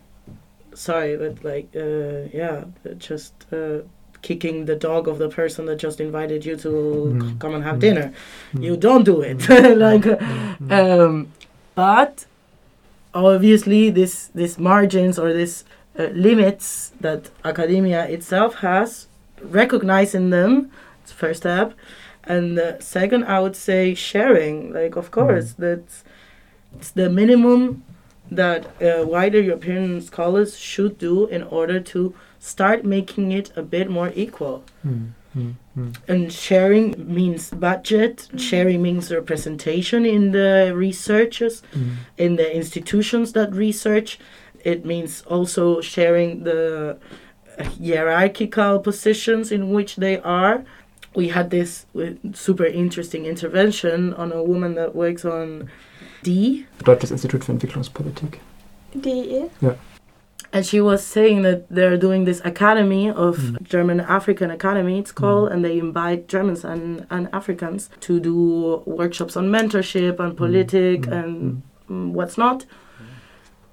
sorry, 0.74 1.16
but 1.16 1.42
like, 1.42 1.68
uh, 1.74 2.28
yeah, 2.40 2.64
just 2.98 3.32
uh, 3.52 3.78
kicking 4.28 4.56
the 4.70 4.76
dog 4.88 5.02
of 5.12 5.16
the 5.18 5.28
person 5.40 5.66
that 5.68 5.78
just 5.86 5.98
invited 6.08 6.40
you 6.48 6.56
to 6.64 6.70
Mm. 6.70 7.38
come 7.42 7.52
and 7.56 7.64
have 7.68 7.76
Mm. 7.78 7.84
dinner. 7.86 8.06
Mm. 8.54 8.62
You 8.66 8.74
don't 8.86 9.04
do 9.12 9.16
it. 9.30 9.40
like, 9.86 10.06
Mm. 10.10 10.70
um, 10.80 11.12
but 11.74 12.14
obviously, 13.12 13.90
this 13.90 14.14
this 14.40 14.58
margins 14.58 15.18
or 15.18 15.32
this 15.32 15.64
uh, 15.98 16.08
limits 16.28 16.92
that 17.00 17.22
academia 17.44 18.02
itself 18.16 18.52
has, 18.68 19.06
recognizing 19.60 20.30
them, 20.30 20.52
it's 21.02 21.12
the 21.12 21.18
first 21.24 21.40
step. 21.44 21.68
And 22.26 22.56
the 22.60 22.70
second, 22.80 23.24
I 23.24 23.38
would 23.44 23.56
say 23.68 23.94
sharing. 23.94 24.72
Like, 24.72 24.96
of 25.02 25.10
course, 25.10 25.52
that's 25.64 26.02
it's 26.76 26.90
the 27.00 27.08
minimum 27.20 27.82
that 28.42 28.62
uh, 28.82 29.04
wider 29.14 29.40
European 29.50 30.00
scholars 30.00 30.50
should 30.58 30.94
do 30.98 31.26
in 31.36 31.42
order 31.58 31.78
to 31.92 32.00
start 32.44 32.84
making 32.84 33.32
it 33.32 33.50
a 33.56 33.62
bit 33.62 33.88
more 33.88 34.12
equal. 34.14 34.62
Mm, 34.86 35.12
mm, 35.34 35.54
mm. 35.78 35.92
And 36.08 36.30
sharing 36.30 36.94
means 36.98 37.50
budget. 37.50 38.28
Sharing 38.36 38.82
means 38.82 39.10
representation 39.10 40.04
in 40.04 40.32
the 40.32 40.72
researchers, 40.76 41.62
Mm. 41.72 41.96
in 42.18 42.36
the 42.36 42.48
institutions 42.54 43.32
that 43.32 43.48
research. 43.54 44.18
It 44.64 44.84
means 44.84 45.22
also 45.26 45.80
sharing 45.80 46.44
the 46.44 46.96
hierarchical 47.78 48.78
positions 48.78 49.50
in 49.52 49.70
which 49.74 49.96
they 49.96 50.18
are. 50.20 50.64
We 51.14 51.28
had 51.28 51.48
this 51.50 51.86
super 52.34 52.66
interesting 52.66 53.24
intervention 53.26 54.12
on 54.14 54.32
a 54.32 54.42
woman 54.42 54.74
that 54.74 54.94
works 54.94 55.24
on 55.24 55.70
D, 56.22 56.66
Deutsches 56.84 57.10
Institut 57.10 57.44
für 57.44 57.52
Entwicklungspolitik. 57.52 58.40
DE? 59.00 59.48
And 60.54 60.64
she 60.64 60.80
was 60.80 61.00
saying 61.16 61.42
that 61.42 61.68
they're 61.68 61.98
doing 62.06 62.24
this 62.24 62.40
academy 62.52 63.04
of 63.10 63.34
Mm. 63.38 63.62
German 63.74 63.98
African 64.18 64.50
Academy, 64.58 64.96
it's 65.02 65.14
called, 65.22 65.46
and 65.52 65.64
they 65.64 65.76
invite 65.88 66.20
Germans 66.34 66.62
and, 66.72 67.06
and 67.10 67.28
Africans 67.40 67.90
to 68.06 68.12
do 68.20 68.36
workshops 69.00 69.36
on 69.36 69.44
mentorship 69.56 70.14
and 70.24 70.36
politic 70.36 71.00
Mm, 71.02 71.12
and 71.18 71.32
mm, 71.90 71.94
mm, 71.94 72.08
what's 72.16 72.38
not. 72.38 72.58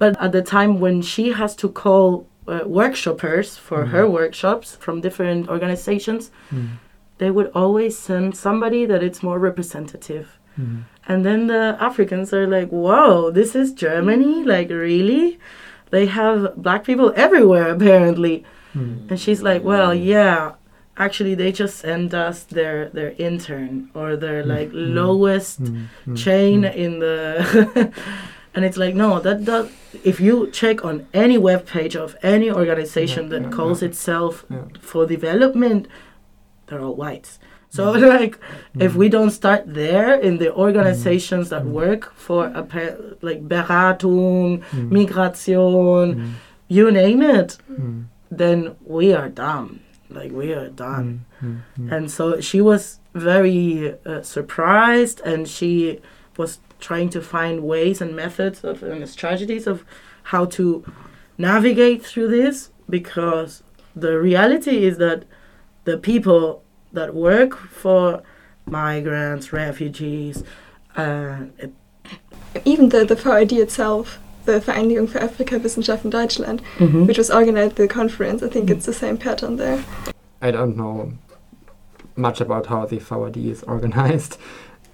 But 0.00 0.12
at 0.24 0.32
the 0.32 0.42
time 0.42 0.72
when 0.84 0.96
she 1.12 1.24
has 1.40 1.54
to 1.62 1.68
call 1.82 2.26
uh, 2.48 2.60
workshoppers 2.80 3.48
for 3.66 3.80
her 3.94 4.04
workshops 4.20 4.68
from 4.84 5.00
different 5.00 5.48
organizations, 5.48 6.22
they 7.18 7.30
would 7.30 7.50
always 7.54 7.96
send 7.96 8.36
somebody 8.36 8.82
that 8.90 9.00
it's 9.06 9.22
more 9.22 9.38
representative. 9.38 10.26
And 11.10 11.20
then 11.26 11.46
the 11.46 11.64
Africans 11.80 12.28
are 12.34 12.46
like, 12.56 12.68
whoa, 12.70 13.30
this 13.30 13.54
is 13.54 13.72
Germany? 13.72 14.34
Like, 14.54 14.68
really? 14.70 15.38
They 15.92 16.06
have 16.06 16.54
black 16.56 16.84
people 16.84 17.12
everywhere, 17.14 17.68
apparently. 17.68 18.44
Hmm. 18.72 19.06
And 19.10 19.20
she's 19.20 19.42
like, 19.42 19.62
well, 19.62 19.92
hmm. 19.94 20.02
yeah, 20.02 20.52
actually, 20.96 21.34
they 21.34 21.52
just 21.52 21.76
send 21.76 22.14
us 22.14 22.44
their, 22.44 22.88
their 22.88 23.12
intern 23.18 23.90
or 23.94 24.16
their 24.16 24.42
hmm. 24.42 24.48
like 24.48 24.70
lowest 24.72 25.60
chain 26.16 26.64
in 26.64 26.98
the. 26.98 27.92
and 28.54 28.64
it's 28.64 28.78
like, 28.78 28.94
no, 28.94 29.20
that 29.20 29.44
does. 29.44 29.70
If 30.02 30.18
you 30.18 30.50
check 30.50 30.82
on 30.82 31.06
any 31.12 31.36
web 31.36 31.66
page 31.66 31.94
of 31.94 32.16
any 32.22 32.50
organization 32.50 33.24
Yeah, 33.24 33.30
that 33.34 33.42
yeah, 33.42 33.50
calls 33.50 33.82
yeah. 33.82 33.88
itself 33.88 34.46
for 34.80 35.04
development, 35.06 35.88
they're 36.68 36.80
all 36.80 36.96
whites. 36.96 37.38
So 37.72 37.94
mm. 37.94 38.06
like, 38.20 38.38
if 38.78 38.92
mm. 38.92 38.96
we 38.96 39.08
don't 39.08 39.30
start 39.30 39.62
there 39.66 40.20
in 40.20 40.36
the 40.36 40.54
organizations 40.54 41.48
that 41.48 41.62
mm. 41.62 41.70
work 41.70 42.14
for 42.14 42.48
a 42.48 42.62
pa- 42.62 43.00
like 43.22 43.48
Beratung, 43.48 44.62
Migration, 44.74 46.36
you 46.68 46.90
name 46.90 47.22
it, 47.22 47.56
then 48.30 48.76
we 48.84 49.14
are 49.14 49.30
dumb. 49.30 49.80
Like 50.10 50.32
we 50.32 50.52
are 50.52 50.68
done. 50.68 51.24
And 51.90 52.10
so 52.10 52.40
she 52.40 52.60
was 52.60 53.00
very 53.14 53.96
uh, 54.04 54.22
surprised, 54.22 55.20
and 55.20 55.48
she 55.48 56.00
was 56.36 56.58
trying 56.78 57.08
to 57.10 57.22
find 57.22 57.62
ways 57.62 58.02
and 58.02 58.14
methods 58.14 58.64
of 58.64 58.82
and 58.82 59.08
strategies 59.08 59.66
of 59.66 59.84
how 60.24 60.44
to 60.44 60.84
navigate 61.38 62.04
through 62.04 62.28
this 62.28 62.70
because 62.88 63.62
the 63.96 64.18
reality 64.18 64.84
is 64.84 64.98
that 64.98 65.24
the 65.84 65.96
people 65.96 66.62
that 66.92 67.14
work 67.14 67.56
for 67.56 68.22
migrants, 68.66 69.52
refugees, 69.52 70.44
uh, 70.96 71.36
it- 71.58 71.72
Even 72.66 72.90
the, 72.90 73.04
the 73.04 73.14
VAD 73.14 73.52
itself, 73.52 74.18
the 74.44 74.60
Vereinigung 74.60 75.08
für 75.08 75.20
Afrika-Wissenschaft 75.22 76.04
in 76.04 76.10
Deutschland, 76.10 76.60
which 77.06 77.16
was 77.16 77.30
organized 77.30 77.76
the 77.76 77.88
conference, 77.88 78.42
I 78.42 78.48
think 78.48 78.68
it's 78.70 78.84
the 78.84 78.92
same 78.92 79.16
pattern 79.16 79.56
there. 79.56 79.82
I 80.42 80.50
don't 80.50 80.76
know 80.76 81.12
much 82.14 82.40
about 82.42 82.66
how 82.66 82.84
the 82.84 82.98
VAD 82.98 83.36
is 83.38 83.62
organized, 83.62 84.36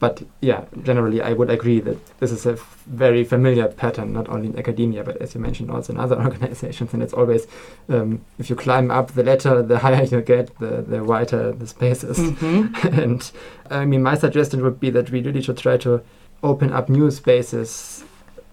but 0.00 0.22
yeah, 0.40 0.64
generally 0.82 1.20
I 1.20 1.32
would 1.32 1.50
agree 1.50 1.80
that 1.80 2.18
this 2.18 2.30
is 2.30 2.46
a 2.46 2.52
f- 2.52 2.82
very 2.86 3.24
familiar 3.24 3.66
pattern, 3.68 4.12
not 4.12 4.28
only 4.28 4.48
in 4.48 4.58
academia, 4.58 5.02
but 5.02 5.16
as 5.16 5.34
you 5.34 5.40
mentioned, 5.40 5.70
also 5.70 5.92
in 5.92 5.98
other 5.98 6.16
organizations. 6.24 6.94
And 6.94 7.02
it's 7.02 7.12
always, 7.12 7.46
um, 7.88 8.24
if 8.38 8.48
you 8.48 8.56
climb 8.56 8.90
up 8.90 9.12
the 9.12 9.24
ladder, 9.24 9.62
the 9.62 9.78
higher 9.78 10.04
you 10.04 10.20
get, 10.20 10.56
the, 10.58 10.82
the 10.82 11.02
wider 11.02 11.52
the 11.52 11.66
spaces. 11.66 12.18
and 12.42 13.30
I 13.70 13.84
mean, 13.84 14.02
my 14.02 14.16
suggestion 14.16 14.62
would 14.62 14.78
be 14.78 14.90
that 14.90 15.10
we 15.10 15.20
really 15.22 15.42
should 15.42 15.58
try 15.58 15.76
to 15.78 16.02
open 16.42 16.72
up 16.72 16.88
new 16.88 17.10
spaces 17.10 18.04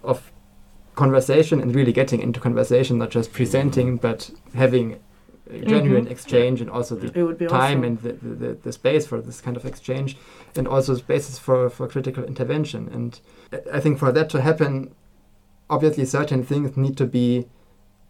of 0.03 0.31
conversation 0.95 1.61
and 1.61 1.75
really 1.75 1.93
getting 1.93 2.21
into 2.21 2.39
conversation, 2.39 2.97
not 2.97 3.11
just 3.11 3.31
presenting, 3.33 3.97
but 3.97 4.31
having 4.55 4.99
genuine 5.51 6.05
Mhm. 6.05 6.11
exchange 6.11 6.59
and 6.61 6.69
also 6.69 6.95
the 6.95 7.11
it 7.19 7.23
would 7.23 7.37
be 7.37 7.45
time 7.45 7.79
awesome. 7.79 7.83
and 7.83 7.97
the, 7.99 8.13
the, 8.47 8.53
the, 8.63 8.71
space 8.71 9.05
for 9.05 9.21
this 9.21 9.41
kind 9.41 9.55
of 9.57 9.65
exchange 9.65 10.17
and 10.55 10.67
also 10.67 10.95
spaces 10.95 11.37
for, 11.37 11.69
for 11.69 11.87
critical 11.87 12.23
intervention. 12.23 12.89
And 12.91 13.19
I- 13.71 13.79
think 13.79 13.99
for 13.99 14.11
that 14.11 14.29
to 14.31 14.41
happen, 14.41 14.91
obviously 15.69 16.05
certain 16.05 16.43
things 16.43 16.75
need 16.75 16.97
to 16.97 17.05
be 17.05 17.45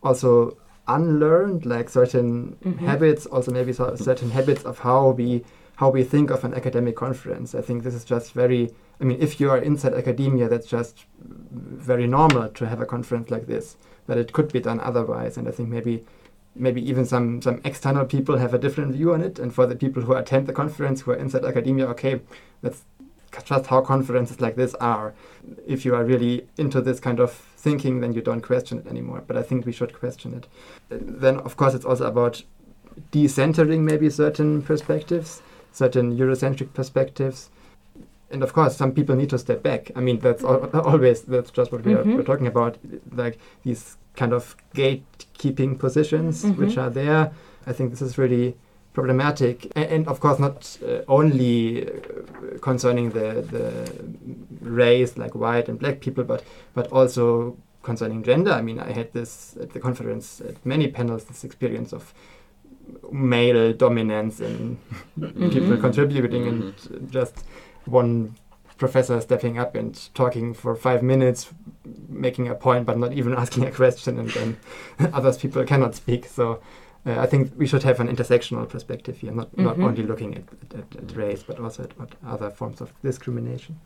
also 0.02 0.56
unlearned, 0.88 1.66
like 1.66 1.90
certain 1.90 2.56
Mhm. 2.64 2.78
habits, 2.78 3.26
also 3.26 3.52
maybe 3.52 3.74
certain 3.74 4.32
habits 4.32 4.64
of 4.64 4.80
how 4.80 5.10
we 5.12 5.44
how 5.78 5.90
we 5.90 6.06
think 6.06 6.32
of 6.32 6.46
an 6.46 6.54
academic 6.54 6.96
conference. 6.96 7.54
I 7.54 7.60
think 7.60 7.84
this 7.84 7.94
is 7.94 8.06
just 8.06 8.32
very. 8.32 8.72
I 9.02 9.04
mean, 9.04 9.18
if 9.20 9.42
you 9.42 9.50
are 9.52 9.58
inside 9.58 9.94
academia, 9.94 10.48
that's 10.48 10.68
just 10.68 11.06
very 11.90 12.08
normal 12.08 12.48
to 12.48 12.66
have 12.66 12.80
a 12.80 12.86
conference 12.86 13.30
like 13.30 13.48
this. 13.48 13.76
But 14.08 14.18
it 14.18 14.32
could 14.32 14.54
be 14.54 14.62
done 14.62 14.80
otherwise, 14.80 15.36
and 15.38 15.50
I 15.50 15.52
think 15.52 15.68
maybe 15.68 16.06
maybe 16.56 16.88
even 16.90 17.06
some 17.06 17.42
some 17.42 17.62
external 17.64 18.06
people 18.06 18.38
have 18.38 18.54
a 18.54 18.58
different 18.58 18.94
view 18.94 19.14
on 19.14 19.22
it. 19.22 19.40
And 19.40 19.54
for 19.54 19.66
the 19.66 19.76
people 19.76 20.04
who 20.04 20.14
attend 20.14 20.48
the 20.48 20.54
conference, 20.54 21.02
who 21.02 21.12
are 21.12 21.16
inside 21.16 21.46
academia, 21.46 21.88
okay, 21.88 22.22
that's 22.62 22.84
just 23.44 23.68
how 23.68 23.82
conferences 23.82 24.40
like 24.40 24.56
this 24.56 24.74
are. 24.76 25.14
If 25.68 25.86
you 25.86 25.96
are 25.96 26.04
really 26.04 26.48
into 26.58 26.82
this 26.82 27.00
kind 27.00 27.20
of 27.20 27.32
thinking, 27.34 28.00
then 28.00 28.14
you 28.14 28.22
don't 28.22 28.42
question 28.42 28.80
it 28.80 28.88
anymore. 28.88 29.24
But 29.26 29.38
I 29.38 29.44
think 29.44 29.66
we 29.66 29.72
should 29.72 29.94
question 29.94 30.34
it. 30.34 30.48
Then, 30.90 31.38
of 31.40 31.58
course, 31.58 31.74
it's 31.74 31.86
also 31.86 32.06
about 32.06 32.44
decentering 33.12 33.82
maybe 33.82 34.10
certain 34.10 34.62
perspectives, 34.62 35.42
certain 35.72 36.18
Eurocentric 36.18 36.74
perspectives. 36.74 37.50
And 38.36 38.44
of 38.44 38.52
course, 38.52 38.76
some 38.76 38.92
people 38.92 39.16
need 39.16 39.30
to 39.30 39.38
step 39.40 39.64
back. 39.64 39.92
I 39.96 40.02
mean, 40.02 40.20
that's 40.20 40.44
al- 40.44 40.70
always 40.92 41.22
that's 41.22 41.52
just 41.52 41.72
what 41.72 41.86
we 41.86 41.94
are 41.94 42.04
Mhm. 42.04 42.18
we're 42.18 42.24
talking 42.32 42.48
about, 42.48 42.78
like 43.16 43.40
these 43.64 43.96
kind 44.18 44.34
of 44.34 44.58
gatekeeping 44.74 45.80
positions 45.80 46.44
which 46.62 46.76
Mhm. 46.76 46.84
are 46.84 46.90
there. 46.90 47.32
I 47.66 47.72
think 47.72 47.92
this 47.92 48.02
is 48.02 48.18
really 48.18 48.56
problematic, 48.94 49.72
and, 49.78 49.86
and 49.96 50.08
of 50.14 50.20
course 50.20 50.38
not 50.48 50.78
uh, 50.84 51.02
only 51.08 51.88
uh, 51.88 51.92
concerning 52.70 53.12
the 53.18 53.28
the 53.56 53.66
race, 54.84 55.12
like 55.24 55.34
white 55.46 55.70
and 55.70 55.80
black 55.80 55.98
people, 56.06 56.24
but 56.26 56.44
but 56.74 56.86
also 56.92 57.56
concerning 57.84 58.22
gender. 58.24 58.52
I 58.52 58.62
mean, 58.62 58.80
I 58.80 58.92
had 59.00 59.08
this 59.14 59.56
at 59.64 59.70
the 59.74 59.80
conference 59.80 60.42
at 60.50 60.56
many 60.66 60.88
panels 60.98 61.24
this 61.26 61.44
experience 61.46 61.94
of 61.96 62.14
male 63.12 63.74
dominance 63.74 64.40
and 64.48 64.78
people 65.54 65.76
Mhm. 65.78 65.82
contributing 65.82 66.44
and 66.48 66.74
just 67.18 67.36
one 67.86 68.36
professor 68.78 69.22
stepping 69.22 69.58
up 69.58 69.74
and 69.76 70.14
talking 70.14 70.54
for 70.54 70.76
five 70.76 71.02
minutes 71.02 71.50
making 72.10 72.48
a 72.50 72.56
point 72.56 72.86
but 72.86 72.98
not 72.98 73.14
even 73.14 73.34
asking 73.38 73.66
a 73.66 73.72
question 73.72 74.20
and 74.20 74.30
then 74.32 74.58
others 75.14 75.38
people 75.38 75.64
cannot 75.64 75.96
speak 75.96 76.26
so 76.26 76.62
uh, 77.08 77.20
I 77.20 77.28
think 77.28 77.52
we 77.56 77.68
should 77.68 77.84
have 77.84 78.00
an 78.00 78.08
intersectional 78.08 78.68
perspective 78.68 79.18
here, 79.20 79.32
not, 79.32 79.56
not 79.56 79.78
Mhm. 79.78 79.84
only 79.84 80.04
looking 80.04 80.34
at, 80.36 80.44
at, 80.76 81.04
at 81.04 81.16
race, 81.16 81.44
but 81.44 81.60
also 81.60 81.84
at, 81.84 81.92
at 82.02 82.16
other 82.28 82.50
forms 82.50 82.82
of 82.82 82.92
discrimination. 83.04 83.80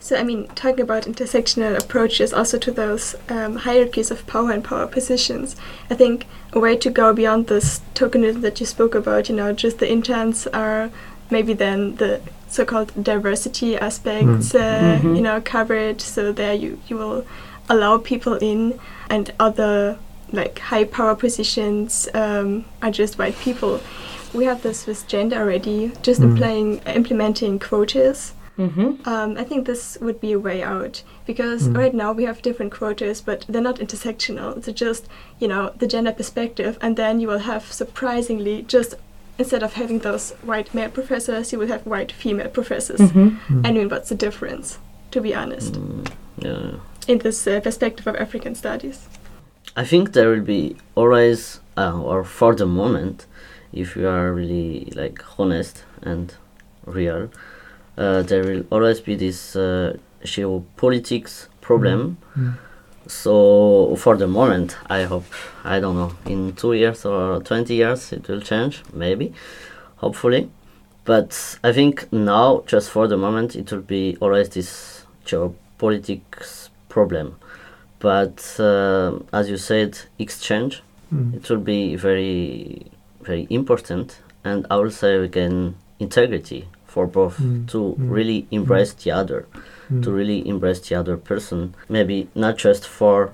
So, 0.00 0.16
I 0.16 0.22
mean, 0.22 0.46
talking 0.48 0.82
about 0.82 1.04
intersectional 1.04 1.82
approaches 1.82 2.34
also 2.34 2.58
to 2.58 2.70
those 2.70 3.14
um, 3.30 3.56
hierarchies 3.56 4.10
of 4.10 4.26
power 4.26 4.50
and 4.50 4.62
power 4.62 4.86
positions, 4.86 5.56
I 5.90 5.94
think 5.94 6.26
a 6.52 6.60
way 6.60 6.76
to 6.76 6.90
go 6.90 7.14
beyond 7.14 7.46
this 7.46 7.80
tokenism 7.94 8.42
that 8.42 8.60
you 8.60 8.66
spoke 8.66 8.94
about, 8.94 9.30
you 9.30 9.34
know, 9.34 9.54
just 9.54 9.78
the 9.78 9.90
interns 9.90 10.46
are 10.48 10.90
maybe 11.30 11.54
then 11.54 11.96
the 11.96 12.20
so-called 12.48 12.92
diversity 13.02 13.76
aspects, 13.76 14.54
uh, 14.54 14.98
Mhm. 15.02 15.16
you 15.16 15.22
know, 15.22 15.40
covered. 15.40 16.00
So 16.00 16.32
there 16.32 16.54
you, 16.54 16.78
you 16.88 16.96
will 16.96 17.24
allow 17.68 17.98
people 17.98 18.34
in 18.34 18.78
and 19.10 19.32
other 19.40 19.98
like 20.32 20.58
high 20.58 20.84
power 20.84 21.14
positions 21.14 22.08
um, 22.14 22.64
are 22.82 22.90
just 22.90 23.18
white 23.18 23.38
people. 23.38 23.80
We 24.34 24.44
have 24.46 24.62
this 24.62 24.86
with 24.86 25.06
gender 25.08 25.36
already, 25.36 25.92
just 26.02 26.20
Mm. 26.20 26.24
implying, 26.30 26.80
implementing 26.94 27.58
quotas. 27.58 28.32
Mm-hmm. 28.58 29.06
Um, 29.08 29.36
I 29.38 29.44
think 29.44 29.66
this 29.66 29.98
would 30.00 30.18
be 30.20 30.32
a 30.32 30.38
way 30.38 30.62
out 30.62 31.02
because 31.26 31.68
Mm. 31.68 31.76
right 31.76 31.94
now 31.94 32.12
we 32.12 32.24
have 32.24 32.40
different 32.42 32.72
quotas, 32.72 33.20
but 33.20 33.44
they're 33.48 33.60
not 33.62 33.78
intersectional. 33.78 34.60
They're 34.62 34.72
just, 34.88 35.04
you 35.38 35.46
know, 35.46 35.70
the 35.78 35.86
gender 35.86 36.12
perspective, 36.12 36.78
and 36.80 36.96
then 36.96 37.20
you 37.20 37.28
will 37.28 37.40
have 37.52 37.70
surprisingly 37.70 38.64
just 38.66 38.94
instead 39.38 39.62
of 39.62 39.72
having 39.74 40.00
those 40.00 40.32
white 40.42 40.72
male 40.74 40.90
professors, 40.90 41.52
you 41.52 41.58
will 41.58 41.68
have 41.68 41.86
white 41.86 42.12
female 42.12 42.48
professors. 42.48 43.00
Mm-hmm. 43.00 43.66
I 43.66 43.72
mean, 43.72 43.88
what's 43.88 44.08
the 44.08 44.14
difference, 44.14 44.78
to 45.10 45.20
be 45.20 45.34
honest, 45.34 45.74
Mm, 45.74 46.06
yeah. 46.38 46.70
in 47.08 47.18
this 47.18 47.46
uh, 47.46 47.60
perspective 47.60 48.06
of 48.06 48.16
African 48.16 48.54
studies? 48.54 49.08
I 49.76 49.84
think 49.84 50.12
there 50.12 50.28
will 50.30 50.44
be 50.44 50.76
always, 50.94 51.60
uh, 51.76 52.00
or 52.00 52.24
for 52.24 52.54
the 52.54 52.66
moment, 52.66 53.26
if 53.72 53.96
you 53.96 54.08
are 54.08 54.32
really 54.32 54.90
like 54.96 55.22
honest 55.38 55.84
and 56.02 56.32
real, 56.86 57.28
uh, 57.98 58.22
there 58.22 58.42
will 58.44 58.64
always 58.70 59.00
be 59.00 59.16
this 59.16 59.54
uh, 59.56 59.96
geopolitics 60.24 61.48
problem. 61.60 62.16
So 63.08 63.96
for 63.96 64.16
the 64.16 64.26
moment, 64.26 64.76
I 64.88 65.02
hope 65.04 65.24
I 65.64 65.80
don't 65.80 65.96
know 65.96 66.12
in 66.26 66.54
two 66.54 66.72
years 66.74 67.04
or 67.04 67.40
twenty 67.42 67.74
years 67.74 68.12
it 68.12 68.28
will 68.28 68.40
change, 68.40 68.82
maybe, 68.92 69.32
hopefully. 69.96 70.50
But 71.04 71.58
I 71.62 71.72
think 71.72 72.12
now, 72.12 72.64
just 72.66 72.90
for 72.90 73.06
the 73.06 73.16
moment, 73.16 73.54
it 73.54 73.70
will 73.70 73.82
be 73.82 74.16
always 74.20 74.48
this 74.48 75.04
geopolitics 75.24 76.68
problem. 76.88 77.36
But 77.98 78.56
uh, 78.58 79.18
as 79.32 79.48
you 79.50 79.56
said, 79.56 79.98
exchange 80.18 80.82
it 81.34 81.48
will 81.48 81.58
be 81.62 81.96
very 81.96 82.86
very 83.22 83.46
important. 83.50 84.20
And 84.44 84.66
I 84.70 84.76
will 84.76 84.90
say 84.90 85.16
again 85.16 85.76
integrity 85.98 86.68
for 86.86 87.06
both 87.06 87.38
Mm, 87.38 87.66
to 87.68 87.78
mm, 87.78 88.10
really 88.10 88.46
embrace 88.50 88.92
the 88.94 89.10
other, 89.12 89.46
Mm. 89.90 90.02
to 90.02 90.10
really 90.10 90.46
embrace 90.48 90.80
the 90.88 90.94
other 90.96 91.16
person. 91.16 91.74
Maybe 91.88 92.28
not 92.34 92.56
just 92.58 92.86
for 92.88 93.32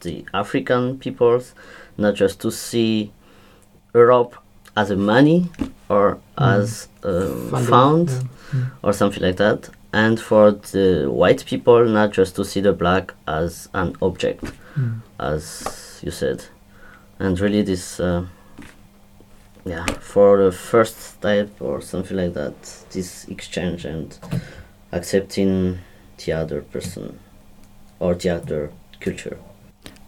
the 0.00 0.24
African 0.32 0.98
peoples, 0.98 1.54
not 1.98 2.14
just 2.14 2.40
to 2.42 2.50
see 2.50 3.12
Europe 3.94 4.36
as 4.76 4.90
a 4.90 4.96
money 4.96 5.50
or 5.88 6.18
Mm. 6.38 6.58
as 6.58 6.88
Funding, 7.02 7.66
found 7.66 8.08
yeah. 8.10 8.20
Mm. 8.52 8.70
or 8.82 8.92
something 8.92 9.22
like 9.22 9.36
that. 9.38 9.70
And 9.92 10.18
for 10.20 10.52
the 10.52 11.08
white 11.10 11.44
people, 11.44 11.84
not 11.84 12.12
just 12.12 12.36
to 12.36 12.44
see 12.44 12.60
the 12.62 12.72
black 12.72 13.14
as 13.26 13.68
an 13.74 13.94
object, 14.00 14.44
Mm. 14.76 15.00
as 15.18 16.00
you 16.02 16.10
said. 16.10 16.44
And 17.18 17.38
really, 17.40 17.62
this, 17.62 18.00
uh, 18.00 18.24
yeah, 19.64 19.84
for 20.00 20.42
the 20.44 20.52
first 20.52 20.98
step 21.00 21.48
or 21.60 21.80
something 21.80 22.16
like 22.16 22.34
that, 22.34 22.54
this 22.90 23.26
exchange 23.28 23.84
and 23.84 24.16
accepting 24.92 25.78
the 26.24 26.32
other 26.32 26.62
person 26.62 27.18
or 27.98 28.14
the 28.14 28.30
other 28.30 28.70
culture. 29.00 29.38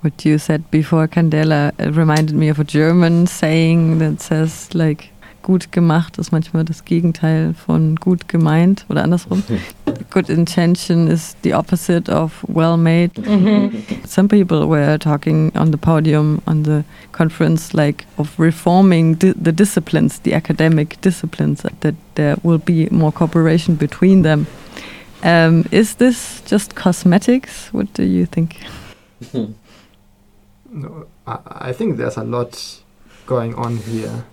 What 0.03 0.25
you 0.25 0.39
said 0.39 0.71
before, 0.71 1.09
Candela, 1.09 1.73
it 1.79 1.97
reminded 1.97 2.37
me 2.37 2.49
of 2.51 2.61
a 2.61 2.65
German 2.65 3.27
saying 3.27 3.99
that 3.99 4.21
says 4.21 4.75
like 4.75 5.11
gut 5.45 5.73
gemacht 5.73 6.19
ist 6.19 6.33
manchmal 6.33 6.65
das 6.65 6.85
Gegenteil 6.85 7.55
von 7.55 7.97
gut 7.97 8.29
gemeint 8.29 8.85
oder 8.89 9.03
andersrum. 9.03 9.43
good 10.11 10.29
intention 10.29 11.07
is 11.09 11.37
the 11.43 11.53
opposite 11.53 12.11
of 12.11 12.45
well 12.49 12.77
made. 12.77 13.13
Mm-hmm. 13.15 14.05
Some 14.07 14.29
people 14.29 14.67
were 14.67 14.99
talking 14.99 15.53
on 15.55 15.71
the 15.71 15.79
podium 15.79 16.41
on 16.47 16.65
the 16.65 16.85
conference 17.13 17.75
like 17.75 18.07
of 18.19 18.39
reforming 18.39 19.17
di 19.17 19.33
the 19.33 19.53
disciplines, 19.53 20.21
the 20.21 20.35
academic 20.35 21.01
disciplines, 21.03 21.63
that 21.81 21.95
there 22.15 22.37
will 22.43 22.59
be 22.59 22.89
more 22.91 23.13
cooperation 23.13 23.77
between 23.77 24.23
them. 24.23 24.47
Um, 25.25 25.65
is 25.71 25.95
this 25.95 26.43
just 26.43 26.75
cosmetics? 26.75 27.73
What 27.73 27.93
do 27.95 28.05
you 28.05 28.27
think? 28.27 28.57
No, 30.77 31.07
I, 31.25 31.39
I 31.69 31.73
think 31.73 31.99
there's 31.99 32.17
a 32.17 32.25
lot 32.25 32.83
going 33.27 33.55
on 33.55 33.77
here. 33.77 34.25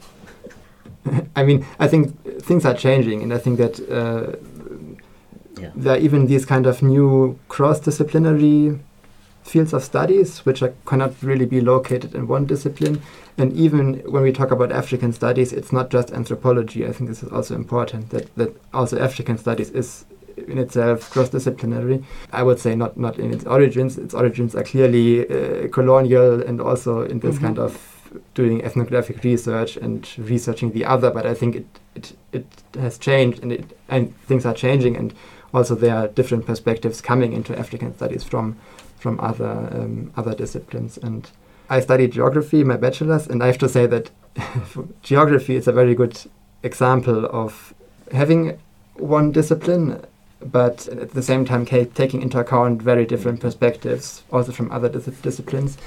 I 1.36 1.44
mean, 1.44 1.68
I 1.80 1.88
think 1.88 2.18
things 2.42 2.66
are 2.66 2.74
changing, 2.74 3.22
and 3.22 3.32
I 3.32 3.38
think 3.38 3.60
that 3.60 3.80
uh, 3.80 4.38
Yeah. 5.62 5.70
there 5.76 5.94
are 5.94 6.00
even 6.00 6.26
these 6.26 6.46
kind 6.48 6.66
of 6.66 6.82
new 6.82 7.38
cross-disciplinary 7.48 8.80
fields 9.44 9.74
of 9.74 9.84
studies 9.84 10.40
which 10.46 10.64
are, 10.64 10.74
cannot 10.86 11.14
really 11.22 11.46
be 11.46 11.62
located 11.62 12.16
in 12.16 12.28
one 12.28 12.46
discipline. 12.48 13.02
And 13.38 13.54
even 13.54 14.02
when 14.10 14.24
we 14.24 14.32
talk 14.32 14.50
about 14.50 14.72
African 14.72 15.14
studies, 15.14 15.54
it's 15.54 15.72
not 15.72 15.92
just 15.92 16.12
anthropology. 16.12 16.88
I 16.88 16.92
think 16.92 17.10
this 17.10 17.22
is 17.22 17.32
also 17.32 17.54
important 17.54 18.10
that, 18.10 18.36
that 18.36 18.50
also 18.74 18.98
African 19.00 19.38
studies 19.38 19.70
is 19.70 20.06
in 20.38 20.58
itself 20.58 21.10
cross-disciplinary. 21.12 22.04
I 22.32 22.44
would 22.44 22.60
say 22.60 22.76
not 22.76 22.98
not 22.98 23.18
in 23.20 23.32
its 23.34 23.46
origins. 23.46 23.98
Its 23.98 24.14
origins 24.14 24.56
are 24.56 24.64
clearly 24.64 25.28
uh, 25.30 25.68
colonial 25.70 26.42
and 26.42 26.60
also 26.62 27.02
in 27.04 27.20
this 27.20 27.36
Mhm. 27.38 27.42
kind 27.42 27.60
of 27.60 27.88
doing 28.34 28.62
ethnographic 28.64 29.24
research 29.24 29.78
and 29.78 30.08
researching 30.18 30.72
the 30.72 30.86
other. 30.86 31.12
But 31.12 31.26
I 31.26 31.34
think 31.34 31.56
it 31.56 31.66
it, 31.96 32.14
it 32.32 32.46
has 32.80 32.98
changed 32.98 33.42
and 33.44 33.52
it 33.52 33.78
and 33.90 34.14
things 34.28 34.46
are 34.46 34.54
changing 34.54 34.98
and 34.98 35.14
also 35.54 35.76
there 35.76 35.96
are 35.96 36.08
different 36.08 36.46
perspectives 36.46 37.02
coming 37.02 37.34
into 37.34 37.58
African 37.60 37.94
studies 37.96 38.24
from 38.24 38.56
from 39.00 39.20
other 39.20 39.70
um, 39.74 40.12
other 40.18 40.34
disciplines. 40.36 40.98
And 41.04 41.30
I 41.70 41.80
studied 41.82 42.12
geography, 42.14 42.64
my 42.64 42.78
bachelor's, 42.78 43.28
and 43.28 43.42
I 43.44 43.48
have 43.48 43.58
to 43.60 43.70
say 43.70 43.88
that 43.88 44.12
geography 45.04 45.56
is 45.56 45.68
a 45.68 45.72
very 45.72 45.96
good 45.96 46.18
example 46.64 47.26
of 47.26 47.74
having 48.12 48.60
one 48.96 49.32
discipline, 49.32 50.02
but 50.44 50.88
at 50.88 51.12
the 51.12 51.22
same 51.22 51.46
time 51.46 51.66
taking 51.66 52.22
into 52.22 52.40
account 52.40 52.82
very 52.82 53.06
different 53.06 53.40
perspectives, 53.40 54.24
also 54.32 54.52
from 54.52 54.72
other 54.72 54.90
dis- 54.90 55.06
disciplines. 55.22 55.78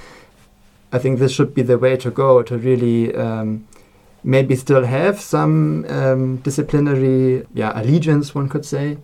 I 0.93 0.99
think 0.99 1.19
this 1.19 1.33
should 1.33 1.55
be 1.55 1.63
the 1.63 1.79
way 1.79 1.97
to 1.97 2.11
go 2.11 2.43
to 2.43 2.57
really 2.57 3.15
um, 3.17 3.67
maybe 4.23 4.57
still 4.57 4.85
have 4.85 5.21
some 5.21 5.85
um, 5.89 6.37
disciplinary 6.39 7.47
yeah, 7.53 7.73
allegiance, 7.81 8.35
one 8.35 8.49
could 8.49 8.65
say, 8.65 8.99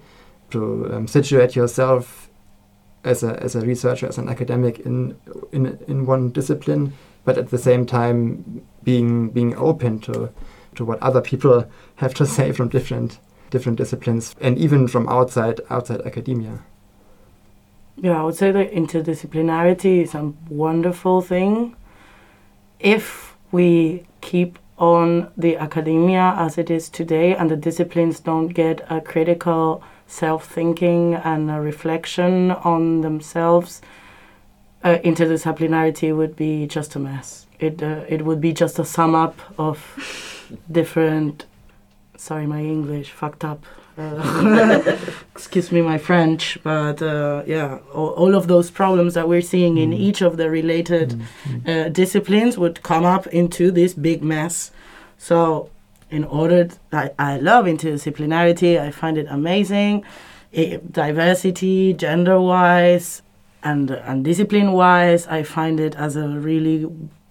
to 0.51 0.93
um, 0.93 1.07
situate 1.07 1.55
yourself 1.55 2.29
as 3.05 3.23
a, 3.23 3.43
as 3.43 3.55
a 3.55 3.61
researcher, 3.61 4.07
as 4.07 4.19
an 4.19 4.29
academic 4.29 4.81
in, 4.81 5.17
in, 5.53 5.79
in 5.89 6.07
one 6.07 6.31
discipline, 6.31 6.93
but 7.25 7.39
at 7.39 7.51
the 7.51 7.59
same 7.59 7.87
time 7.87 8.63
being, 8.83 9.29
being 9.31 9.55
open 9.57 10.01
to, 10.01 10.31
to 10.75 10.85
what 10.85 11.01
other 11.03 11.21
people 11.21 11.71
have 11.97 12.15
to 12.15 12.27
say 12.37 12.53
from 12.53 12.69
different, 12.69 13.19
different 13.51 13.79
disciplines 13.79 14.35
and 14.41 14.59
even 14.59 14.89
from 14.89 15.09
outside, 15.09 15.61
outside 15.71 16.01
academia. 16.03 16.61
Yeah, 17.97 18.21
I 18.21 18.25
would 18.25 18.37
say 18.37 18.51
that 18.51 18.73
interdisciplinarity 18.73 20.03
is 20.03 20.15
a 20.15 20.33
wonderful 20.49 21.21
thing 21.21 21.77
if 22.79 23.37
we 23.53 24.05
keep 24.21 24.59
on 24.79 25.31
the 25.37 25.57
academia 25.59 26.35
as 26.39 26.57
it 26.57 26.71
is 26.71 26.89
today 26.89 27.37
and 27.37 27.51
the 27.51 27.57
disciplines 27.57 28.19
don't 28.21 28.49
get 28.49 28.81
a 28.91 29.01
critical 29.01 29.83
self 30.07 30.47
thinking 30.49 31.15
and 31.15 31.51
a 31.51 31.61
reflection 31.61 32.51
on 32.51 33.03
themselves. 33.03 33.83
Uh, 34.83 34.97
interdisciplinarity 35.05 36.17
would 36.17 36.35
be 36.35 36.67
just 36.67 36.97
a 36.97 36.99
mess. 36.99 37.47
It, 37.59 37.83
uh, 37.83 38.05
it 38.09 38.25
would 38.25 38.41
be 38.41 38.55
just 38.55 38.79
a 38.79 38.85
sum 38.85 39.15
up 39.15 39.39
of 39.59 39.79
different, 40.73 41.45
sorry, 42.27 42.47
my 42.47 42.61
English, 42.77 43.09
fucked 43.21 43.45
up. 43.45 43.61
Uh, 43.99 44.97
excuse 45.37 45.69
me 45.73 45.81
my 45.83 45.99
French, 45.99 46.59
but 46.63 46.99
uh, 47.03 47.43
yeah, 47.47 47.79
all, 47.93 48.11
all 48.21 48.35
of 48.35 48.45
those 48.47 48.71
problems 48.71 49.13
that 49.15 49.27
we're 49.29 49.47
seeing 49.55 49.75
in 49.85 49.91
Mm. 49.91 49.99
each 50.09 50.21
of 50.29 50.33
the 50.41 50.49
related 50.49 51.09
uh, 51.67 51.89
disciplines 52.03 52.57
would 52.63 52.77
come 52.83 53.05
up 53.05 53.27
into 53.41 53.71
this 53.71 53.93
big 54.09 54.23
mess. 54.23 54.71
So, 55.19 55.69
in 56.11 56.25
order, 56.41 56.69
I 56.93 57.05
I 57.19 57.33
love 57.51 57.67
interdisciplinarity, 57.67 58.73
I 58.87 58.91
find 59.03 59.17
it 59.23 59.27
amazing. 59.39 60.05
It, 60.53 60.93
diversity, 60.93 61.93
gender 62.07 62.39
wise, 62.41 63.23
and, 63.63 63.91
and 64.09 64.25
discipline 64.25 64.71
wise, 64.73 65.23
I 65.39 65.43
find 65.57 65.79
it 65.87 65.95
as 65.97 66.17
a 66.17 66.27
really 66.49 66.79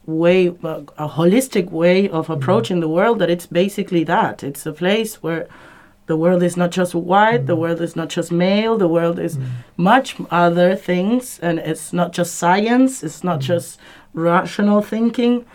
way, 0.09 0.47
a, 0.47 0.83
a 0.97 1.09
holistic 1.09 1.71
way 1.71 2.09
of 2.09 2.25
mm-hmm. 2.25 2.33
approaching 2.33 2.79
the 2.79 2.89
world 2.89 3.19
that 3.19 3.29
it's 3.29 3.45
basically 3.45 4.03
that. 4.05 4.43
It's 4.43 4.65
a 4.65 4.73
place 4.73 5.21
where 5.23 5.47
the 6.07 6.17
world 6.17 6.41
is 6.41 6.57
not 6.57 6.71
just 6.71 6.95
white, 6.95 7.45
the 7.45 7.53
mm-hmm. 7.53 7.61
world 7.61 7.81
is 7.81 7.95
not 7.95 8.09
just 8.09 8.31
male, 8.31 8.77
the 8.77 8.87
world 8.87 9.19
is 9.19 9.37
mm-hmm. 9.37 9.49
much 9.77 10.15
other 10.31 10.75
things, 10.75 11.39
and 11.39 11.59
it's 11.59 11.93
not 11.93 12.13
just 12.13 12.35
science, 12.35 13.03
it's 13.03 13.23
not 13.23 13.39
just 13.39 13.79
rational 14.13 14.81
thinking, 14.81 15.45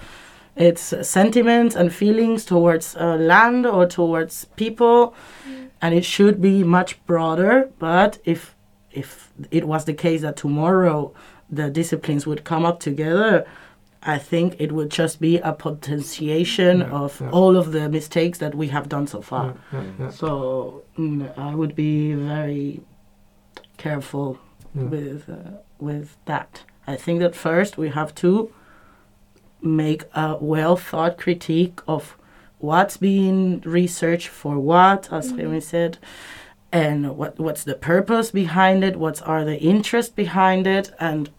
it's 0.57 0.93
uh, 0.93 1.03
sentiments 1.03 1.75
and 1.75 1.93
feelings 1.93 2.45
towards 2.45 2.97
uh, 2.97 3.17
land 3.17 3.67
or 3.67 3.87
towards 3.87 4.45
people, 4.57 5.15
mm. 5.49 5.71
and 5.83 5.95
it 5.95 6.05
should 6.05 6.41
be 6.41 6.63
much 6.63 7.05
broader. 7.07 7.71
But 7.79 8.19
if 8.25 8.55
if 8.93 9.33
it 9.51 9.67
was 9.67 9.85
the 9.85 9.95
case 9.95 10.21
that 10.23 10.37
tomorrow 10.37 11.13
the 11.51 11.69
disciplines 11.71 12.27
would 12.27 12.45
come 12.45 12.65
up 12.65 12.79
together, 12.79 13.45
I 14.07 14.19
think 14.19 14.57
it 14.59 14.71
would 14.73 14.91
just 14.91 15.19
be 15.21 15.39
a 15.39 15.53
potentiation 15.53 16.81
Yeah, 16.81 16.91
of 17.05 17.21
yeah. 17.21 17.31
all 17.31 17.57
of 17.57 17.73
the 17.73 17.89
mistakes 17.89 18.39
that 18.39 18.55
we 18.55 18.69
have 18.69 18.89
done 18.89 19.07
so 19.07 19.21
far. 19.23 19.55
Yeah, 19.73 19.81
yeah, 19.83 19.91
yeah. 20.01 20.11
So 20.11 20.83
mm, 20.99 21.39
I 21.39 21.55
would 21.55 21.75
be 21.75 22.13
very 22.15 22.81
careful 23.77 24.39
Yeah. 24.75 24.85
with 24.85 25.29
uh, 25.29 25.59
with 25.79 26.17
that. 26.27 26.63
I 26.87 26.97
think 26.97 27.21
that 27.21 27.35
first 27.35 27.79
we 27.79 27.89
have 27.91 28.15
to 28.17 28.53
make 29.63 30.03
a 30.15 30.37
well 30.41 30.77
thought 30.77 31.17
critique 31.19 31.81
of 31.87 32.17
what's 32.59 32.97
being 32.97 33.61
researched 33.65 34.29
for 34.29 34.59
what, 34.59 35.13
as 35.13 35.33
Romy 35.33 35.61
said, 35.61 35.99
and 36.73 37.17
what 37.17 37.39
what's 37.39 37.65
the 37.65 37.75
purpose 37.75 38.31
behind 38.31 38.85
it, 38.85 38.97
what 38.97 39.23
are 39.27 39.45
the 39.45 39.59
interests 39.59 40.13
behind 40.13 40.67
it, 40.67 40.93
and 41.01 41.31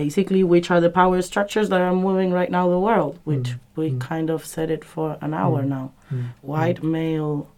basically 0.00 0.44
which 0.44 0.70
are 0.70 0.80
the 0.80 0.90
power 0.90 1.20
structures 1.22 1.68
that 1.70 1.80
are 1.80 1.94
moving 1.94 2.30
right 2.30 2.50
now 2.50 2.68
the 2.68 2.78
world, 2.78 3.18
which 3.24 3.48
Mm, 3.50 3.58
we 3.76 3.90
mm. 3.90 3.98
kind 4.00 4.28
of 4.30 4.44
said 4.46 4.70
it 4.70 4.84
for 4.84 5.16
an 5.20 5.32
hour 5.34 5.62
Mm. 5.62 5.68
now. 5.76 5.86
Mm, 6.12 6.24
White 6.42 6.82
male 6.84 7.48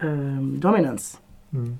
um, 0.00 0.58
dominance. 0.60 1.18
mm, 1.54 1.76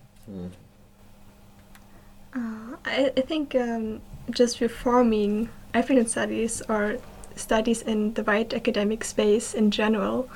Uh, 2.35 2.77
I, 2.87 3.13
I 3.17 3.21
think 3.21 3.55
um, 3.55 4.01
just 4.31 4.61
reforming 4.61 5.49
African 5.75 6.07
studies 6.07 6.63
or 6.69 6.97
studies 7.37 7.83
in 7.83 8.15
the 8.15 8.23
white 8.23 8.55
academic 8.55 9.05
space 9.05 9.53
in 9.55 9.71
general 9.71 10.29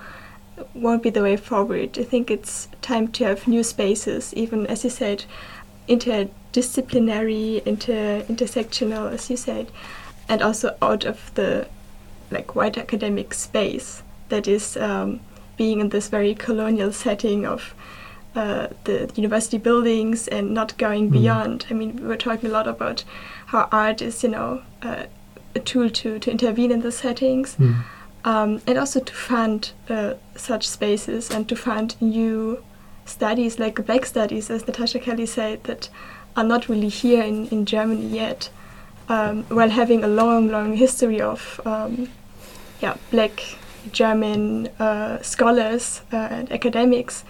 won't 0.75 1.03
be 1.03 1.11
the 1.11 1.23
way 1.23 1.37
forward. 1.37 1.99
I 1.99 2.03
think 2.05 2.31
it's 2.31 2.69
time 2.83 3.09
to 3.13 3.25
have 3.25 3.47
new 3.49 3.63
spaces, 3.63 4.35
even 4.35 4.67
as 4.67 4.85
you 4.85 4.91
said, 4.91 5.25
interdisciplinary, 5.89 7.63
inter 7.67 8.23
intersectional, 8.29 9.13
as 9.13 9.31
you 9.31 9.37
said, 9.37 9.71
and 10.29 10.43
also 10.43 10.77
out 10.83 11.05
of 11.05 11.33
the 11.35 11.67
like 12.31 12.55
white 12.55 12.77
academic 12.79 13.33
space 13.35 14.03
that 14.29 14.49
is 14.49 14.77
um, 14.77 15.21
being 15.57 15.81
in 15.81 15.91
this 15.91 16.09
very 16.09 16.35
colonial 16.35 16.93
setting 16.93 17.47
of 17.47 17.75
uh, 18.35 18.67
the 18.85 19.11
university 19.15 19.59
buildings 19.59 20.29
and 20.29 20.53
not 20.53 20.77
going 20.77 21.09
Mm. 21.09 21.13
beyond. 21.13 21.67
I 21.71 21.75
mean, 21.75 21.97
we 21.97 22.07
were 22.09 22.17
talking 22.17 22.51
a 22.51 22.53
lot 22.53 22.67
about 22.67 23.05
how 23.47 23.69
art 23.73 24.03
is, 24.03 24.23
you 24.23 24.31
know, 24.31 24.63
uh, 24.83 25.05
a 25.55 25.61
tool 25.61 25.89
to, 25.89 26.19
to 26.19 26.31
intervene 26.31 26.71
in 26.73 26.81
the 26.83 26.93
settings 26.93 27.57
Mm. 27.59 27.77
um, 28.25 28.61
and 28.67 28.77
also 28.77 29.01
to 29.01 29.15
fund 29.15 29.71
uh, 29.89 30.15
such 30.37 30.69
spaces 30.69 31.31
and 31.31 31.49
to 31.49 31.57
fund 31.57 31.95
new 32.01 32.59
studies 33.07 33.59
like 33.59 33.87
black 33.87 34.05
studies, 34.07 34.51
as 34.51 34.67
Natasha 34.67 34.99
Kelly 34.99 35.27
said, 35.27 35.65
that 35.65 35.89
are 36.37 36.45
not 36.45 36.69
really 36.69 36.89
here 36.89 37.23
in, 37.23 37.47
in 37.49 37.65
Germany 37.65 38.07
yet, 38.07 38.51
um, 39.09 39.45
while 39.45 39.71
having 39.71 40.05
a 40.05 40.09
long, 40.09 40.49
long 40.49 40.77
history 40.77 41.21
of 41.21 41.61
um, 41.65 42.09
yeah, 42.83 42.97
black 43.11 43.43
German 43.93 44.67
uh, 44.79 45.23
scholars 45.23 46.03
uh, 46.13 46.17
and 46.17 46.53
academics, 46.53 47.25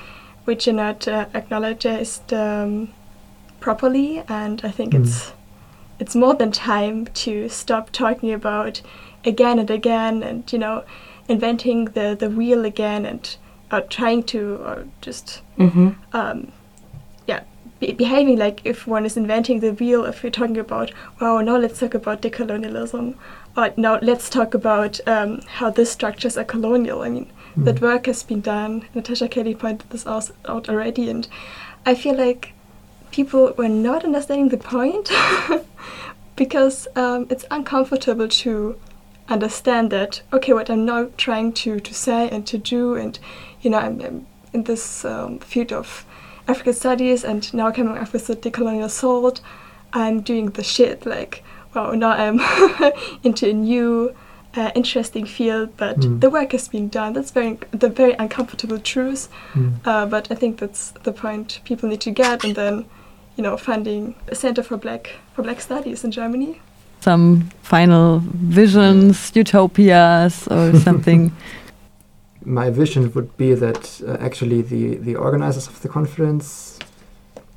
which 0.44 0.66
are 0.66 0.72
not 0.72 1.06
uh, 1.06 1.26
acknowledged 1.34 2.32
um, 2.32 2.88
properly. 3.60 4.22
And 4.28 4.60
I 4.64 4.70
think 4.70 4.94
Mm. 4.94 5.02
it's 5.02 5.32
it's 5.98 6.14
more 6.14 6.34
than 6.34 6.52
time 6.52 7.06
to 7.24 7.48
stop 7.48 7.90
talking 7.90 8.32
about 8.32 8.82
again 9.24 9.58
and 9.58 9.70
again, 9.70 10.22
and 10.22 10.52
you 10.52 10.58
know, 10.58 10.82
inventing 11.28 11.86
the 11.86 12.16
the 12.18 12.28
wheel 12.28 12.64
again, 12.64 13.06
and 13.06 13.36
uh, 13.70 13.80
trying 13.88 14.22
to 14.24 14.56
or 14.56 14.84
just 15.00 15.42
Mm-hmm. 15.58 15.90
um, 16.12 16.52
yeah, 17.26 17.40
be- 17.80 17.92
behaving 17.92 18.36
like 18.38 18.60
if 18.64 18.86
one 18.86 19.06
is 19.06 19.16
inventing 19.16 19.60
the 19.60 19.72
wheel, 19.72 20.04
if 20.04 20.22
we're 20.22 20.30
talking 20.30 20.58
about, 20.58 20.92
wow, 21.20 21.40
now 21.40 21.56
let's 21.56 21.80
talk 21.80 21.94
about 21.94 22.20
decolonialism, 22.22 23.14
or 23.56 23.72
now 23.76 23.98
let's 24.02 24.28
talk 24.28 24.54
about 24.54 25.00
um, 25.06 25.40
how 25.46 25.70
these 25.70 25.90
structures 25.90 26.36
are 26.36 26.44
colonial. 26.44 27.02
I 27.02 27.08
mean, 27.08 27.32
that 27.56 27.80
work 27.80 28.04
has 28.04 28.22
been 28.22 28.42
done. 28.42 28.86
Natasha 28.94 29.28
Kelly 29.28 29.54
pointed 29.54 29.88
this 29.88 30.06
aus- 30.06 30.32
out 30.46 30.68
already, 30.68 31.08
and 31.08 31.26
I 31.86 31.94
feel 31.94 32.14
like 32.14 32.52
people 33.10 33.54
were 33.56 33.68
not 33.68 34.04
understanding 34.04 34.50
the 34.50 34.58
point 34.58 35.10
because 36.36 36.86
um, 36.96 37.26
it's 37.30 37.46
uncomfortable 37.50 38.28
to 38.28 38.78
understand 39.28 39.90
that 39.90 40.22
okay 40.32 40.52
what 40.52 40.70
i'm 40.70 40.84
now 40.84 41.08
trying 41.16 41.52
to 41.52 41.80
to 41.80 41.92
say 41.92 42.28
and 42.30 42.46
to 42.46 42.56
do 42.58 42.94
and 42.94 43.18
you 43.66 43.70
know 43.72 43.78
i'm, 43.86 44.00
I'm 44.06 44.18
in 44.54 44.62
this 44.70 45.04
um, 45.04 45.38
field 45.50 45.72
of 45.72 45.88
african 46.52 46.72
studies 46.82 47.24
and 47.30 47.42
now 47.52 47.68
coming 47.72 47.98
up 48.02 48.12
with 48.12 48.24
the 48.28 48.36
decolonial 48.44 48.90
thought 49.00 49.40
i'm 49.92 50.16
doing 50.30 50.46
the 50.58 50.62
shit 50.74 50.98
like 51.14 51.42
well, 51.74 51.94
now 52.04 52.10
i'm 52.24 52.38
into 53.24 53.44
a 53.50 53.52
new 53.52 54.14
uh, 54.56 54.70
interesting 54.74 55.26
field 55.26 55.68
but 55.76 55.96
Mm. 55.98 56.20
the 56.22 56.30
work 56.30 56.52
has 56.52 56.68
been 56.68 56.88
done 56.98 57.10
that's 57.16 57.32
very 57.38 57.58
the 57.82 57.90
very 58.02 58.14
uncomfortable 58.24 58.78
truth 58.92 59.22
Mm. 59.54 59.72
uh, 59.90 60.06
but 60.14 60.24
i 60.32 60.34
think 60.40 60.52
that's 60.62 60.82
the 61.06 61.12
point 61.12 61.48
people 61.68 61.86
need 61.92 62.00
to 62.08 62.12
get 62.24 62.44
and 62.44 62.54
then 62.54 62.74
you 63.36 63.42
know 63.46 63.56
funding 63.56 64.14
a 64.28 64.34
center 64.34 64.62
for 64.68 64.76
black 64.86 65.02
for 65.34 65.42
black 65.42 65.60
studies 65.60 66.04
in 66.04 66.10
germany 66.20 66.52
Some 67.00 67.26
final 67.62 68.20
visions, 68.58 69.30
utopias, 69.36 70.48
or 70.48 70.64
something. 70.86 71.30
My 72.46 72.70
vision 72.70 73.12
would 73.12 73.36
be 73.36 73.54
that 73.54 74.00
uh, 74.06 74.16
actually 74.20 74.62
the, 74.62 74.96
the 74.96 75.16
organizers 75.16 75.66
of 75.66 75.82
the 75.82 75.88
conference 75.88 76.78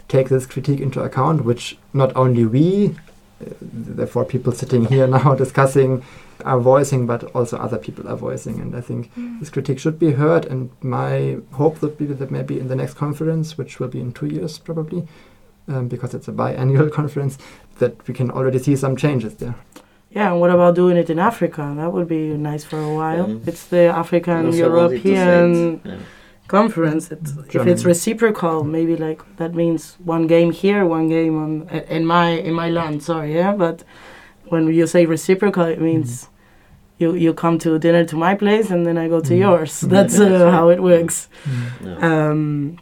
take 0.07 0.29
this 0.29 0.47
critique 0.47 0.79
into 0.79 1.01
account, 1.01 1.45
which 1.45 1.77
not 1.93 2.13
only 2.15 2.43
we, 2.43 2.95
uh, 3.39 3.53
the 3.61 4.07
four 4.07 4.25
people 4.25 4.51
sitting 4.51 4.85
here 4.85 5.05
now 5.19 5.35
discussing, 5.35 6.03
are 6.43 6.59
voicing, 6.59 7.05
but 7.05 7.23
also 7.35 7.57
other 7.57 7.77
people 7.77 8.07
are 8.07 8.15
voicing. 8.15 8.59
And 8.59 8.75
I 8.75 8.81
think 8.81 9.11
this 9.39 9.49
critique 9.49 9.79
should 9.79 9.99
be 9.99 10.11
heard. 10.11 10.45
And 10.45 10.71
my 10.81 11.37
hope 11.51 11.81
would 11.81 11.97
be 11.97 12.05
that 12.07 12.31
maybe 12.31 12.59
in 12.59 12.67
the 12.67 12.75
next 12.75 12.95
conference, 12.95 13.57
which 13.57 13.79
will 13.79 13.89
be 13.89 13.99
in 13.99 14.11
two 14.11 14.27
years 14.27 14.57
probably, 14.57 15.07
um, 15.67 15.87
because 15.87 16.13
it's 16.15 16.27
a 16.27 16.31
biannual 16.31 16.91
conference, 16.99 17.37
that 17.77 18.07
we 18.07 18.13
can 18.13 18.31
already 18.31 18.57
see 18.57 18.75
some 18.75 18.95
changes 18.95 19.35
there. 19.35 19.55
Yeah, 20.11 20.31
and 20.31 20.39
what 20.41 20.49
about 20.49 20.75
doing 20.75 20.97
it 20.97 21.09
in 21.09 21.19
Africa? 21.19 21.73
That 21.77 21.93
would 21.93 22.07
be 22.07 22.29
nice 22.35 22.63
for 22.63 22.79
a 22.79 22.93
while. 22.93 23.29
Yeah. 23.29 23.37
It's 23.45 23.65
the 23.67 23.83
African 24.03 24.47
Also 24.47 24.69
wanted 24.73 25.03
to 25.03 25.03
say 25.03 25.11
it, 25.11 25.15
European 25.15 25.81
yeah. 25.85 25.97
conference. 26.47 27.11
It's, 27.11 27.31
if 27.53 27.67
it's 27.67 27.85
reciprocal, 27.85 28.63
maybe 28.63 28.95
like 28.95 29.21
that 29.37 29.53
means 29.53 29.97
one 30.03 30.25
game 30.27 30.51
here, 30.51 30.83
one 30.85 31.09
game 31.09 31.37
on 31.43 31.69
in 31.89 32.05
my 32.05 32.29
in 32.29 32.53
my 32.53 32.69
land. 32.69 33.03
Sorry, 33.03 33.35
yeah. 33.35 33.53
But 33.55 33.83
when 34.47 34.67
you 34.73 34.87
say 34.87 35.05
reciprocal, 35.05 35.65
it 35.65 35.79
means 35.79 36.27
you 36.97 37.13
you 37.13 37.33
come 37.33 37.59
to 37.59 37.77
dinner 37.77 38.03
to 38.05 38.15
my 38.17 38.33
place 38.35 38.71
and 38.71 38.85
then 38.87 38.97
I 38.97 39.07
go 39.07 39.19
to 39.21 39.33
Mhm. 39.33 39.39
yours. 39.39 39.81
That's 39.81 40.17
That's 40.17 40.19
uh, 40.19 40.45
right. 40.45 40.53
how 40.53 40.69
it 40.69 40.81
works. 40.81 41.29
Yeah. 41.85 41.97
Um, 42.29 42.77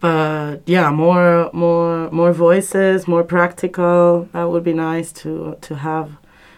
but 0.00 0.58
yeah, 0.66 0.90
more 0.90 1.50
more 1.52 2.10
more 2.10 2.32
voices, 2.32 3.08
more 3.08 3.24
practical. 3.24 4.28
That 4.32 4.44
would 4.50 4.64
be 4.64 4.74
nice 4.74 5.12
to 5.22 5.56
to 5.60 5.76
have 5.76 6.12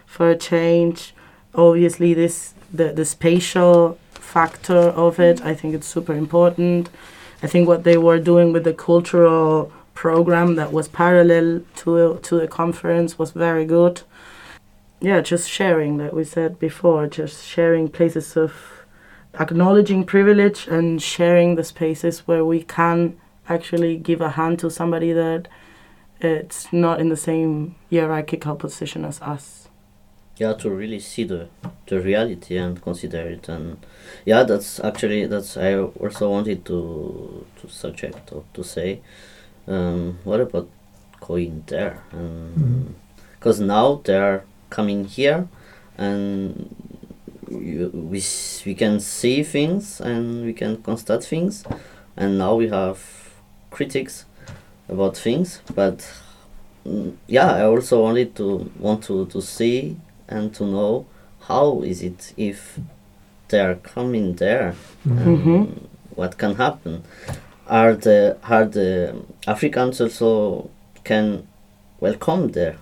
for 0.06 0.30
a 0.30 0.36
change. 0.36 1.14
Obviously, 1.54 2.14
this 2.14 2.54
the 2.72 2.92
the 2.92 3.04
spatial 3.04 3.98
factor 4.12 4.74
of 5.06 5.18
it. 5.18 5.42
I 5.42 5.54
think 5.54 5.74
it's 5.74 5.86
super 5.86 6.14
important. 6.14 6.90
I 7.42 7.46
think 7.46 7.66
what 7.66 7.84
they 7.84 7.96
were 7.96 8.18
doing 8.18 8.52
with 8.52 8.64
the 8.64 8.74
cultural 8.74 9.72
program 9.94 10.56
that 10.56 10.72
was 10.72 10.88
parallel 10.88 11.62
to 11.76 12.18
to 12.22 12.40
the 12.40 12.48
conference 12.48 13.18
was 13.18 13.30
very 13.32 13.64
good. 13.64 14.02
Yeah, 15.00 15.20
just 15.22 15.48
sharing, 15.48 15.96
like 15.98 16.12
we 16.12 16.24
said 16.24 16.58
before, 16.58 17.06
just 17.06 17.46
sharing 17.46 17.88
places 17.88 18.36
of 18.36 18.52
acknowledging 19.38 20.04
privilege 20.04 20.66
and 20.68 21.00
sharing 21.00 21.54
the 21.54 21.64
spaces 21.64 22.20
where 22.26 22.44
we 22.44 22.62
can 22.62 23.19
actually 23.50 23.96
give 23.96 24.20
a 24.20 24.30
hand 24.30 24.58
to 24.60 24.70
somebody 24.70 25.12
that 25.12 25.48
it's 26.20 26.72
not 26.72 27.00
in 27.00 27.08
the 27.08 27.16
same 27.16 27.74
hierarchical 27.90 28.54
position 28.56 29.04
as 29.04 29.20
us. 29.20 29.68
yeah 30.36 30.54
to 30.54 30.70
really 30.70 31.00
see 31.00 31.24
the 31.24 31.48
the 31.86 32.00
reality 32.00 32.56
and 32.56 32.80
consider 32.80 33.22
it 33.28 33.48
and 33.48 33.76
yeah 34.24 34.42
that's 34.42 34.80
actually 34.80 35.26
that's 35.26 35.56
i 35.56 35.74
also 35.74 36.30
wanted 36.30 36.64
to 36.64 37.44
to 37.60 37.68
subject 37.68 38.32
or 38.32 38.42
to 38.54 38.62
say 38.62 39.00
um, 39.68 40.18
what 40.24 40.40
about 40.40 40.68
going 41.20 41.62
there 41.66 42.02
because 43.38 43.60
now 43.60 44.00
they're 44.04 44.44
coming 44.70 45.04
here 45.04 45.46
and 45.98 46.74
you, 47.50 47.90
we, 47.92 48.22
we 48.64 48.74
can 48.74 49.00
see 49.00 49.42
things 49.42 50.00
and 50.00 50.44
we 50.46 50.52
can 50.52 50.82
constate 50.82 51.24
things 51.24 51.64
and 52.16 52.38
now 52.38 52.54
we 52.54 52.68
have 52.68 53.29
critics 53.70 54.24
about 54.88 55.16
things 55.16 55.60
but 55.74 55.98
mm, 56.86 57.14
yeah 57.26 57.52
i 57.52 57.62
also 57.64 58.02
wanted 58.02 58.34
to 58.34 58.70
want 58.78 59.02
to, 59.04 59.26
to 59.26 59.40
see 59.40 59.96
and 60.28 60.54
to 60.54 60.64
know 60.64 61.06
how 61.48 61.82
is 61.82 62.02
it 62.02 62.32
if 62.36 62.78
they 63.48 63.60
are 63.60 63.74
coming 63.76 64.34
there 64.36 64.74
Mhm. 65.06 65.88
what 66.14 66.36
can 66.38 66.54
happen 66.56 67.02
are 67.66 67.94
the 67.94 68.36
are 68.42 68.64
the 68.66 69.14
africans 69.46 70.00
also 70.00 70.68
can 71.04 71.46
welcome 72.00 72.48
there 72.52 72.76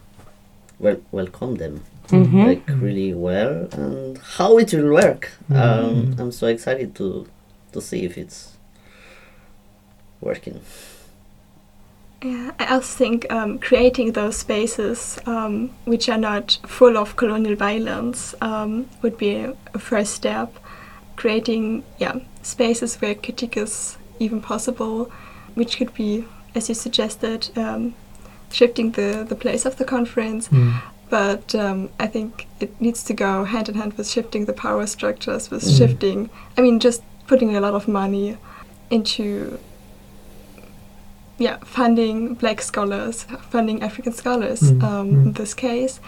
well 0.79 0.97
welcome 1.13 1.57
them 1.57 1.81
Mhm. 2.11 2.47
like 2.47 2.63
really 2.81 3.13
well 3.15 3.69
and 3.73 4.19
how 4.37 4.59
it 4.59 4.73
will 4.73 4.93
work 4.93 5.31
um, 5.51 5.57
Mhm. 6.13 6.21
i'm 6.21 6.33
so 6.33 6.47
excited 6.47 6.95
to 6.95 7.27
to 7.73 7.81
see 7.81 8.05
if 8.05 8.17
it's 8.17 8.53
working 10.21 10.61
Yeah, 12.23 12.51
I 12.59 12.67
also 12.75 12.97
think 12.99 13.31
um, 13.31 13.59
creating 13.61 14.13
those 14.13 14.37
spaces 14.39 15.19
um, 15.27 15.71
which 15.85 16.09
are 16.09 16.19
not 16.19 16.59
full 16.67 16.97
of 16.99 17.15
colonial 17.17 17.55
violence 17.55 18.35
um, 18.41 18.89
would 19.03 19.17
be 19.17 19.37
a, 19.37 19.55
a 19.75 19.79
first 19.79 20.15
step. 20.15 20.49
Creating, 21.17 21.85
yeah, 21.99 22.17
spaces 22.43 22.97
where 23.01 23.15
critique 23.15 23.57
is 23.57 23.99
even 24.19 24.41
possible, 24.41 25.11
which 25.55 25.77
could 25.79 25.95
be, 25.95 26.25
as 26.55 26.69
you 26.69 26.75
suggested, 26.75 27.51
um, 27.57 27.95
shifting 28.51 28.93
the, 28.93 29.25
the 29.29 29.37
place 29.37 29.65
of 29.67 29.77
the 29.77 29.85
conference. 29.85 30.49
Mm. 30.49 30.83
But 31.11 31.55
um, 31.55 31.91
I 32.01 32.07
think 32.09 32.47
it 32.61 32.81
needs 32.81 33.03
to 33.05 33.15
go 33.15 33.45
hand 33.45 33.69
in 33.69 33.75
hand 33.77 33.93
with 33.95 34.09
shifting 34.09 34.47
the 34.47 34.53
power 34.53 34.87
structures, 34.87 35.51
with 35.51 35.63
Mm. 35.63 35.79
shifting, 35.79 36.31
I 36.57 36.63
mean, 36.63 36.81
just 36.81 37.03
putting 37.29 37.57
a 37.57 37.61
lot 37.61 37.75
of 37.75 37.87
money 37.87 38.37
into 38.91 39.59
yeah, 41.39 41.59
funding 41.65 42.35
black 42.35 42.61
scholars, 42.63 43.25
funding 43.51 43.83
African 43.83 44.13
scholars 44.13 44.61
Mm, 44.61 44.83
um, 44.83 45.07
mm. 45.09 45.23
in 45.27 45.33
this 45.33 45.55
case. 45.55 46.01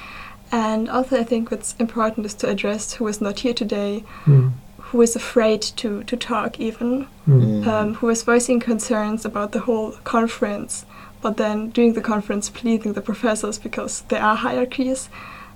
And 0.52 0.88
also, 0.90 1.20
I 1.20 1.24
think 1.24 1.50
what's 1.50 1.76
important 1.78 2.26
is 2.26 2.34
to 2.34 2.48
address 2.48 2.94
who 2.94 3.06
is 3.08 3.20
not 3.20 3.40
here 3.40 3.54
today, 3.54 4.02
Mm. 4.26 4.52
who 4.78 5.00
is 5.02 5.14
afraid 5.16 5.62
to, 5.62 6.02
to 6.04 6.16
talk, 6.16 6.58
even, 6.58 7.06
Mm. 7.28 7.66
um, 7.66 7.94
who 7.94 8.08
is 8.08 8.24
voicing 8.24 8.58
concerns 8.60 9.24
about 9.24 9.52
the 9.52 9.60
whole 9.60 9.92
conference, 10.02 10.84
but 11.22 11.36
then 11.36 11.70
during 11.70 11.92
the 11.94 12.00
conference 12.00 12.50
pleading 12.50 12.94
the 12.94 13.00
professors 13.00 13.58
because 13.58 14.02
there 14.08 14.22
are 14.22 14.34
hierarchies. 14.36 15.08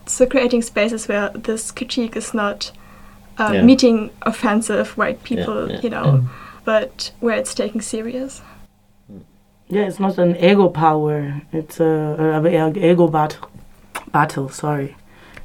So, 0.06 0.26
creating 0.26 0.62
spaces 0.62 1.08
where 1.08 1.30
this 1.30 1.72
critique 1.72 2.16
is 2.16 2.32
not 2.34 2.70
uh, 3.36 3.50
Yeah. 3.54 3.62
meeting 3.62 4.10
offensive 4.22 4.96
white 4.96 5.24
people, 5.24 5.68
yeah. 5.68 5.80
you 5.82 5.90
know, 5.90 6.20
but 6.64 7.10
where 7.20 7.36
it's 7.36 7.52
taken 7.54 7.80
serious. 7.80 8.40
Yeah, 9.68 9.82
it's 9.86 9.98
not 10.00 10.18
an 10.18 10.36
ego 10.36 10.68
power. 10.68 11.42
It's 11.52 11.80
a, 11.80 11.84
a, 12.44 12.44
a 12.44 12.92
ego 12.92 13.08
battle. 13.08 13.48
Battle, 14.12 14.48
sorry. 14.48 14.96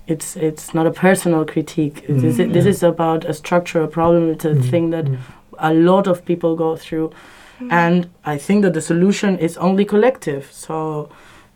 It's 0.08 0.36
it's 0.36 0.74
not 0.74 0.88
a 0.88 0.92
personal 0.92 1.46
critique. 1.46 2.06
Mm, 2.08 2.22
this, 2.22 2.40
is, 2.40 2.52
this 2.52 2.66
is 2.66 2.84
about 2.84 3.26
a 3.26 3.34
structural 3.34 3.88
problem. 3.88 4.30
It's 4.30 4.46
a 4.46 4.56
Mm, 4.56 4.70
thing 4.70 4.90
that 4.92 5.06
mm, 5.06 5.18
a 5.60 5.74
lot 5.74 6.08
of 6.08 6.24
people 6.26 6.56
go 6.56 6.76
through, 6.76 7.12
and 7.70 8.08
I 8.26 8.38
think 8.38 8.64
that 8.64 8.74
the 8.74 8.82
solution 8.82 9.38
is 9.38 9.58
only 9.58 9.86
collective. 9.86 10.50
So, 10.52 11.10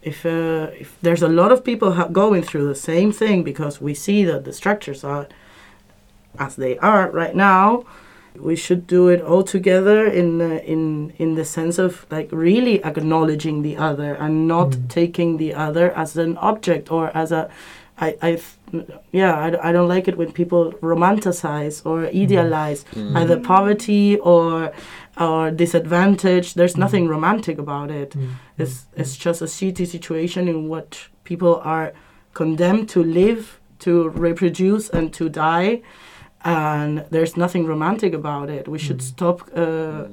if 0.03 0.25
uh, 0.25 0.67
if 0.79 0.97
there's 1.01 1.23
a 1.23 1.27
lot 1.27 1.51
of 1.51 1.63
people 1.63 1.93
ha- 1.93 2.07
going 2.11 2.43
through 2.43 2.67
the 2.67 2.75
same 2.91 3.11
thing 3.11 3.43
because 3.43 3.81
we 3.81 3.93
see 3.95 4.25
that 4.25 4.43
the 4.45 4.53
structures 4.53 5.03
are 5.03 5.27
as 6.37 6.55
they 6.55 6.77
are 6.79 7.09
right 7.11 7.35
now, 7.35 7.83
we 8.39 8.55
should 8.55 8.87
do 8.87 9.09
it 9.09 9.21
all 9.21 9.43
together 9.43 10.05
in 10.05 10.41
uh, 10.41 10.59
in 10.65 11.13
in 11.17 11.35
the 11.35 11.45
sense 11.45 11.77
of 11.77 12.05
like 12.11 12.29
really 12.31 12.83
acknowledging 12.83 13.61
the 13.63 13.77
other 13.77 14.13
and 14.15 14.47
not 14.47 14.69
Mm. 14.71 14.87
taking 14.89 15.37
the 15.37 15.53
other 15.53 15.91
as 15.95 16.17
an 16.17 16.37
object 16.37 16.91
or 16.91 17.11
as 17.17 17.31
a 17.31 17.49
I, 18.01 18.15
I 18.21 18.31
th- 18.71 18.87
yeah 19.11 19.51
I 19.69 19.71
don't 19.71 19.87
like 19.87 20.07
it 20.07 20.17
when 20.17 20.31
people 20.31 20.73
romanticize 20.81 21.85
or 21.85 22.05
idealize 22.07 22.85
Mm. 22.95 23.15
either 23.15 23.39
poverty 23.39 24.17
or 24.17 24.71
or 25.19 25.51
disadvantage. 25.51 26.55
There's 26.55 26.75
nothing 26.75 27.07
romantic 27.07 27.59
about 27.59 27.91
it. 27.91 28.11
Mm, 28.17 28.29
it's 28.57 28.85
it's 28.95 29.15
just 29.25 29.41
a 29.41 29.45
shitty 29.45 29.85
situation 29.87 30.47
in 30.47 30.67
what 30.69 31.07
people 31.23 31.61
are 31.63 31.93
condemned 32.33 32.89
to 32.89 33.03
live 33.03 33.59
to 33.79 34.09
reproduce 34.09 34.89
and 34.89 35.13
to 35.13 35.29
die 35.29 35.81
and 36.43 37.05
there's 37.09 37.35
nothing 37.37 37.65
romantic 37.65 38.13
about 38.13 38.49
it. 38.49 38.67
We 38.67 38.79
should 38.79 38.99
Mm. 38.99 39.01
stop 39.13 39.37
uh, 39.55 40.05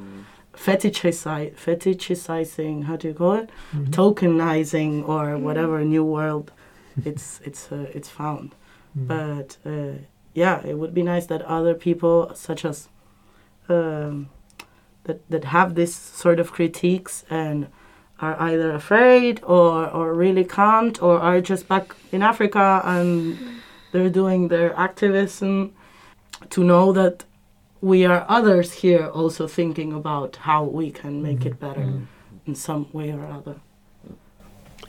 fetishizi- 0.55 1.55
fetishizing 1.55 2.85
how 2.85 2.97
do 2.97 3.09
you 3.09 3.15
call 3.15 3.35
it? 3.35 3.51
Mm, 3.75 3.87
tokenizing 3.89 5.09
or 5.09 5.39
whatever 5.39 5.85
new 5.85 6.05
world 6.05 6.53
it's 7.05 7.41
it's 7.49 7.71
uh, 7.73 7.87
it's 7.95 8.09
found. 8.09 8.55
Mm. 8.99 9.07
but 9.07 9.57
uh, 9.65 9.95
yeah 10.35 10.61
it 10.67 10.77
would 10.79 10.93
be 10.95 11.03
nice 11.03 11.27
that 11.27 11.43
other 11.43 11.75
people 11.75 12.33
such 12.35 12.65
as 12.65 12.89
um, 13.69 14.29
that 15.05 15.19
that 15.31 15.45
have 15.45 15.75
this 15.75 15.95
sort 15.95 16.41
of 16.41 16.51
critiques 16.53 17.25
and 17.31 17.67
are 18.21 18.37
either 18.41 18.71
afraid 18.73 19.41
or 19.45 19.89
or 19.91 20.13
really 20.15 20.45
can't 20.45 21.01
or 21.03 21.19
are 21.21 21.41
just 21.41 21.69
back 21.69 21.95
in 22.13 22.23
Africa 22.23 22.83
and 22.85 23.39
they're 23.93 24.11
doing 24.23 24.49
their 24.49 24.71
activism 24.77 25.73
to 26.49 26.65
know 26.65 26.93
that 26.93 27.25
we 27.81 28.05
are 28.05 28.25
others 28.29 28.73
here 28.73 29.07
also 29.07 29.47
thinking 29.47 29.93
about 29.93 30.37
how 30.37 30.65
we 30.65 30.91
can 30.91 31.23
make 31.23 31.47
it 31.47 31.59
better 31.61 31.81
Mm. 31.83 32.07
in 32.47 32.55
some 32.55 32.87
way 32.93 33.13
or 33.13 33.25
other. 33.27 33.57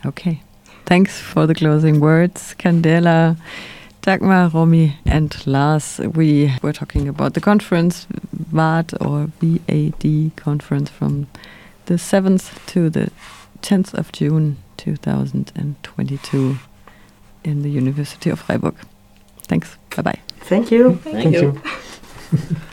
Okay. 0.04 0.40
Thanks 0.84 1.18
for 1.20 1.46
the 1.46 1.54
closing 1.54 2.00
words, 2.00 2.54
Candela, 2.58 3.36
Dagmar, 4.02 4.48
Romy, 4.52 4.96
and 5.06 5.30
Lars. 5.46 6.00
We 6.14 6.52
were 6.60 6.72
talking 6.72 7.08
about 7.08 7.34
the 7.34 7.40
conference, 7.40 8.06
VAD 8.52 8.94
or 9.00 9.28
VAD 9.40 10.32
conference 10.36 10.90
from 10.90 11.28
the 11.86 11.94
7th 11.98 12.50
to 12.66 12.90
the 12.90 13.10
10th 13.62 13.94
of 13.94 14.10
June 14.12 14.56
2022 14.76 16.58
in 17.44 17.62
the 17.62 17.70
University 17.70 18.28
of 18.30 18.40
Freiburg. 18.40 18.74
Thanks. 19.46 19.76
Bye 19.96 20.02
bye. 20.02 20.18
Thank 20.42 20.70
you. 20.70 20.96
Thank 20.96 21.34
you. 21.34 21.60
you. 22.32 22.56